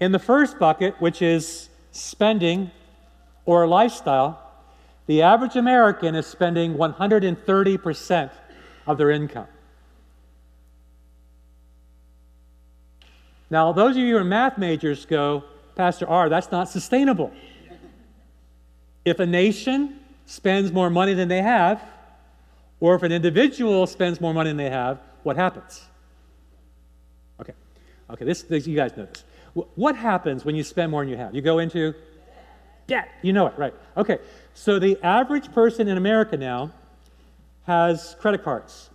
in 0.00 0.12
the 0.12 0.18
first 0.18 0.58
bucket, 0.58 1.00
which 1.00 1.22
is 1.22 1.68
spending 1.92 2.70
or 3.46 3.66
lifestyle, 3.66 4.38
the 5.06 5.22
average 5.22 5.56
American 5.56 6.14
is 6.14 6.26
spending 6.26 6.74
130% 6.74 8.30
of 8.86 8.98
their 8.98 9.10
income. 9.10 9.46
Now, 13.48 13.72
those 13.72 13.92
of 13.92 14.02
you 14.02 14.14
who 14.14 14.20
are 14.20 14.24
math 14.24 14.58
majors 14.58 15.06
go, 15.06 15.44
Pastor 15.74 16.08
R, 16.08 16.28
that's 16.28 16.52
not 16.52 16.68
sustainable. 16.68 17.32
If 19.04 19.18
a 19.18 19.26
nation 19.26 19.99
spends 20.30 20.70
more 20.70 20.88
money 20.88 21.12
than 21.12 21.26
they 21.26 21.42
have, 21.42 21.82
or 22.78 22.94
if 22.94 23.02
an 23.02 23.10
individual 23.10 23.84
spends 23.84 24.20
more 24.20 24.32
money 24.32 24.48
than 24.48 24.56
they 24.56 24.70
have, 24.70 25.00
what 25.24 25.34
happens? 25.34 25.82
Okay, 27.40 27.52
okay, 28.08 28.24
this, 28.24 28.42
this 28.42 28.64
you 28.64 28.76
guys 28.76 28.96
know 28.96 29.06
this. 29.06 29.24
What 29.74 29.96
happens 29.96 30.44
when 30.44 30.54
you 30.54 30.62
spend 30.62 30.92
more 30.92 31.02
than 31.02 31.08
you 31.10 31.16
have? 31.16 31.34
You 31.34 31.42
go 31.42 31.58
into 31.58 31.94
debt. 32.86 33.08
You 33.22 33.32
know 33.32 33.48
it, 33.48 33.54
right? 33.58 33.74
Okay, 33.96 34.18
so 34.54 34.78
the 34.78 34.96
average 35.02 35.52
person 35.52 35.88
in 35.88 35.96
America 35.96 36.36
now 36.36 36.70
has 37.66 38.14
credit 38.20 38.44
cards, 38.44 38.88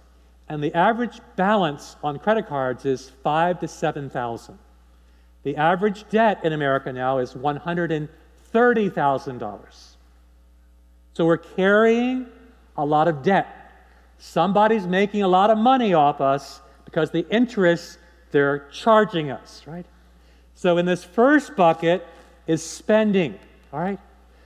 and 0.48 0.64
the 0.64 0.74
average 0.74 1.20
balance 1.36 1.98
on 2.02 2.18
credit 2.18 2.48
cards 2.48 2.86
is 2.86 3.10
five 3.24 3.60
to 3.60 3.68
seven 3.68 4.10
thousand. 4.10 4.58
The 5.44 5.58
average 5.58 6.08
debt 6.10 6.46
in 6.46 6.54
America 6.54 6.94
now 6.94 7.18
is 7.18 7.36
one 7.36 7.58
hundred 7.58 7.92
and 7.92 8.08
thirty 8.54 8.88
thousand 8.88 9.40
dollars. 9.40 9.95
So 11.16 11.26
we're 11.26 11.38
carrying 11.38 12.28
a 12.76 12.86
lot 12.86 13.08
of 13.08 13.24
debt. 13.24 13.72
Somebody's 14.18 14.86
making 14.86 15.24
a 15.24 15.28
lot 15.28 15.50
of 15.50 15.58
money 15.58 15.94
off 15.94 16.20
us 16.20 16.62
because 16.84 17.10
the 17.10 17.26
interest 17.30 17.98
they're 18.32 18.68
charging 18.70 19.32
us, 19.32 19.64
right? 19.66 19.86
So 20.56 20.78
in 20.78 20.86
this 20.86 21.06
first 21.06 21.56
bucket 21.56 22.06
is 22.48 22.62
spending, 22.62 23.40
all 23.72 23.80
right? 23.80 24.00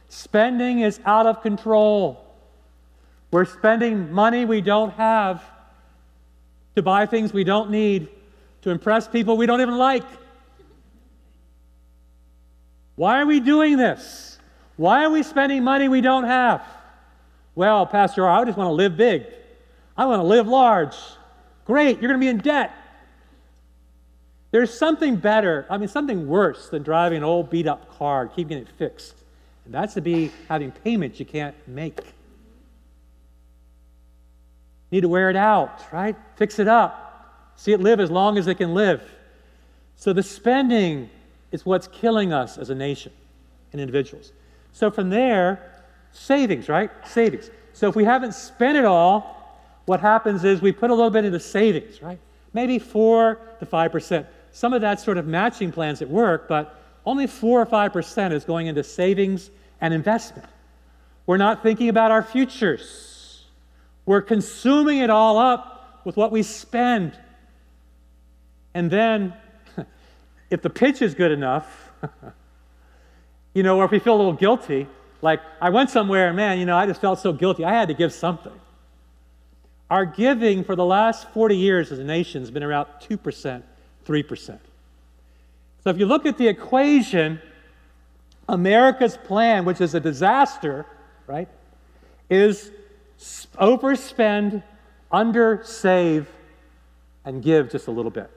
Spending 0.10 0.82
is 0.82 1.00
out 1.06 1.26
of 1.26 1.42
control. 1.42 2.24
We're 3.32 3.46
spending 3.46 4.12
money 4.12 4.46
we 4.46 4.62
don't 4.62 4.92
have 4.92 5.44
to 6.76 6.84
buy 6.84 7.08
things 7.08 7.34
we 7.34 7.44
don't 7.44 7.72
need, 7.72 8.10
to 8.62 8.70
impress 8.70 9.08
people 9.08 9.38
we 9.38 9.48
don't 9.48 9.62
even 9.62 9.78
like. 9.78 10.06
Why 12.96 13.22
are 13.22 13.26
we 13.26 13.40
doing 13.40 13.78
this? 13.78 14.39
Why 14.80 15.04
are 15.04 15.10
we 15.10 15.24
spending 15.24 15.66
money 15.66 15.90
we 15.90 16.00
don't 16.00 16.24
have? 16.24 16.64
Well, 17.54 17.86
Pastor, 17.86 18.26
I 18.26 18.46
just 18.46 18.58
want 18.58 18.70
to 18.70 18.74
live 18.74 18.96
big. 18.96 19.26
I 19.98 20.06
want 20.06 20.22
to 20.22 20.24
live 20.24 20.48
large. 20.48 20.96
Great, 21.66 22.00
you're 22.00 22.08
going 22.08 22.18
to 22.18 22.26
be 22.26 22.30
in 22.30 22.38
debt. 22.38 22.72
There's 24.52 24.74
something 24.74 25.18
better, 25.18 25.66
I 25.70 25.78
mean, 25.78 25.90
something 25.90 26.30
worse 26.30 26.70
than 26.70 26.84
driving 26.84 27.18
an 27.18 27.24
old 27.26 27.50
beat 27.50 27.68
up 27.68 27.94
car, 27.98 28.30
keeping 28.30 28.58
it 28.58 28.70
fixed. 28.78 29.16
And 29.66 29.74
that's 29.74 29.96
to 29.96 30.02
be 30.02 30.32
having 30.48 30.72
payments 30.72 31.20
you 31.20 31.26
can't 31.26 31.56
make. 31.68 32.00
Need 34.92 35.02
to 35.02 35.10
wear 35.10 35.30
it 35.30 35.36
out, 35.36 35.92
right? 35.92 36.16
Fix 36.38 36.58
it 36.58 36.70
up. 36.70 37.52
See 37.58 37.74
it 37.74 37.82
live 37.82 38.00
as 38.00 38.10
long 38.10 38.38
as 38.38 38.48
it 38.48 38.56
can 38.56 38.74
live. 38.74 39.04
So 39.98 40.14
the 40.14 40.24
spending 40.24 41.10
is 41.52 41.66
what's 41.66 41.90
killing 41.90 42.32
us 42.32 42.58
as 42.58 42.70
a 42.70 42.76
nation 42.76 43.12
and 43.74 43.82
individuals. 43.82 44.32
So 44.80 44.90
from 44.90 45.10
there, 45.10 45.74
savings, 46.14 46.70
right? 46.70 46.90
Savings. 47.06 47.52
So 47.74 47.90
if 47.90 47.98
we 47.98 48.06
haven't 48.06 48.34
spent 48.34 48.78
it 48.78 48.86
all, 48.86 49.62
what 49.88 50.00
happens 50.00 50.46
is 50.46 50.62
we 50.62 50.72
put 50.72 50.90
a 50.90 50.94
little 50.94 51.10
bit 51.10 51.26
into 51.26 51.38
savings, 51.42 52.02
right? 52.02 52.18
Maybe 52.54 52.80
4 52.80 53.42
to 53.60 53.66
5%. 53.66 54.26
Some 54.54 54.72
of 54.72 54.80
that 54.80 55.02
sort 55.02 55.18
of 55.18 55.28
matching 55.28 55.74
plans 55.74 56.02
at 56.02 56.10
work, 56.10 56.48
but 56.48 56.82
only 57.06 57.28
4 57.28 57.60
or 57.60 57.66
5% 57.66 58.32
is 58.32 58.46
going 58.46 58.68
into 58.68 58.82
savings 58.82 59.52
and 59.82 59.94
investment. 59.94 60.48
We're 61.26 61.36
not 61.36 61.62
thinking 61.62 61.90
about 61.90 62.12
our 62.12 62.24
futures. 62.24 63.48
We're 64.06 64.22
consuming 64.22 65.00
it 65.00 65.10
all 65.10 65.38
up 65.38 66.00
with 66.06 66.16
what 66.16 66.32
we 66.32 66.42
spend. 66.42 67.20
And 68.74 68.90
then, 68.90 69.34
if 70.50 70.62
the 70.62 70.70
pitch 70.70 71.02
is 71.02 71.16
good 71.16 71.34
enough, 71.34 71.92
you 73.60 73.64
know, 73.64 73.78
or 73.78 73.84
if 73.84 73.92
we 73.92 74.00
feel 74.00 74.16
a 74.16 74.16
little 74.16 74.32
guilty, 74.32 74.88
like 75.22 75.42
I 75.60 75.70
went 75.70 75.90
somewhere 75.90 76.30
and 76.30 76.38
man, 76.38 76.60
you 76.60 76.66
know, 76.66 76.78
I 76.78 76.86
just 76.86 77.02
felt 77.02 77.20
so 77.20 77.34
guilty. 77.34 77.66
I 77.66 77.74
had 77.74 77.90
to 77.90 77.94
give 77.94 78.14
something. 78.14 78.58
Our 79.90 80.06
giving 80.06 80.64
for 80.64 80.78
the 80.78 80.86
last 80.86 81.30
40 81.32 81.58
years 81.58 81.92
as 81.92 82.00
a 82.00 82.06
nation 82.06 82.42
has 82.42 82.52
been 82.52 82.64
around 82.64 82.88
2%, 83.02 83.62
3%. 84.08 84.60
So 85.84 85.90
if 85.90 85.98
you 85.98 86.06
look 86.06 86.26
at 86.26 86.38
the 86.38 86.48
equation, 86.48 87.42
America's 88.48 89.18
plan, 89.18 89.66
which 89.66 89.82
is 89.82 89.94
a 89.94 90.00
disaster, 90.00 90.86
right, 91.28 91.50
is 92.30 92.72
overspend, 93.56 94.64
undersave, 95.12 96.28
and 97.26 97.44
give 97.44 97.70
just 97.70 97.88
a 97.88 97.92
little 97.92 98.10
bit. 98.10 98.32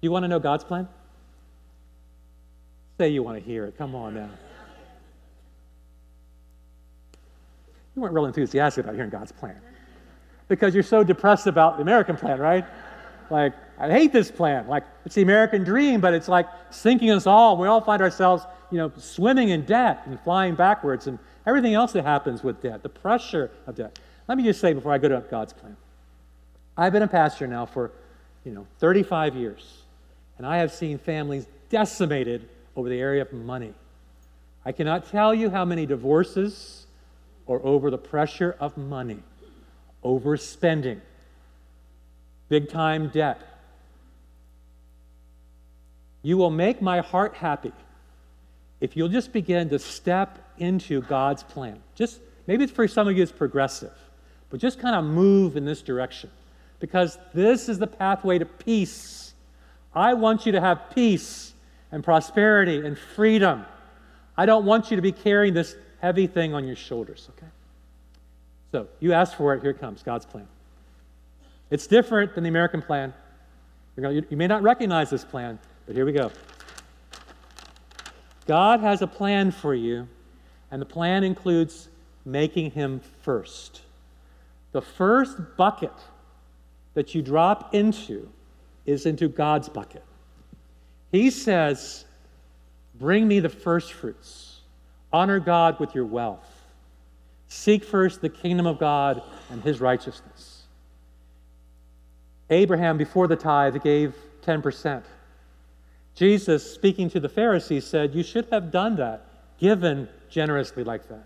You 0.00 0.12
want 0.12 0.22
to 0.22 0.28
know 0.28 0.38
God's 0.38 0.62
plan? 0.62 0.86
Say 3.02 3.08
you 3.08 3.24
want 3.24 3.36
to 3.36 3.42
hear 3.42 3.64
it. 3.64 3.76
Come 3.76 3.96
on 3.96 4.14
now. 4.14 4.30
you 7.96 8.00
weren't 8.00 8.14
real 8.14 8.26
enthusiastic 8.26 8.84
about 8.84 8.94
hearing 8.94 9.10
God's 9.10 9.32
plan 9.32 9.60
because 10.46 10.72
you're 10.72 10.84
so 10.84 11.02
depressed 11.02 11.48
about 11.48 11.78
the 11.78 11.82
American 11.82 12.14
plan, 12.16 12.38
right? 12.38 12.64
Like, 13.28 13.54
I 13.76 13.90
hate 13.90 14.12
this 14.12 14.30
plan. 14.30 14.68
Like, 14.68 14.84
it's 15.04 15.16
the 15.16 15.22
American 15.22 15.64
dream, 15.64 16.00
but 16.00 16.14
it's 16.14 16.28
like 16.28 16.46
sinking 16.70 17.10
us 17.10 17.26
all. 17.26 17.56
We 17.56 17.66
all 17.66 17.80
find 17.80 18.00
ourselves, 18.00 18.44
you 18.70 18.78
know, 18.78 18.92
swimming 18.96 19.48
in 19.48 19.64
debt 19.64 20.02
and 20.06 20.20
flying 20.20 20.54
backwards 20.54 21.08
and 21.08 21.18
everything 21.44 21.74
else 21.74 21.90
that 21.94 22.04
happens 22.04 22.44
with 22.44 22.62
debt, 22.62 22.84
the 22.84 22.88
pressure 22.88 23.50
of 23.66 23.74
debt. 23.74 23.98
Let 24.28 24.38
me 24.38 24.44
just 24.44 24.60
say 24.60 24.74
before 24.74 24.92
I 24.92 24.98
go 24.98 25.08
to 25.08 25.24
God's 25.28 25.52
plan. 25.52 25.76
I've 26.76 26.92
been 26.92 27.02
a 27.02 27.08
pastor 27.08 27.48
now 27.48 27.66
for, 27.66 27.90
you 28.44 28.52
know, 28.52 28.64
35 28.78 29.34
years, 29.34 29.78
and 30.38 30.46
I 30.46 30.58
have 30.58 30.72
seen 30.72 30.98
families 30.98 31.48
decimated 31.68 32.48
over 32.76 32.88
the 32.88 32.98
area 32.98 33.22
of 33.22 33.32
money. 33.32 33.74
I 34.64 34.72
cannot 34.72 35.10
tell 35.10 35.34
you 35.34 35.50
how 35.50 35.64
many 35.64 35.86
divorces 35.86 36.86
or 37.46 37.60
over 37.64 37.90
the 37.90 37.98
pressure 37.98 38.56
of 38.60 38.76
money, 38.76 39.18
overspending, 40.04 41.00
big 42.48 42.70
time 42.70 43.08
debt. 43.08 43.40
You 46.22 46.36
will 46.36 46.50
make 46.50 46.80
my 46.80 47.00
heart 47.00 47.34
happy 47.34 47.72
if 48.80 48.96
you'll 48.96 49.08
just 49.08 49.32
begin 49.32 49.68
to 49.70 49.78
step 49.78 50.38
into 50.58 51.02
God's 51.02 51.42
plan. 51.42 51.80
Just 51.96 52.20
maybe 52.46 52.66
for 52.66 52.86
some 52.86 53.08
of 53.08 53.16
you 53.16 53.22
it's 53.22 53.32
progressive, 53.32 53.92
but 54.50 54.60
just 54.60 54.78
kind 54.78 54.94
of 54.94 55.04
move 55.04 55.56
in 55.56 55.64
this 55.64 55.82
direction 55.82 56.30
because 56.78 57.18
this 57.34 57.68
is 57.68 57.78
the 57.78 57.86
pathway 57.86 58.38
to 58.38 58.46
peace. 58.46 59.34
I 59.94 60.14
want 60.14 60.46
you 60.46 60.52
to 60.52 60.60
have 60.60 60.90
peace 60.94 61.51
and 61.92 62.02
prosperity 62.02 62.84
and 62.84 62.98
freedom. 62.98 63.64
I 64.36 64.46
don't 64.46 64.64
want 64.64 64.90
you 64.90 64.96
to 64.96 65.02
be 65.02 65.12
carrying 65.12 65.54
this 65.54 65.76
heavy 66.00 66.26
thing 66.26 66.54
on 66.54 66.66
your 66.66 66.74
shoulders, 66.74 67.28
okay? 67.36 67.50
So 68.72 68.88
you 68.98 69.12
ask 69.12 69.36
for 69.36 69.54
it, 69.54 69.60
here 69.62 69.70
it 69.70 69.78
comes 69.78 70.02
God's 70.02 70.26
plan. 70.26 70.48
It's 71.70 71.86
different 71.86 72.34
than 72.34 72.42
the 72.42 72.48
American 72.48 72.82
plan. 72.82 73.14
You 73.96 74.24
may 74.30 74.46
not 74.46 74.62
recognize 74.62 75.10
this 75.10 75.24
plan, 75.24 75.58
but 75.86 75.94
here 75.94 76.06
we 76.06 76.12
go. 76.12 76.32
God 78.46 78.80
has 78.80 79.02
a 79.02 79.06
plan 79.06 79.52
for 79.52 79.74
you, 79.74 80.08
and 80.70 80.80
the 80.80 80.86
plan 80.86 81.22
includes 81.22 81.88
making 82.24 82.70
Him 82.70 83.00
first. 83.20 83.82
The 84.72 84.80
first 84.80 85.36
bucket 85.56 85.92
that 86.94 87.14
you 87.14 87.20
drop 87.20 87.74
into 87.74 88.28
is 88.86 89.04
into 89.06 89.28
God's 89.28 89.68
bucket. 89.68 90.02
He 91.12 91.30
says, 91.30 92.04
Bring 92.98 93.28
me 93.28 93.40
the 93.40 93.48
first 93.48 93.92
fruits. 93.92 94.60
Honor 95.12 95.38
God 95.38 95.78
with 95.78 95.94
your 95.94 96.06
wealth. 96.06 96.48
Seek 97.48 97.84
first 97.84 98.22
the 98.22 98.28
kingdom 98.28 98.66
of 98.66 98.78
God 98.78 99.22
and 99.50 99.62
his 99.62 99.80
righteousness. 99.80 100.62
Abraham, 102.48 102.96
before 102.96 103.28
the 103.28 103.36
tithe, 103.36 103.82
gave 103.82 104.14
10%. 104.42 105.02
Jesus, 106.14 106.74
speaking 106.74 107.08
to 107.10 107.20
the 107.20 107.28
Pharisees, 107.28 107.86
said, 107.86 108.14
You 108.14 108.22
should 108.22 108.46
have 108.50 108.70
done 108.70 108.96
that, 108.96 109.26
given 109.58 110.08
generously 110.30 110.84
like 110.84 111.08
that. 111.08 111.24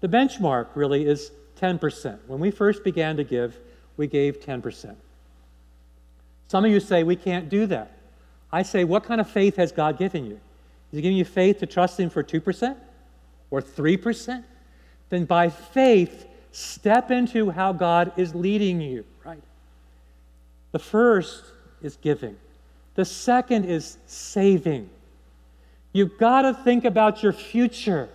The 0.00 0.08
benchmark 0.08 0.68
really 0.74 1.06
is 1.06 1.32
10%. 1.60 2.18
When 2.26 2.38
we 2.38 2.50
first 2.50 2.84
began 2.84 3.16
to 3.16 3.24
give, 3.24 3.56
we 3.96 4.06
gave 4.06 4.40
10%. 4.40 4.94
Some 6.48 6.64
of 6.64 6.70
you 6.70 6.80
say 6.80 7.02
we 7.02 7.16
can't 7.16 7.48
do 7.48 7.66
that. 7.66 7.95
I 8.56 8.62
say, 8.62 8.84
what 8.84 9.04
kind 9.04 9.20
of 9.20 9.28
faith 9.28 9.56
has 9.56 9.70
God 9.70 9.98
given 9.98 10.24
you? 10.24 10.40
Is 10.90 10.96
He 10.96 11.02
giving 11.02 11.18
you 11.18 11.26
faith 11.26 11.58
to 11.58 11.66
trust 11.66 12.00
Him 12.00 12.08
for 12.08 12.22
2% 12.22 12.74
or 13.50 13.60
3%? 13.60 14.44
Then 15.10 15.26
by 15.26 15.50
faith, 15.50 16.26
step 16.52 17.10
into 17.10 17.50
how 17.50 17.74
God 17.74 18.12
is 18.16 18.34
leading 18.34 18.80
you, 18.80 19.04
right? 19.22 19.42
The 20.72 20.78
first 20.78 21.44
is 21.82 21.96
giving, 21.96 22.34
the 22.94 23.04
second 23.04 23.66
is 23.66 23.98
saving. 24.06 24.88
You've 25.92 26.16
got 26.16 26.42
to 26.42 26.54
think 26.54 26.86
about 26.86 27.22
your 27.22 27.34
future. 27.34 28.08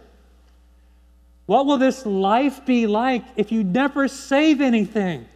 What 1.46 1.68
will 1.68 1.78
this 1.78 2.04
life 2.04 2.66
be 2.66 2.88
like 2.88 3.26
if 3.36 3.52
you 3.52 3.64
never 3.64 4.08
save 4.08 4.60
anything? 4.60 5.28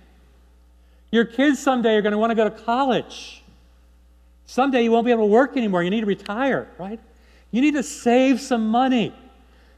Your 1.11 1.25
kids 1.25 1.59
someday 1.59 1.95
are 1.95 2.01
going 2.01 2.13
to 2.13 2.17
want 2.17 2.31
to 2.31 2.35
go 2.35 2.45
to 2.45 2.63
college. 2.63 3.43
Someday 4.45 4.83
you 4.83 4.91
won't 4.91 5.05
be 5.05 5.11
able 5.11 5.23
to 5.23 5.31
work 5.31 5.57
anymore. 5.57 5.83
You 5.83 5.89
need 5.89 6.01
to 6.01 6.05
retire, 6.05 6.69
right? 6.77 6.99
You 7.51 7.61
need 7.61 7.73
to 7.75 7.83
save 7.83 8.41
some 8.41 8.67
money. 8.67 9.13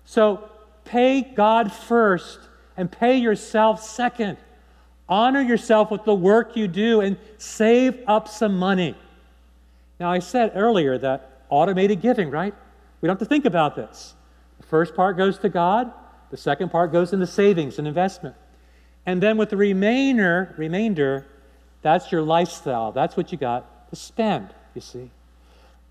So 0.06 0.50
pay 0.86 1.22
God 1.22 1.72
first 1.72 2.40
and 2.76 2.92
pay 2.92 3.18
yourself 3.18 3.84
second. 3.84 4.38
Honor 5.10 5.42
yourself 5.42 5.90
with 5.90 6.04
the 6.04 6.14
work 6.14 6.56
you 6.56 6.68
do 6.68 7.02
and 7.02 7.18
save 7.38 8.04
up 8.08 8.28
some 8.28 8.58
money. 8.58 8.96
Now, 10.00 10.12
I 10.12 10.20
said 10.20 10.52
earlier 10.54 10.98
that 10.98 11.44
automated 11.50 12.02
giving, 12.02 12.30
right? 12.30 12.54
We 13.02 13.08
don't 13.08 13.20
have 13.20 13.28
to 13.28 13.30
think 13.30 13.46
about 13.46 13.76
this. 13.76 14.16
The 14.60 14.66
first 14.68 14.96
part 14.96 15.18
goes 15.18 15.38
to 15.40 15.50
God, 15.50 15.92
the 16.30 16.38
second 16.38 16.72
part 16.72 16.92
goes 16.92 17.14
into 17.14 17.26
savings 17.26 17.80
and 17.80 17.88
investment. 17.88 18.36
And 19.06 19.24
then 19.24 19.38
with 19.38 19.50
the 19.50 19.58
remainder, 19.58 20.54
remainder, 20.58 21.26
that's 21.82 22.12
your 22.12 22.22
lifestyle. 22.22 22.92
That's 22.92 23.16
what 23.16 23.32
you 23.32 23.38
got 23.38 23.90
to 23.90 23.96
spend, 23.96 24.54
you 24.78 24.82
see. 24.82 25.10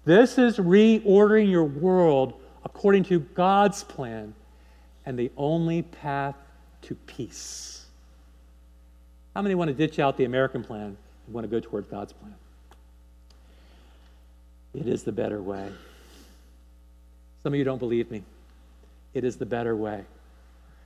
This 0.05 0.39
is 0.39 0.59
reordering 0.59 1.51
your 1.51 1.64
world 1.64 2.41
according 2.64 3.03
to 3.05 3.18
God's 3.18 3.82
plan 3.82 4.32
and 5.05 5.18
the 5.18 5.30
only 5.37 5.82
path 5.82 6.37
to 6.82 6.95
peace. 6.95 7.87
How 9.34 9.43
many 9.43 9.57
want 9.57 9.68
to 9.68 9.74
ditch 9.74 9.99
out 9.99 10.16
the 10.16 10.24
American 10.24 10.62
plan 10.62 10.97
and 11.26 11.34
want 11.34 11.45
to 11.45 11.49
go 11.49 11.59
toward 11.59 11.91
God's 11.91 12.12
plan? 12.12 12.34
It 14.72 14.87
is 14.87 15.03
the 15.03 15.12
better 15.12 15.43
way. 15.43 15.68
Some 17.43 17.53
of 17.53 17.59
you 17.59 17.64
don't 17.64 17.78
believe 17.78 18.09
me. 18.11 18.22
It 19.14 19.24
is 19.24 19.37
the 19.37 19.47
better 19.47 19.74
way. 19.74 20.05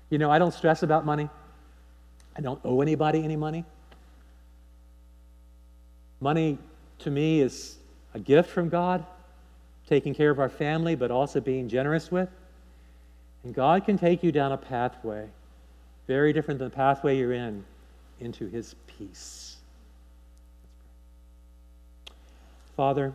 You 0.09 0.17
know, 0.17 0.31
I 0.31 0.39
don't 0.39 0.55
stress 0.55 0.83
about 0.83 1.05
money. 1.05 1.29
I 2.35 2.41
don't 2.41 2.61
owe 2.65 2.81
anybody 2.81 3.23
any 3.23 3.37
money. 3.37 3.65
Money 6.21 6.57
to 7.01 7.11
me 7.11 7.41
is 7.41 7.77
a 8.15 8.19
gift 8.19 8.51
from 8.51 8.69
God, 8.69 9.05
taking 9.89 10.15
care 10.15 10.31
of 10.31 10.39
our 10.39 10.49
family, 10.49 10.95
but 10.95 11.11
also 11.11 11.41
being 11.41 11.69
generous 11.69 12.11
with. 12.11 12.29
And 13.45 13.55
God 13.55 13.85
can 13.85 13.99
take 13.99 14.23
you 14.23 14.33
down 14.33 14.53
a 14.53 14.57
pathway 14.57 15.29
very 16.07 16.33
different 16.33 16.59
than 16.59 16.69
the 16.69 16.75
pathway 16.75 17.19
you're 17.19 17.33
in 17.33 17.65
into 18.19 18.49
His 18.49 18.75
peace. 18.87 19.57
Father, 22.77 23.13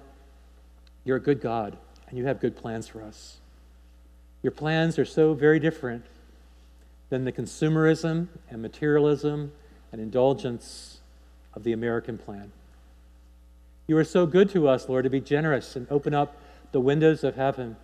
you're 1.04 1.18
a 1.18 1.22
good 1.22 1.42
God, 1.42 1.78
and 2.08 2.18
you 2.18 2.26
have 2.26 2.40
good 2.40 2.56
plans 2.56 2.88
for 2.88 3.02
us. 3.02 3.38
Your 4.44 4.52
plans 4.52 4.98
are 5.00 5.06
so 5.06 5.34
very 5.34 5.60
different 5.60 6.06
than 7.10 7.26
the 7.26 7.32
consumerism 7.32 8.28
and 8.50 8.62
materialism 8.62 9.52
and 9.92 10.02
indulgence 10.02 11.00
of 11.54 11.64
the 11.64 11.74
American 11.74 12.18
plan. 12.18 12.52
You 13.88 13.98
are 13.98 14.04
so 14.04 14.26
good 14.26 14.50
to 14.52 14.68
us, 14.68 14.90
Lord, 14.90 15.04
to 15.04 15.10
be 15.10 15.22
generous 15.22 15.76
and 15.76 15.88
open 15.92 16.14
up 16.14 16.38
the 16.72 16.80
windows 16.80 17.24
of 17.24 17.36
heaven 17.36 17.76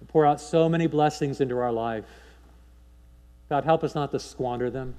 and 0.00 0.08
pour 0.08 0.24
out 0.24 0.40
so 0.40 0.68
many 0.68 0.86
blessings 0.86 1.40
into 1.40 1.58
our 1.58 1.72
life. 1.72 2.04
God, 3.48 3.64
help 3.64 3.82
us 3.82 3.94
not 3.94 4.10
to 4.12 4.18
squander 4.18 4.70
them. 4.70 4.94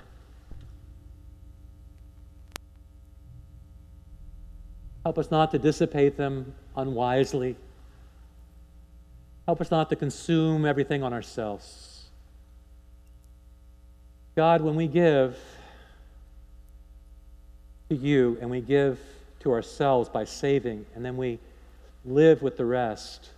Help 5.06 5.18
us 5.18 5.32
not 5.32 5.52
to 5.52 5.60
dissipate 5.60 6.18
them 6.18 6.54
unwisely. 6.76 7.56
Help 9.46 9.62
us 9.62 9.72
not 9.72 9.90
to 9.90 9.96
consume 9.96 10.66
everything 10.66 11.04
on 11.04 11.14
ourselves. 11.14 12.10
God, 14.36 14.62
when 14.62 14.76
we 14.76 14.88
give 14.88 15.38
to 17.90 17.96
you 17.96 18.38
and 18.42 18.50
we 18.50 18.62
give 18.62 19.00
to 19.42 19.52
ourselves 19.52 20.10
by 20.10 20.26
saving, 20.26 20.86
and 20.96 21.04
then 21.04 21.18
we 21.18 21.40
live 22.06 22.42
with 22.42 22.58
the 22.58 22.66
rest, 22.66 23.30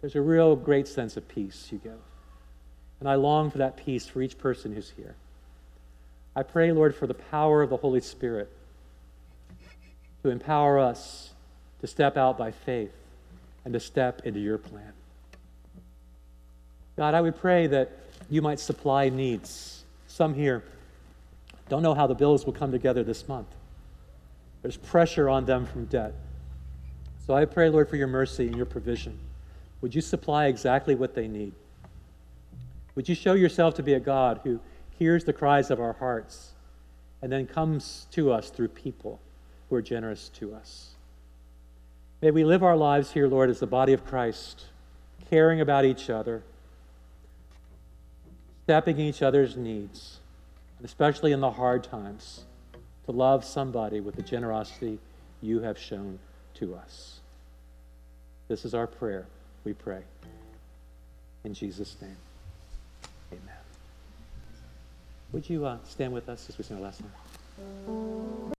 there's 0.00 0.14
a 0.14 0.20
real 0.20 0.56
great 0.56 0.86
sense 0.86 1.16
of 1.16 1.26
peace 1.28 1.68
you 1.70 1.78
give. 1.78 1.98
And 3.00 3.08
I 3.08 3.14
long 3.14 3.50
for 3.50 3.58
that 3.58 3.76
peace 3.76 4.06
for 4.06 4.22
each 4.22 4.38
person 4.38 4.74
who's 4.74 4.90
here. 4.90 5.14
I 6.34 6.42
pray, 6.42 6.70
Lord, 6.72 6.94
for 6.94 7.06
the 7.06 7.14
power 7.14 7.62
of 7.62 7.70
the 7.70 7.76
Holy 7.76 8.00
Spirit 8.00 8.50
to 10.22 10.30
empower 10.30 10.78
us 10.78 11.30
to 11.80 11.86
step 11.86 12.16
out 12.16 12.38
by 12.38 12.50
faith 12.50 12.92
and 13.64 13.72
to 13.72 13.80
step 13.80 14.22
into 14.24 14.40
your 14.40 14.58
plan. 14.58 14.92
God, 16.96 17.14
I 17.14 17.20
would 17.20 17.36
pray 17.36 17.68
that 17.68 17.92
you 18.28 18.42
might 18.42 18.58
supply 18.58 19.08
needs. 19.08 19.84
Some 20.08 20.34
here 20.34 20.64
don't 21.68 21.82
know 21.82 21.94
how 21.94 22.06
the 22.06 22.14
bills 22.14 22.46
will 22.46 22.52
come 22.52 22.72
together 22.72 23.04
this 23.04 23.28
month. 23.28 23.48
There's 24.62 24.76
pressure 24.76 25.28
on 25.28 25.44
them 25.44 25.66
from 25.66 25.86
debt. 25.86 26.14
So 27.26 27.34
I 27.34 27.44
pray, 27.44 27.68
Lord, 27.68 27.88
for 27.88 27.96
your 27.96 28.06
mercy 28.06 28.46
and 28.46 28.56
your 28.56 28.66
provision. 28.66 29.18
Would 29.80 29.94
you 29.94 30.00
supply 30.00 30.46
exactly 30.46 30.94
what 30.94 31.14
they 31.14 31.28
need? 31.28 31.52
Would 32.94 33.08
you 33.08 33.14
show 33.14 33.34
yourself 33.34 33.74
to 33.74 33.82
be 33.82 33.94
a 33.94 34.00
God 34.00 34.40
who 34.42 34.60
hears 34.98 35.24
the 35.24 35.32
cries 35.32 35.70
of 35.70 35.80
our 35.80 35.92
hearts, 35.94 36.50
and 37.22 37.30
then 37.30 37.46
comes 37.46 38.06
to 38.10 38.32
us 38.32 38.50
through 38.50 38.68
people 38.68 39.20
who 39.68 39.76
are 39.76 39.82
generous 39.82 40.28
to 40.30 40.54
us. 40.54 40.90
May 42.20 42.32
we 42.32 42.44
live 42.44 42.64
our 42.64 42.76
lives 42.76 43.12
here, 43.12 43.28
Lord, 43.28 43.48
as 43.48 43.60
the 43.60 43.66
body 43.66 43.92
of 43.92 44.04
Christ, 44.04 44.66
caring 45.30 45.60
about 45.60 45.84
each 45.84 46.10
other, 46.10 46.42
stepping 48.64 48.98
in 48.98 49.06
each 49.06 49.22
other's 49.22 49.56
needs, 49.56 50.18
especially 50.82 51.32
in 51.32 51.40
the 51.40 51.52
hard 51.52 51.84
times, 51.84 52.44
to 53.08 53.12
love 53.12 53.42
somebody 53.42 54.00
with 54.00 54.16
the 54.16 54.22
generosity 54.22 54.98
you 55.40 55.60
have 55.60 55.78
shown 55.78 56.18
to 56.52 56.74
us. 56.74 57.20
This 58.48 58.66
is 58.66 58.74
our 58.74 58.86
prayer, 58.86 59.24
we 59.64 59.72
pray. 59.72 60.02
In 61.42 61.54
Jesus' 61.54 61.96
name, 62.02 62.16
amen. 63.32 63.56
Would 65.32 65.48
you 65.48 65.64
uh, 65.64 65.78
stand 65.88 66.12
with 66.12 66.28
us 66.28 66.50
as 66.50 66.58
we 66.58 66.64
sing 66.64 66.76
our 66.76 66.82
last 66.82 67.00
song? 67.86 68.38